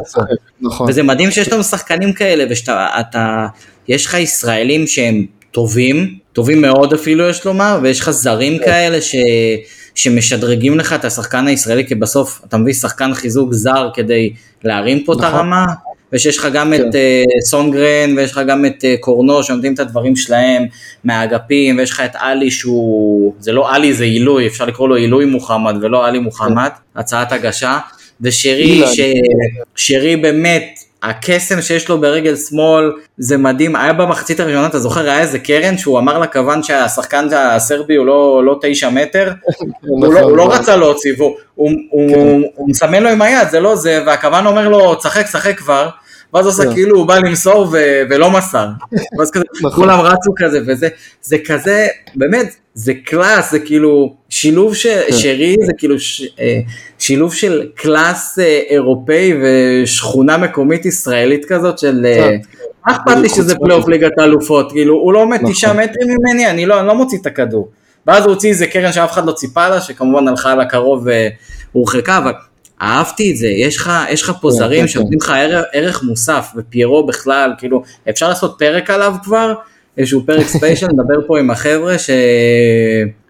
נכון. 0.60 0.86
וזה 0.90 1.02
מדהים 1.02 1.30
שיש 1.30 1.52
לנו 1.52 1.64
שחקנים 1.64 2.12
כאלה, 2.12 2.44
ושאתה, 2.50 2.86
אתה, 3.00 3.46
יש 3.88 4.06
לך 4.06 4.14
ישראלים 4.14 4.86
שהם 4.86 5.24
טובים, 5.56 6.14
טובים 6.32 6.60
מאוד 6.60 6.92
אפילו 6.92 7.28
יש 7.28 7.44
לומר, 7.44 7.78
ויש 7.82 8.00
לך 8.00 8.10
זרים 8.10 8.58
כאלה 8.58 9.00
ש, 9.00 9.14
שמשדרגים 9.94 10.78
לך 10.78 10.92
את 10.92 11.04
השחקן 11.04 11.46
הישראלי, 11.46 11.86
כי 11.86 11.94
בסוף 11.94 12.40
אתה 12.48 12.56
מביא 12.56 12.72
שחקן 12.72 13.14
חיזוק 13.14 13.52
זר 13.52 13.88
כדי 13.94 14.32
להרים 14.64 15.04
פה 15.04 15.12
את 15.12 15.18
נכון. 15.18 15.30
הרמה, 15.34 15.66
ושיש 16.12 16.38
לך 16.38 16.48
גם 16.52 16.74
את 16.74 16.80
כן. 16.80 16.88
uh, 16.88 17.44
סונגרן, 17.44 18.16
ויש 18.16 18.32
לך 18.32 18.40
גם 18.48 18.64
את 18.64 18.84
uh, 18.84 19.00
קורנו 19.00 19.42
שנותנים 19.42 19.74
את 19.74 19.78
הדברים 19.78 20.16
שלהם 20.16 20.62
מהאגפים, 21.04 21.78
ויש 21.78 21.90
לך 21.90 22.00
את 22.00 22.12
עלי 22.14 22.50
שהוא, 22.50 23.34
זה 23.38 23.52
לא 23.52 23.74
עלי 23.74 23.94
זה 23.94 24.04
עילוי, 24.04 24.46
אפשר 24.46 24.64
לקרוא 24.64 24.88
לו 24.88 24.94
עילוי 24.94 25.24
מוחמד 25.24 25.74
ולא 25.82 26.06
עלי 26.06 26.18
מוחמד, 26.18 26.70
הצעת 26.96 27.32
הגשה, 27.32 27.78
ושרי. 28.20 28.82
ש... 28.86 29.00
שרי 29.76 30.16
באמת, 30.16 30.78
הקסם 31.06 31.62
שיש 31.62 31.88
לו 31.88 32.00
ברגל 32.00 32.36
שמאל 32.36 32.92
זה 33.18 33.36
מדהים, 33.36 33.76
היה 33.76 33.92
במחצית 33.92 34.40
הראשונה, 34.40 34.66
אתה 34.66 34.78
זוכר, 34.78 35.00
היה 35.00 35.20
איזה 35.20 35.38
קרן 35.38 35.78
שהוא 35.78 35.98
אמר 35.98 36.18
לכוון 36.18 36.62
שהשחקן 36.62 37.28
הסרבי 37.36 37.96
הוא 37.96 38.06
לא, 38.06 38.42
לא 38.44 38.58
תשע 38.62 38.90
מטר, 38.90 39.32
הוא, 39.88 40.14
לא, 40.14 40.20
הוא 40.20 40.36
לא 40.36 40.52
רצה 40.52 40.76
להוציא, 40.76 41.12
והוא 41.18 41.36
הוא, 41.54 41.70
הוא, 41.90 42.10
כן. 42.10 42.14
הוא, 42.14 42.40
הוא 42.54 42.70
מסמן 42.70 43.02
לו 43.02 43.08
עם 43.10 43.22
היד, 43.22 43.50
זה 43.50 43.60
לא 43.60 43.76
זה, 43.76 44.02
והכוון 44.06 44.46
אומר 44.46 44.68
לו, 44.68 44.98
צחק, 44.98 45.26
צחק 45.26 45.58
כבר, 45.58 45.88
ואז 46.34 46.46
עושה 46.46 46.64
כן. 46.64 46.74
כאילו 46.74 46.96
הוא 46.96 47.06
בא 47.06 47.18
למסור 47.18 47.68
ו, 47.72 47.76
ולא 48.10 48.30
מסר, 48.30 48.68
ואז 49.18 49.30
כזה, 49.30 49.44
נכון. 49.54 49.70
כולם 49.70 50.00
רצו 50.00 50.32
כזה, 50.36 50.60
וזה 50.66 50.88
זה 51.22 51.36
כזה, 51.46 51.86
באמת, 52.14 52.54
זה 52.74 52.92
class, 53.04 53.50
זה 53.50 53.58
כאילו 53.58 54.14
שילוב 54.28 54.74
ש, 54.74 54.86
כן. 54.86 55.12
שרי, 55.12 55.56
זה 55.66 55.72
כאילו 55.78 56.00
ש, 56.00 56.22
אה, 56.40 56.60
שילוב 56.98 57.34
של 57.34 57.68
class 57.74 58.38
אה, 58.38 58.60
אירופאי 58.70 59.32
ושכונה 59.42 60.36
מקומית 60.36 60.86
ישראלית 60.86 61.44
כזאת 61.44 61.78
של... 61.78 62.06
אה, 62.06 62.14
כן. 62.16 62.38
מה 62.86 62.96
אכפת 62.96 63.16
לי 63.16 63.28
שזה 63.28 63.54
חוץ 63.54 63.64
פלייאוף 63.64 63.88
ליגת 63.88 64.18
האלופות, 64.18 64.72
כאילו 64.72 64.94
הוא 64.94 65.12
לא 65.12 65.18
עומד 65.18 65.38
נכון. 65.40 65.52
תשעה 65.52 65.72
מטרים 65.72 66.08
ממני, 66.08 66.50
אני 66.50 66.66
לא, 66.66 66.80
אני 66.80 66.86
לא 66.86 66.94
מוציא 66.94 67.18
את 67.18 67.26
הכדור. 67.26 67.68
ואז 68.06 68.24
הוא 68.24 68.32
הוציא 68.32 68.50
איזה 68.50 68.66
קרן 68.66 68.92
שאף 68.92 69.12
אחד 69.12 69.26
לא 69.26 69.32
ציפה 69.32 69.68
לה, 69.68 69.80
שכמובן 69.80 70.28
הלכה 70.28 70.52
על 70.52 70.60
הקרוב 70.60 71.06
והורחקה, 71.74 72.18
אבל 72.18 72.32
אהבתי 72.82 73.32
את 73.32 73.36
זה, 73.36 73.48
יש 73.48 73.76
לך, 73.76 73.92
יש 74.10 74.22
לך 74.22 74.32
פה 74.40 74.48
כן, 74.50 74.56
זרים 74.56 74.80
כן, 74.80 74.88
שנותנים 74.88 75.18
לך 75.22 75.30
ערך, 75.30 75.64
ערך 75.72 76.02
מוסף, 76.02 76.48
ופיירו 76.56 77.06
בכלל, 77.06 77.52
כאילו, 77.58 77.82
אפשר 78.08 78.28
לעשות 78.28 78.56
פרק 78.58 78.90
עליו 78.90 79.14
כבר, 79.22 79.54
איזשהו 79.98 80.26
פרק 80.26 80.46
ספיישל, 80.46 80.86
נדבר 80.92 81.26
פה 81.26 81.38
עם 81.38 81.50
החבר'ה, 81.50 81.96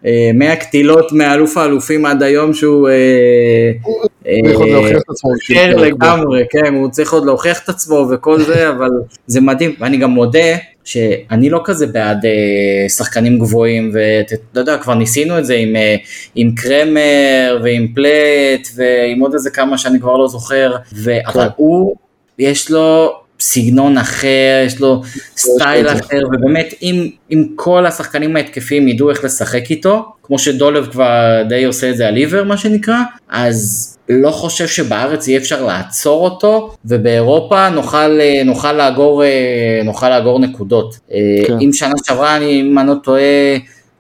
שמהקטילות 0.05 1.13
מאלוף 1.13 1.57
האלופים 1.57 2.07
עד 2.07 2.23
היום 2.23 2.55
שהוא... 2.55 2.89
אה, 2.89 3.73
הוא 3.83 4.49
יכול 4.51 4.67
אה, 4.67 4.73
להוכיח 4.73 4.99
את 4.99 5.11
עצמו. 5.11 5.31
כן, 5.47 5.73
לגמרי, 5.77 6.45
כן, 6.51 6.75
הוא 6.75 6.91
צריך 6.91 7.13
עוד 7.13 7.27
להוכיח 7.27 7.65
את 7.65 7.69
עצמו 7.69 8.09
וכל 8.11 8.43
זה, 8.43 8.69
אבל 8.69 8.91
זה 9.27 9.41
מדהים, 9.41 9.75
ואני 9.81 9.97
גם 9.97 10.11
מודה 10.11 10.57
שאני 10.87 11.51
לא 11.51 11.61
כזה 11.65 11.87
בעד 11.87 12.27
אה, 12.27 12.89
שחקנים 12.89 13.39
גבוהים, 13.39 13.91
ואתה 13.95 14.61
יודע, 14.61 14.79
כבר 14.79 14.95
ניסינו 14.95 15.39
את 15.39 15.47
זה 15.47 15.55
עם, 15.55 15.77
אה, 15.77 15.97
עם 16.35 16.55
קרמר 16.57 17.61
ועם 17.63 17.89
פלט 17.95 18.69
ועם 18.75 19.21
עוד 19.21 19.35
איזה 19.35 19.51
כמה 19.51 19.79
שאני 19.79 20.01
כבר 20.01 20.17
לא 20.17 20.29
זוכר, 20.29 20.77
ו- 20.93 21.27
אבל 21.27 21.45
כן. 21.45 21.49
הוא, 21.57 21.97
יש 22.39 22.71
לו 22.71 23.13
סגנון 23.41 23.99
אחר, 23.99 24.63
יש 24.67 24.81
לו 24.81 25.03
סטייל 25.37 25.89
זה. 25.89 25.95
אחר, 25.95 26.21
ובאמת 26.27 26.75
אם, 26.83 27.11
אם 27.33 27.47
כל 27.55 27.87
השחקנים 27.87 28.37
ההתקפיים 28.37 28.89
ידעו 28.89 29.11
איך 29.11 29.25
לשחק 29.25 29.71
איתו, 29.71 30.13
כמו 30.23 30.39
שדולב 30.39 30.87
כבר 30.93 31.43
די 31.49 31.65
עושה 31.65 31.91
את 31.91 31.97
זה 31.97 32.09
על 32.09 32.17
עיוור 32.17 32.43
מה 32.43 32.57
שנקרא, 32.57 32.99
אז 33.29 33.96
לא 34.09 34.31
חושב 34.31 34.67
שבארץ 34.67 35.29
יהיה 35.29 35.39
אפשר 35.39 35.65
לעצור 35.67 36.25
אותו, 36.25 36.75
ובאירופה 36.85 37.69
נוכל, 37.69 38.21
אה, 38.21 38.43
נוכל, 38.45 38.73
לאגור, 38.73 39.25
אה, 39.25 39.81
נוכל 39.85 40.09
לאגור 40.09 40.39
נקודות. 40.39 40.99
אה, 41.13 41.19
כן. 41.47 41.57
אם 41.61 41.73
שנה 41.73 41.95
שעברה, 42.05 42.37
אני, 42.37 42.61
אם 42.61 42.79
אני 42.79 42.89
לא 42.89 42.95
טועה, 43.03 43.23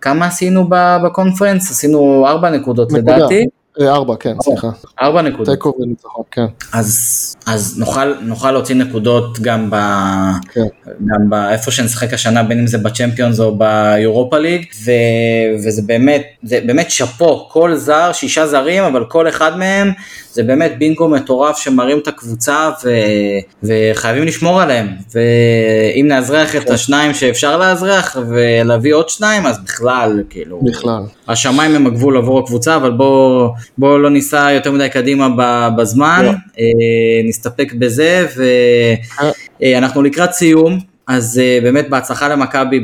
כמה 0.00 0.26
עשינו 0.26 0.68
בקונפרנס? 1.04 1.70
עשינו 1.70 2.26
ארבע 2.26 2.50
נקודות 2.50 2.92
נקודה. 2.92 3.16
לדעתי. 3.16 3.46
אה, 3.80 3.92
ארבע, 3.92 4.14
כן, 4.20 4.36
סליחה. 4.42 4.68
ארבע 5.02 5.22
נקודות. 5.22 5.54
תיקו 5.54 5.74
וניצחון, 5.78 6.24
כן. 6.30 6.44
אז, 6.72 7.34
אז 7.46 7.78
נוכל, 7.78 8.14
נוכל 8.20 8.50
להוציא 8.50 8.74
נקודות 8.74 9.40
גם, 9.40 9.70
ב, 9.70 9.76
כן. 10.52 10.66
גם 10.84 11.30
באיפה 11.30 11.70
שנשחק 11.70 12.12
השנה, 12.12 12.42
בין 12.42 12.58
אם 12.58 12.66
זה 12.66 12.78
בצ'מפיונס 12.78 13.40
או 13.40 13.58
ביורופה 13.58 14.38
ליג, 14.38 14.64
ו, 14.84 14.90
וזה 15.54 15.82
באמת, 15.86 16.22
זה 16.42 16.60
באמת 16.66 16.90
שאפו, 16.90 17.48
כל 17.48 17.74
זר, 17.74 18.10
שישה 18.12 18.46
זרים, 18.46 18.84
אבל 18.84 19.04
כל 19.04 19.28
אחד 19.28 19.58
מהם 19.58 19.92
זה 20.32 20.42
באמת 20.42 20.72
בינגו 20.78 21.08
מטורף 21.08 21.58
שמרים 21.58 21.98
את 21.98 22.08
הקבוצה 22.08 22.70
ו, 22.84 22.90
וחייבים 23.62 24.24
לשמור 24.24 24.60
עליהם, 24.60 24.88
ואם 25.14 26.08
נאזרח 26.08 26.56
את 26.56 26.70
השניים 26.70 27.14
שאפשר 27.14 27.58
לאזרח 27.58 28.16
ולהביא 28.28 28.94
עוד 28.94 29.08
שניים, 29.08 29.46
אז 29.46 29.58
בכלל, 29.64 30.22
כאילו, 30.30 30.60
בכלל. 30.62 31.02
השמיים 31.28 31.74
הם 31.74 31.86
הגבול 31.86 32.16
עבור 32.16 32.38
הקבוצה, 32.38 32.76
אבל 32.76 32.90
בואו 32.90 33.54
בוא 33.78 33.98
לא 33.98 34.10
ניסע 34.10 34.48
יותר 34.52 34.72
מדי 34.72 34.88
קדימה 34.88 35.28
בזמן, 35.76 36.22
לא. 36.24 36.30
אה, 36.58 36.64
נסתפק 37.24 37.72
בזה, 37.78 38.26
ואנחנו 39.60 40.02
לקראת 40.02 40.32
סיום, 40.32 40.78
אז 41.08 41.40
אה, 41.44 41.58
באמת 41.62 41.88
בהצלחה 41.90 42.28
למכבי 42.28 42.80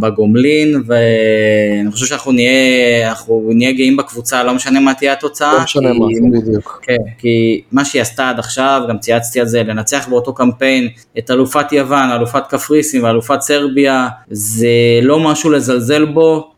בגומלין, 0.00 0.82
ואני 0.86 1.90
חושב 1.90 2.06
שאנחנו 2.06 2.32
נהיה, 2.32 3.08
אנחנו 3.08 3.50
נהיה 3.54 3.72
גאים 3.72 3.96
בקבוצה, 3.96 4.44
לא 4.44 4.54
משנה 4.54 4.80
מה 4.80 4.94
תהיה 4.94 5.12
התוצאה. 5.12 5.52
לא 5.52 5.60
משנה 5.62 5.92
כי- 5.92 5.98
מה, 5.98 6.38
בדיוק. 6.40 6.80
כן, 6.82 6.96
כי 7.18 7.62
מה 7.72 7.84
שהיא 7.84 8.02
עשתה 8.02 8.28
עד 8.30 8.38
עכשיו, 8.38 8.82
גם 8.88 8.98
צייצתי 8.98 9.40
על 9.40 9.46
זה, 9.46 9.62
לנצח 9.62 10.08
באותו 10.08 10.34
קמפיין 10.34 10.88
את 11.18 11.30
אלופת 11.30 11.72
יוון, 11.72 12.10
אלופת 12.10 12.42
קפריסין 12.48 13.04
ואלופת 13.04 13.40
סרביה, 13.40 14.08
זה 14.30 14.68
לא 15.02 15.20
משהו 15.20 15.50
לזלזל 15.50 16.04
בו, 16.04 16.36
אה, 16.36 16.57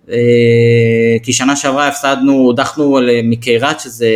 כי 1.22 1.32
שנה 1.32 1.56
שעברה 1.56 1.88
הפסדנו, 1.88 2.32
הודחנו 2.32 3.00
ל- 3.00 3.20
מקיירת 3.22 3.80
שזה 3.80 4.08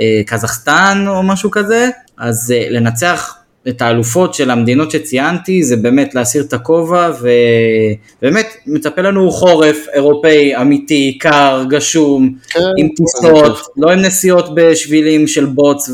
אה, 0.00 0.20
קזחסטן 0.26 1.04
או 1.08 1.22
משהו 1.22 1.50
כזה, 1.50 1.88
אז 2.18 2.54
אה, 2.56 2.66
לנצח 2.70 3.36
את 3.68 3.82
האלופות 3.82 4.34
של 4.34 4.50
המדינות 4.50 4.90
שציינתי, 4.90 5.62
זה 5.62 5.76
באמת 5.76 6.14
להסיר 6.14 6.42
את 6.42 6.52
הכובע, 6.52 7.10
ובאמת 7.20 8.46
מצפה 8.66 9.02
לנו 9.02 9.30
חורף 9.30 9.86
אירופאי 9.94 10.56
אמיתי, 10.56 11.18
קר, 11.20 11.64
גשום, 11.68 12.34
כן, 12.48 12.60
עם 12.76 12.86
איזה 12.86 12.94
טיסות, 12.96 13.56
כיף. 13.56 13.66
לא 13.76 13.90
עם 13.90 13.98
נסיעות 13.98 14.54
בשבילים 14.54 15.26
של 15.26 15.44
בוץ 15.44 15.90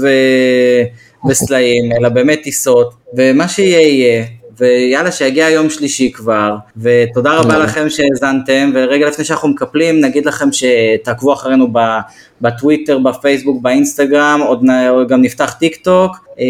בסלעים, 1.29 1.91
אלא 2.01 2.09
באמת 2.09 2.41
טיסות, 2.43 2.95
ומה 3.17 3.49
שיהיה 3.49 3.81
יהיה. 3.81 4.25
ויאללה 4.59 5.13
שיגיע 5.13 5.51
יום 5.51 5.71
שלישי 5.71 6.13
כבר, 6.13 6.57
ותודה 6.77 7.33
רבה. 7.35 7.59
לכם 7.59 7.91
שהאזנתם, 7.91 8.71
ורגע 8.75 9.09
לפני 9.09 9.25
שאנחנו 9.25 9.49
מקפלים 9.49 10.01
נגיד 10.01 10.27
לכם 10.27 10.49
שתעקבו 10.53 11.33
אחרינו 11.33 11.69
ב- 11.73 11.99
בטוויטר, 12.41 12.99
בפייסבוק, 12.99 13.63
באינסטגרם, 13.63 14.41
עוד 14.45 14.63
גם 15.09 15.23
נפתח 15.23 15.53
טיק 15.53 15.77
טוק, 15.77 16.17
אה, 16.41 16.45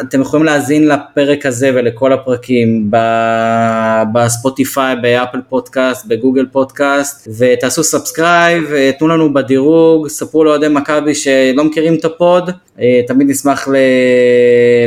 אתם 0.00 0.20
יכולים 0.20 0.46
להאזין 0.46 0.88
לפרק 0.88 1.46
הזה 1.46 1.70
ולכל 1.74 2.12
הפרקים 2.12 2.90
בספוטיפיי, 4.12 4.96
באפל 5.02 5.38
פודקאסט, 5.48 6.06
בגוגל 6.06 6.46
פודקאסט, 6.52 7.28
ותעשו 7.38 7.84
subscribe, 7.84 8.64
תנו 8.98 9.08
לנו 9.08 9.34
בדירוג, 9.34 10.08
ספרו 10.08 10.44
לאוהדי 10.44 10.68
מכבי 10.68 11.14
שלא 11.14 11.64
מכירים 11.64 11.94
את 11.94 12.04
ה 12.04 12.13
pod, 12.13 12.50
אה, 12.80 13.00
תמיד 13.06 13.30
נשמח 13.30 13.68
ל- 13.68 13.74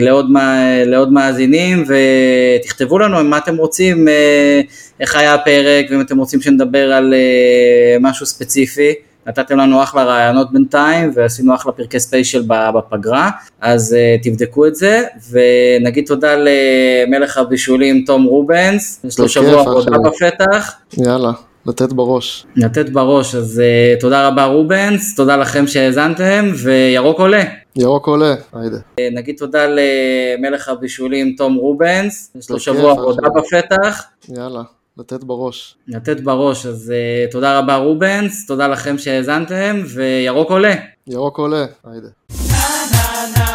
לעוד, 0.01 0.31
מה- 0.31 0.83
לעוד 0.85 1.13
מאזינים, 1.13 1.83
ותכתבו 1.87 2.99
לנו 2.99 3.23
מה 3.23 3.37
אתם 3.37 3.57
רוצים, 3.57 4.07
אה, 4.07 4.61
איך 4.99 5.15
היה 5.15 5.33
הפרק, 5.33 5.85
ואם 5.89 6.01
אתם 6.01 6.17
רוצים 6.17 6.41
שנדבר 6.41 6.93
על 6.93 7.13
אה, 7.13 7.97
משהו 7.99 8.25
ספציפי. 8.25 8.93
נתתם 9.27 9.57
לנו 9.57 9.83
אחלה 9.83 10.03
רעיונות 10.03 10.51
בינתיים, 10.51 11.11
ועשינו 11.15 11.55
אחלה 11.55 11.71
פרקי 11.71 11.99
special 11.99 12.43
בפגרה, 12.47 13.29
אז 13.61 13.95
אה, 13.95 14.23
תבדקו 14.23 14.67
את 14.67 14.75
זה, 14.75 15.03
ונגיד 15.31 16.05
תודה 16.07 16.35
למלך 16.37 17.37
הבישולים 17.37 18.03
תום 18.05 18.23
רובנס, 18.23 19.01
יש 19.03 19.19
לו 19.19 19.29
שבוע 19.29 19.61
עבודה. 19.61 19.97
בפתח, 19.97 20.73
יאללה, 20.97 21.31
לתת 21.65 21.93
בראש. 21.93 22.45
לתת 22.55 22.89
בראש, 22.89 23.35
אז 23.35 23.61
uh, 23.97 24.01
תודה 24.01 24.27
רבה 24.27 24.45
רובנס, 24.45 25.15
תודה 25.15 25.37
לכם 25.37 25.67
שהאזנתם, 25.67 26.51
וירוק 26.63 27.19
עולה. 27.19 27.43
ירוק 27.75 28.07
עולה, 28.07 28.35
היידה. 28.53 28.77
אה, 28.99 29.07
נגיד 29.13 29.35
תודה 29.37 29.65
למלך 29.67 30.69
הבישולים 30.69 31.35
תום 31.37 31.55
רובנס, 31.55 32.31
יש 32.35 32.49
לו 32.49 32.59
שבוע 32.59 32.91
עבודה. 32.91 33.29
בפתח. 33.29 34.03
יאללה, 34.29 34.61
לתת 34.97 35.23
בראש. 35.23 35.75
לתת 35.87 36.19
בראש, 36.21 36.65
אז 36.65 36.93
uh, 36.93 37.31
תודה 37.31 37.59
רבה 37.59 37.75
רובנס, 37.75 38.47
תודה 38.47 38.67
לכם 38.67 38.97
שהאזנתם, 38.97 39.81
וירוק 39.95 40.49
עולה. 40.49 40.75
ירוק 41.07 41.37
עולה, 41.37 41.65
היידה. 41.83 43.52